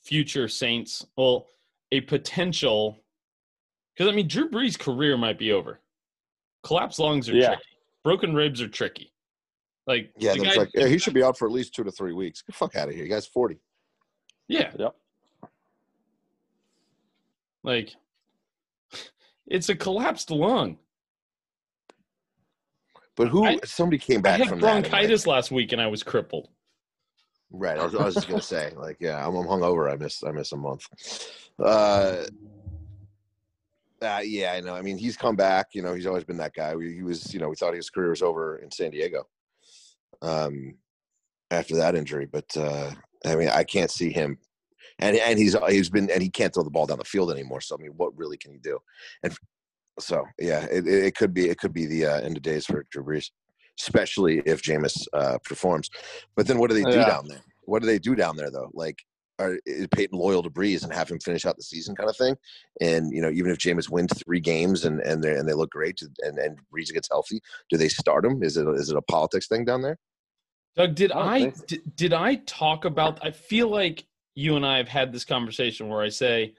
future 0.04 0.48
Saints, 0.48 1.06
well, 1.18 1.48
a 1.92 2.02
potential. 2.02 2.98
Because, 3.94 4.12
I 4.12 4.16
mean, 4.16 4.28
Drew 4.28 4.50
Brees' 4.50 4.78
career 4.80 5.18
might 5.18 5.38
be 5.38 5.52
over. 5.52 5.80
Collapsed 6.64 7.00
lungs 7.00 7.30
are 7.30 7.36
Yeah. 7.36 7.48
tricky. 7.56 7.64
Broken 8.04 8.34
ribs 8.34 8.62
are 8.62 8.68
tricky. 8.68 9.14
Like, 9.88 10.12
Yeah, 10.18 10.34
the 10.34 10.40
guy- 10.46 10.56
like, 10.56 10.70
yeah, 10.74 10.88
he 10.88 10.98
should 10.98 11.14
be 11.14 11.24
out 11.24 11.38
for 11.38 11.48
at 11.48 11.52
least 11.52 11.74
two 11.74 11.84
to 11.84 11.92
three 11.92 12.14
weeks. 12.14 12.42
Get 12.42 12.48
the 12.54 12.58
fuck 12.58 12.76
out 12.76 12.90
of 12.90 12.96
here. 12.96 13.04
You 13.04 13.10
guys 13.10 13.26
40. 13.28 13.60
yeah. 14.48 14.72
Yep. 14.78 14.96
Like, 17.64 17.96
it's 19.48 19.70
a 19.70 19.76
collapsed 19.76 20.32
lung. 20.32 20.80
But 23.20 23.28
who, 23.28 23.46
I- 23.46 23.60
somebody 23.66 23.98
came 23.98 24.20
I 24.20 24.22
back 24.22 24.40
had 24.40 24.48
from 24.48 24.62
that. 24.62 24.76
and, 24.78 24.84
like- 24.84 24.92
bronchitis 24.92 25.28
last 25.28 25.52
week 25.52 25.74
and 25.74 25.82
I 25.82 25.88
was 25.88 26.04
crippled. 26.04 26.48
Right. 27.52 27.78
I 27.78 27.84
was, 27.84 27.94
I 27.94 28.06
was 28.06 28.16
just 28.16 28.30
gonna 28.30 28.42
say, 28.42 28.72
like, 28.78 28.96
yeah, 29.02 29.28
I'm, 29.28 29.36
I'm 29.36 29.46
hungover. 29.46 29.92
I 29.92 29.96
missed 29.98 30.24
I 30.26 30.32
missed 30.32 30.54
a 30.54 30.56
month. 30.56 30.86
Uh, 31.60 32.24
uh, 34.02 34.22
yeah, 34.24 34.54
I 34.54 34.62
know. 34.62 34.74
I 34.74 34.82
mean, 34.82 34.98
he's 34.98 35.18
come 35.18 35.36
back. 35.36 35.68
You 35.74 35.82
know, 35.82 35.94
he's 35.94 36.06
always 36.06 36.24
been 36.24 36.38
that 36.38 36.54
guy. 36.54 36.76
We, 36.76 36.94
he 36.94 37.04
was, 37.04 37.34
you 37.34 37.40
know, 37.42 37.50
we 37.50 37.56
thought 37.58 37.74
his 37.74 37.90
career 37.90 38.12
was 38.12 38.22
over 38.22 38.58
in 38.60 38.72
San 38.72 38.92
Diego. 38.92 39.28
Um, 40.22 40.76
after 41.52 41.76
that 41.78 41.96
injury, 41.96 42.26
but 42.26 42.46
uh, 42.56 42.92
I 43.26 43.36
mean, 43.36 43.50
I 43.50 43.64
can't 43.66 43.92
see 43.92 44.12
him. 44.12 44.38
And 45.00 45.18
and 45.18 45.38
he's 45.38 45.58
he's 45.70 45.90
been 45.90 46.10
and 46.10 46.22
he 46.22 46.30
can't 46.30 46.54
throw 46.54 46.64
the 46.64 46.70
ball 46.70 46.86
down 46.86 47.00
the 47.00 47.04
field 47.04 47.32
anymore. 47.32 47.60
So 47.62 47.76
I 47.76 47.82
mean, 47.82 47.92
what 47.98 48.18
really 48.18 48.38
can 48.38 48.52
he 48.54 48.60
do? 48.60 48.80
And 49.24 49.36
so 50.00 50.26
yeah, 50.40 50.66
it, 50.72 50.88
it 50.88 51.06
it 51.06 51.16
could 51.16 51.34
be 51.34 51.50
it 51.50 51.58
could 51.58 51.74
be 51.74 51.86
the 51.86 52.06
uh, 52.06 52.20
end 52.22 52.38
of 52.38 52.44
days 52.44 52.66
for 52.66 52.86
Drew 52.92 53.04
Brees, 53.04 53.30
especially 53.80 54.42
if 54.46 54.62
Jameis 54.62 55.08
uh, 55.14 55.38
performs. 55.44 55.90
But 56.36 56.48
then 56.48 56.58
what 56.60 56.70
do 56.70 56.76
they 56.76 56.84
do 56.84 57.00
Yeah. 57.00 57.06
down 57.06 57.28
there? 57.28 57.44
What 57.64 57.82
do 57.82 57.86
they 57.86 58.00
do 58.00 58.16
down 58.16 58.36
there 58.36 58.50
though? 58.50 58.70
Like, 58.74 58.98
are, 59.38 59.60
is 59.66 59.88
Peyton 59.88 60.18
loyal 60.18 60.44
to 60.44 60.50
Brees 60.50 60.84
and 60.84 60.94
have 60.94 61.10
him 61.10 61.20
finish 61.20 61.46
out 61.46 61.56
the 61.56 61.64
season 61.64 61.96
kind 61.96 62.10
of 62.10 62.18
thing? 62.18 62.36
And 62.82 63.12
you 63.14 63.22
know, 63.22 63.30
even 63.30 63.52
if 63.52 63.58
Jameis 63.58 63.90
wins 63.90 64.12
three 64.14 64.40
games 64.40 64.86
and 64.86 65.00
and 65.02 65.24
they 65.24 65.36
and 65.36 65.48
they 65.48 65.54
look 65.54 65.72
great 65.72 66.02
and 66.02 66.38
and 66.38 66.58
Brees 66.74 66.94
gets 66.94 67.10
healthy, 67.12 67.40
do 67.70 67.78
they 67.78 67.90
start 67.90 68.26
him? 68.26 68.44
Is 68.44 68.58
it 68.58 68.68
is 68.68 68.90
it 68.90 68.98
a 68.98 69.02
politics 69.04 69.48
thing 69.48 69.66
down 69.66 69.82
there? 69.82 69.98
Doug, 70.76 70.96
did 70.96 71.12
I 71.12 71.36
I 71.36 71.50
so. 71.52 71.66
did, 71.68 71.96
did 71.96 72.14
I 72.14 72.36
talk 72.36 72.86
about 72.86 73.20
I 73.26 73.32
feel 73.32 73.70
like 73.70 74.06
you 74.36 74.56
and 74.56 74.66
I 74.66 74.78
have 74.78 74.88
had 74.88 75.12
this 75.12 75.26
conversation 75.26 75.90
where 75.90 76.02
I 76.02 76.10
say 76.10 76.54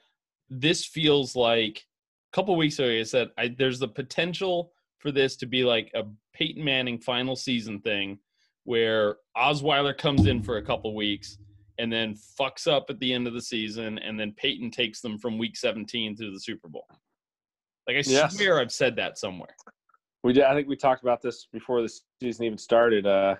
this 0.51 0.84
feels 0.84 1.34
like 1.36 1.76
a 1.76 1.89
couple 2.33 2.57
weeks 2.57 2.78
ago 2.78 2.89
I 2.89 3.03
said 3.03 3.31
I, 3.39 3.55
there's 3.59 3.78
the 3.78 3.89
potential 3.89 4.72
for 4.99 5.11
this 5.11 5.37
to 5.37 5.47
be 5.47 5.64
like 5.64 5.91
a 5.95 6.05
Peyton 6.35 6.62
Manning 6.64 6.99
final 6.99 7.35
season 7.37 7.81
thing 7.81 8.18
where 8.64 9.16
Osweiler 9.37 9.97
comes 9.97 10.26
in 10.26 10.43
for 10.43 10.59
a 10.59 10.62
couple 10.62 10.95
weeks 10.95 11.39
and 11.78 11.93
then 11.93 12.14
fucks 12.39 12.70
up 12.70 12.87
at 12.91 12.99
the 13.01 13.12
end 13.12 13.26
of 13.26 13.33
the 13.33 13.41
season 13.41 13.99
and 13.99 14.20
then 14.20 14.33
Peyton 14.37 14.70
takes 14.70 15.01
them 15.01 15.18
from 15.18 15.39
week 15.39 15.57
17 15.57 16.16
to 16.16 16.31
the 16.31 16.39
Super 16.39 16.68
Bowl. 16.68 16.87
Like 17.89 17.97
I 17.97 18.03
Yes. 18.07 18.37
swear 18.37 18.61
I've 18.61 18.72
said 18.72 18.97
that 18.97 19.18
somewhere. 19.18 19.55
We 20.22 20.35
did. 20.35 20.45
I 20.45 20.55
think 20.55 20.68
we 20.68 20.76
talked 20.76 21.03
about 21.03 21.22
this 21.22 21.47
before 21.51 21.81
the 21.81 21.91
season 22.20 22.45
even 22.45 22.59
started. 22.59 23.07
Uh, 23.07 23.37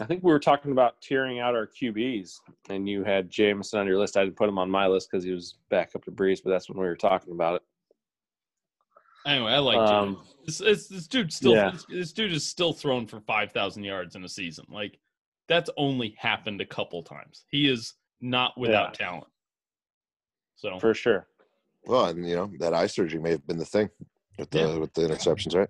I 0.00 0.04
think 0.04 0.24
we 0.24 0.32
were 0.32 0.40
talking 0.40 0.72
about 0.72 1.00
tearing 1.00 1.38
out 1.38 1.54
our 1.54 1.68
QBs, 1.68 2.40
and 2.68 2.88
you 2.88 3.04
had 3.04 3.30
Jameson 3.30 3.78
on 3.78 3.86
your 3.86 3.96
list. 3.96 4.16
I 4.16 4.24
didn't 4.24 4.34
put 4.36 4.48
him 4.48 4.58
on 4.58 4.68
my 4.68 4.88
list 4.88 5.08
because 5.08 5.22
he 5.22 5.30
was 5.30 5.54
back 5.70 5.92
up 5.94 6.04
to 6.06 6.10
Brees, 6.10 6.42
but 6.42 6.50
that's 6.50 6.68
when 6.68 6.78
we 6.80 6.84
were 6.84 6.96
talking 6.96 7.32
about 7.32 7.54
it. 7.54 7.62
Anyway, 9.26 9.52
I 9.52 9.58
like 9.58 9.76
Um, 9.78 10.22
This, 10.44 10.58
this, 10.58 10.88
this 10.88 11.06
dude 11.06 11.32
still 11.32 11.52
Yeah. 11.54 11.70
this, 11.70 11.84
this 11.88 12.12
dude 12.12 12.32
is 12.32 12.46
still 12.46 12.72
thrown 12.72 13.06
for 13.06 13.20
five 13.20 13.52
thousand 13.52 13.84
yards 13.84 14.14
in 14.16 14.24
a 14.24 14.28
season. 14.28 14.66
Like 14.68 14.98
that's 15.48 15.70
only 15.76 16.14
happened 16.18 16.60
a 16.60 16.66
couple 16.66 17.02
times. 17.02 17.44
He 17.50 17.68
is 17.68 17.94
not 18.20 18.56
without 18.58 18.94
talent. 18.94 19.26
So 20.56 20.78
For 20.78 20.94
sure. 20.94 21.26
Well, 21.86 22.06
and 22.06 22.26
you 22.28 22.36
know 22.36 22.50
that 22.58 22.74
eye 22.74 22.86
surgery 22.86 23.20
may 23.20 23.30
have 23.30 23.46
been 23.46 23.58
the 23.58 23.64
thing 23.64 23.88
with 24.38 24.50
the 24.50 24.58
Yeah. 24.60 24.76
with 24.78 24.92
the 24.94 25.02
interceptions, 25.02 25.54
right? 25.54 25.68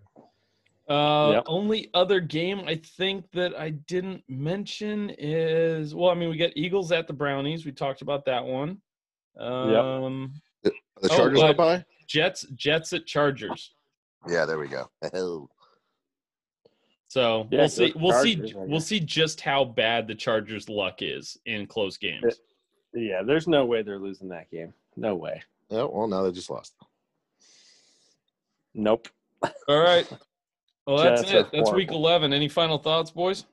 uh 0.87 1.33
Yep. 1.35 1.45
only 1.47 1.89
other 1.95 2.21
game 2.21 2.61
I 2.67 2.75
think 2.77 3.31
that 3.33 3.59
I 3.59 3.71
didn't 3.71 4.23
mention 4.29 5.11
is 5.19 5.95
well, 5.95 6.11
I 6.11 6.15
mean 6.15 6.29
we 6.31 6.37
got 6.37 6.51
Eagles 6.57 6.91
at 6.93 7.07
the 7.07 7.13
Brownies. 7.15 7.65
We 7.65 7.73
talked 7.73 8.03
about 8.03 8.25
that 8.27 8.45
one. 8.45 8.81
Um 9.39 10.33
The 10.65 10.73
Oh, 11.05 11.17
Chargers 11.17 11.41
but- 11.41 11.51
are 11.51 11.55
by. 11.55 11.85
Jets 12.07 12.47
Jets 12.55 12.93
at 12.93 13.07
Chargers. 13.07 13.73
Yeah, 14.29 14.45
there 14.45 14.59
we 14.59 14.69
go. 14.69 14.89
Hell. 15.13 15.51
So 17.09 17.47
Yeah, 17.51 17.61
we'll 17.61 17.69
see. 17.69 17.93
We'll 17.97 18.23
see. 18.23 18.35
Chargers, 18.37 18.57
I 18.57 18.59
We'll 18.65 18.81
see 18.81 19.01
just 19.01 19.41
how 19.41 19.65
bad 19.65 20.09
the 20.09 20.15
Chargers' 20.15 20.69
luck 20.69 20.97
is 21.01 21.39
in 21.47 21.67
close 21.67 21.97
games. 21.97 22.41
Yeah, 22.93 23.23
there's 23.23 23.49
no 23.49 23.65
way 23.65 23.83
they're 23.83 23.99
losing 23.99 24.29
that 24.29 24.51
game. 24.51 24.73
No 24.97 25.15
way. 25.15 25.43
Oh 25.71 25.91
well, 25.93 26.09
now 26.09 26.23
they 26.23 26.33
just 26.33 26.51
lost. 26.51 26.75
Nope. 28.75 29.09
All 29.43 29.81
right. 29.81 30.09
Well, 30.87 30.99
that's 30.99 31.23
Jets 31.23 31.53
it. 31.53 31.57
That's 31.57 31.73
week 31.73 31.91
eleven. 31.91 32.33
Any 32.33 32.49
final 32.49 32.79
thoughts, 32.79 33.11
boys? 33.11 33.45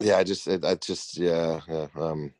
Yeah, 0.00 0.16
I 0.16 0.24
just, 0.24 0.48
it, 0.48 0.64
I 0.64 0.74
just, 0.74 1.16
yeah, 1.16 1.60
yeah. 1.68 1.86
Um, 1.94 2.32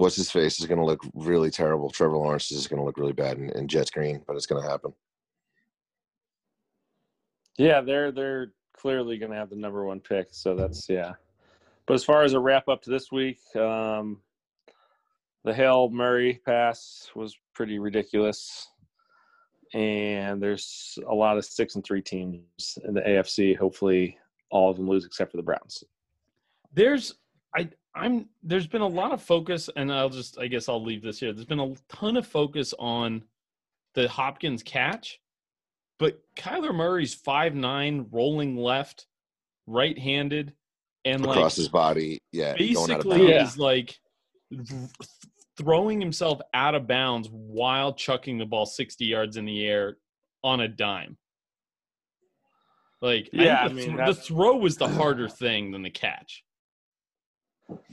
what's 0.00 0.16
his 0.16 0.30
face 0.30 0.58
is 0.58 0.66
going 0.66 0.78
to 0.80 0.84
look 0.84 1.02
really 1.14 1.50
terrible. 1.50 1.90
Trevor 1.90 2.16
Lawrence 2.16 2.50
is 2.50 2.66
going 2.66 2.80
to 2.80 2.86
look 2.86 2.96
really 2.96 3.12
bad 3.12 3.36
in, 3.36 3.50
in 3.50 3.68
Jets 3.68 3.90
green, 3.90 4.22
but 4.26 4.34
it's 4.34 4.46
going 4.46 4.62
to 4.62 4.68
happen. 4.68 4.94
Yeah, 7.58 7.82
they're 7.82 8.10
they're 8.10 8.52
clearly 8.74 9.18
going 9.18 9.30
to 9.30 9.36
have 9.36 9.50
the 9.50 9.56
number 9.56 9.84
one 9.84 10.00
pick. 10.00 10.28
So 10.30 10.56
that's 10.56 10.88
yeah. 10.88 11.12
But 11.86 11.94
as 11.94 12.04
far 12.04 12.22
as 12.22 12.32
a 12.32 12.40
wrap 12.40 12.66
up 12.68 12.80
to 12.82 12.90
this 12.90 13.12
week, 13.12 13.40
um, 13.56 14.22
the 15.44 15.52
Hail 15.52 15.90
Murray 15.90 16.40
pass 16.46 17.10
was 17.14 17.36
pretty 17.54 17.78
ridiculous, 17.78 18.68
and 19.74 20.42
there's 20.42 20.98
a 21.10 21.14
lot 21.14 21.36
of 21.36 21.44
six 21.44 21.74
and 21.74 21.84
three 21.84 22.00
teams 22.00 22.78
in 22.84 22.94
the 22.94 23.02
AFC. 23.02 23.54
Hopefully, 23.54 24.16
all 24.50 24.70
of 24.70 24.78
them 24.78 24.88
lose 24.88 25.04
except 25.04 25.30
for 25.30 25.36
the 25.36 25.42
Browns. 25.42 25.84
There's 26.72 27.16
I 27.54 27.68
I'm 27.94 28.28
there's 28.42 28.66
been 28.66 28.82
a 28.82 28.86
lot 28.86 29.12
of 29.12 29.22
focus, 29.22 29.68
and 29.74 29.92
I'll 29.92 30.08
just 30.10 30.38
I 30.38 30.46
guess 30.46 30.68
I'll 30.68 30.82
leave 30.82 31.02
this 31.02 31.18
here. 31.20 31.32
There's 31.32 31.46
been 31.46 31.60
a 31.60 31.74
ton 31.88 32.16
of 32.16 32.26
focus 32.26 32.72
on 32.78 33.24
the 33.94 34.08
Hopkins 34.08 34.62
catch, 34.62 35.20
but 35.98 36.20
Kyler 36.36 36.74
Murray's 36.74 37.14
five 37.14 37.54
nine, 37.54 38.06
rolling 38.12 38.56
left, 38.56 39.06
right 39.66 39.98
handed, 39.98 40.54
and 41.04 41.24
like 41.26 41.36
Across 41.36 41.56
his 41.56 41.68
body, 41.68 42.18
yeah, 42.32 42.56
going 42.56 42.90
out 42.92 43.00
of 43.00 43.04
basically 43.06 43.18
bounds. 43.18 43.30
Yeah. 43.30 43.42
is 43.44 43.58
like 43.58 43.98
throwing 45.58 46.00
himself 46.00 46.40
out 46.54 46.74
of 46.74 46.86
bounds 46.86 47.28
while 47.30 47.92
chucking 47.92 48.38
the 48.38 48.46
ball 48.46 48.66
60 48.66 49.04
yards 49.04 49.36
in 49.36 49.44
the 49.44 49.66
air 49.66 49.96
on 50.42 50.60
a 50.60 50.68
dime. 50.68 51.18
Like, 53.02 53.28
Yeah, 53.32 53.54
I 53.62 53.64
I 53.64 53.68
think 53.68 53.80
the, 53.80 53.86
mean, 53.88 53.96
th- 53.96 54.16
the 54.16 54.22
throw 54.22 54.56
was 54.56 54.76
the 54.76 54.88
harder 54.88 55.28
thing 55.28 55.70
than 55.70 55.82
the 55.82 55.90
catch. 55.90 56.44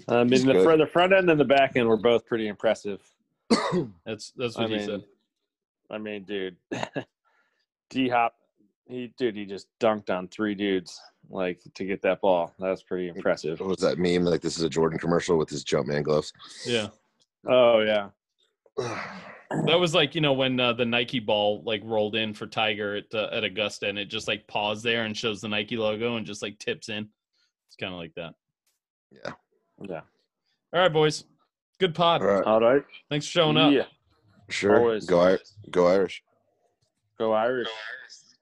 I 0.08 0.24
He's 0.24 0.46
mean, 0.46 0.48
the, 0.48 0.54
good. 0.54 0.64
for 0.64 0.78
the 0.78 0.88
front 0.88 1.14
end 1.14 1.30
and 1.30 1.40
the 1.40 1.46
back 1.46 1.76
end 1.76 1.88
were 1.88 1.98
both 1.98 2.26
pretty 2.26 2.48
impressive. 2.48 3.02
That's 4.06 4.34
that's 4.36 4.58
I 4.58 4.62
what 4.62 4.70
he 4.72 4.78
mean, 4.78 4.86
said. 4.86 5.04
I 5.90 5.98
mean, 5.98 6.24
dude, 6.24 6.58
D 7.90 8.10
Hop, 8.10 8.36
he 8.86 9.14
dude, 9.18 9.38
he 9.38 9.46
just 9.46 9.68
dunked 9.80 10.10
on 10.10 10.28
three 10.28 10.54
dudes 10.54 11.00
like 11.30 11.62
to 11.76 11.86
get 11.86 12.02
that 12.02 12.20
ball. 12.20 12.54
That 12.60 12.70
was 12.70 12.84
pretty 12.84 13.08
impressive. 13.08 13.62
What 13.62 13.70
was 13.70 13.80
that 13.80 14.00
meme? 14.00 14.26
Like 14.26 14.42
this 14.42 14.58
is 14.58 14.64
a 14.64 14.70
Jordan 14.70 15.00
commercial 15.00 15.38
with 15.38 15.50
his 15.50 15.64
Jumpman 15.64 16.04
gloves. 16.04 16.34
Yeah. 16.66 16.88
Oh 17.48 17.80
yeah, 17.80 18.10
That 19.66 19.80
was 19.80 19.96
like 19.96 20.14
you 20.14 20.22
know 20.22 20.34
when 20.34 20.60
uh, 20.60 20.74
the 20.74 20.86
Nike 20.86 21.20
ball 21.20 21.64
like 21.66 21.82
rolled 21.86 22.16
in 22.16 22.34
for 22.34 22.48
Tiger 22.48 22.98
at 22.98 23.14
uh, 23.14 23.30
at 23.32 23.44
Augusta, 23.44 23.88
and 23.88 23.98
it 23.98 24.06
just 24.06 24.28
like 24.28 24.48
paused 24.48 24.84
there 24.84 25.06
and 25.06 25.16
shows 25.16 25.42
the 25.42 25.48
Nike 25.48 25.78
logo 25.78 26.18
and 26.18 26.26
just 26.26 26.42
like 26.42 26.60
tips 26.60 26.90
in. 26.90 27.08
It's 27.68 27.76
kind 27.78 27.94
of 27.94 28.00
like 28.00 28.14
that. 28.16 28.34
Yeah. 29.12 29.32
Yeah. 29.82 30.02
All 30.74 30.82
right, 30.82 30.92
boys. 30.94 31.24
Good 31.80 31.94
pod. 31.96 32.22
All 32.22 32.28
right. 32.28 32.44
All 32.44 32.60
right. 32.62 32.84
Thanks 33.10 33.26
for 33.28 33.32
showing 33.32 33.58
up. 33.58 33.72
Yeah. 33.72 33.86
Sure. 34.50 34.78
Always. 34.80 35.06
Go 35.06 35.22
Ir- 35.28 35.40
go 35.72 35.88
Irish. 35.88 36.24
Go 37.18 37.34
Irish. 37.34 37.68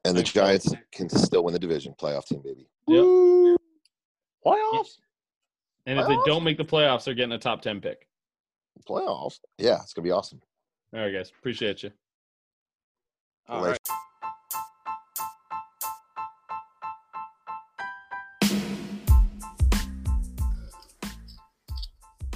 And 0.05 0.15
the 0.15 0.19
Thanks, 0.21 0.31
brother. 0.33 0.47
Giants 0.57 0.73
can 0.91 1.09
still 1.09 1.43
win 1.43 1.53
the 1.53 1.59
division. 1.59 1.93
Playoff 1.99 2.25
team, 2.25 2.41
baby. 2.43 2.67
Yep. 2.87 3.03
Playoffs. 4.45 4.97
And 5.87 5.99
if 5.99 6.07
they 6.07 6.13
Playoffs? 6.15 6.25
don't 6.25 6.43
make 6.43 6.57
the 6.57 6.65
playoffs, 6.65 7.03
they're 7.05 7.13
getting 7.13 7.31
a 7.33 7.39
top 7.39 7.61
ten 7.61 7.81
pick. 7.81 8.07
Playoffs. 8.87 9.39
Yeah, 9.57 9.81
it's 9.81 9.93
gonna 9.93 10.03
be 10.03 10.11
awesome. 10.11 10.41
All 10.93 10.99
right, 11.01 11.11
guys. 11.11 11.31
Appreciate 11.37 11.83
you. 11.83 11.91
All 13.47 13.61
Like- 13.61 13.71
right. 13.71 13.89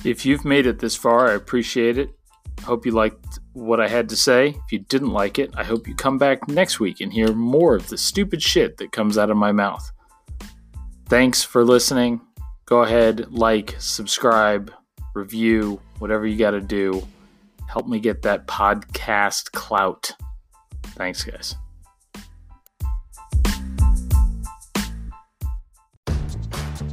If 0.06 0.26
you've 0.26 0.46
made 0.46 0.66
it 0.66 0.80
this 0.80 0.96
far, 0.96 1.28
I 1.28 1.34
appreciate 1.34 1.98
it. 1.98 2.10
Hope 2.64 2.86
you 2.86 2.94
liked 2.94 3.40
what 3.54 3.82
I 3.82 3.88
had 3.88 4.08
to 4.10 4.16
say. 4.16 4.50
If 4.50 4.72
you 4.72 4.80
didn't 4.80 5.12
like 5.12 5.40
it, 5.40 5.52
I 5.56 5.64
hope 5.64 5.88
you 5.88 5.96
come 5.96 6.18
back 6.18 6.48
next 6.48 6.80
week 6.80 7.02
and 7.02 7.12
hear 7.12 7.34
more 7.34 7.76
of 7.76 7.90
the 7.90 7.98
stupid 7.98 8.42
shit 8.42 8.78
that 8.78 8.92
comes 8.92 9.18
out 9.18 9.30
of 9.30 9.38
my 9.38 9.52
mouth. 9.52 9.92
Thanks 11.08 11.44
for 11.44 11.66
listening. 11.66 12.22
Go 12.66 12.84
ahead, 12.84 13.32
like, 13.32 13.76
subscribe, 13.80 14.72
review, 15.16 15.82
whatever 15.98 16.26
you 16.26 16.38
got 16.38 16.52
to 16.52 16.62
do. 16.62 17.06
Help 17.68 17.88
me 17.88 18.00
get 18.00 18.22
that 18.22 18.48
podcast 18.48 19.52
clout. 19.52 20.12
Thanks, 20.84 21.24
guys. 21.24 21.56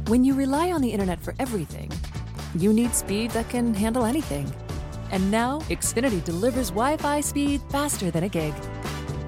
When 0.07 0.23
you 0.23 0.35
rely 0.35 0.71
on 0.71 0.81
the 0.81 0.91
internet 0.91 1.21
for 1.21 1.35
everything, 1.37 1.91
you 2.55 2.73
need 2.73 2.93
speed 2.93 3.31
that 3.31 3.49
can 3.49 3.73
handle 3.73 4.05
anything. 4.05 4.51
And 5.11 5.31
now, 5.31 5.59
Xfinity 5.69 6.23
delivers 6.23 6.69
Wi 6.69 6.97
Fi 6.97 7.21
speed 7.21 7.61
faster 7.69 8.11
than 8.11 8.23
a 8.23 8.29
gig. 8.29 8.53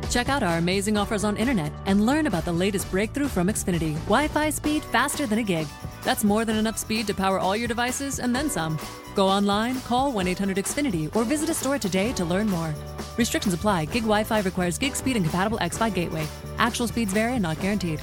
Check 0.09 0.27
out 0.27 0.43
our 0.43 0.57
amazing 0.57 0.97
offers 0.97 1.23
on 1.23 1.37
internet 1.37 1.71
and 1.85 2.05
learn 2.05 2.25
about 2.27 2.43
the 2.43 2.51
latest 2.51 2.89
breakthrough 2.89 3.27
from 3.27 3.47
Xfinity 3.47 3.93
Wi 4.05 4.27
Fi 4.27 4.49
speed 4.49 4.83
faster 4.83 5.25
than 5.25 5.39
a 5.39 5.43
gig. 5.43 5.67
That's 6.03 6.23
more 6.23 6.45
than 6.45 6.55
enough 6.55 6.77
speed 6.77 7.07
to 7.07 7.13
power 7.13 7.39
all 7.39 7.55
your 7.55 7.67
devices 7.67 8.19
and 8.19 8.35
then 8.35 8.49
some. 8.49 8.79
Go 9.15 9.27
online, 9.27 9.79
call 9.81 10.11
1 10.11 10.27
800 10.27 10.57
Xfinity, 10.57 11.15
or 11.15 11.23
visit 11.23 11.49
a 11.49 11.53
store 11.53 11.77
today 11.77 12.13
to 12.13 12.25
learn 12.25 12.47
more. 12.49 12.73
Restrictions 13.17 13.53
apply. 13.53 13.85
Gig 13.85 14.03
Wi 14.03 14.23
Fi 14.23 14.39
requires 14.41 14.77
gig 14.77 14.95
speed 14.95 15.15
and 15.15 15.25
compatible 15.25 15.59
X 15.61 15.77
Fi 15.77 15.89
gateway. 15.89 16.25
Actual 16.57 16.87
speeds 16.87 17.13
vary 17.13 17.33
and 17.33 17.43
not 17.43 17.59
guaranteed. 17.59 18.01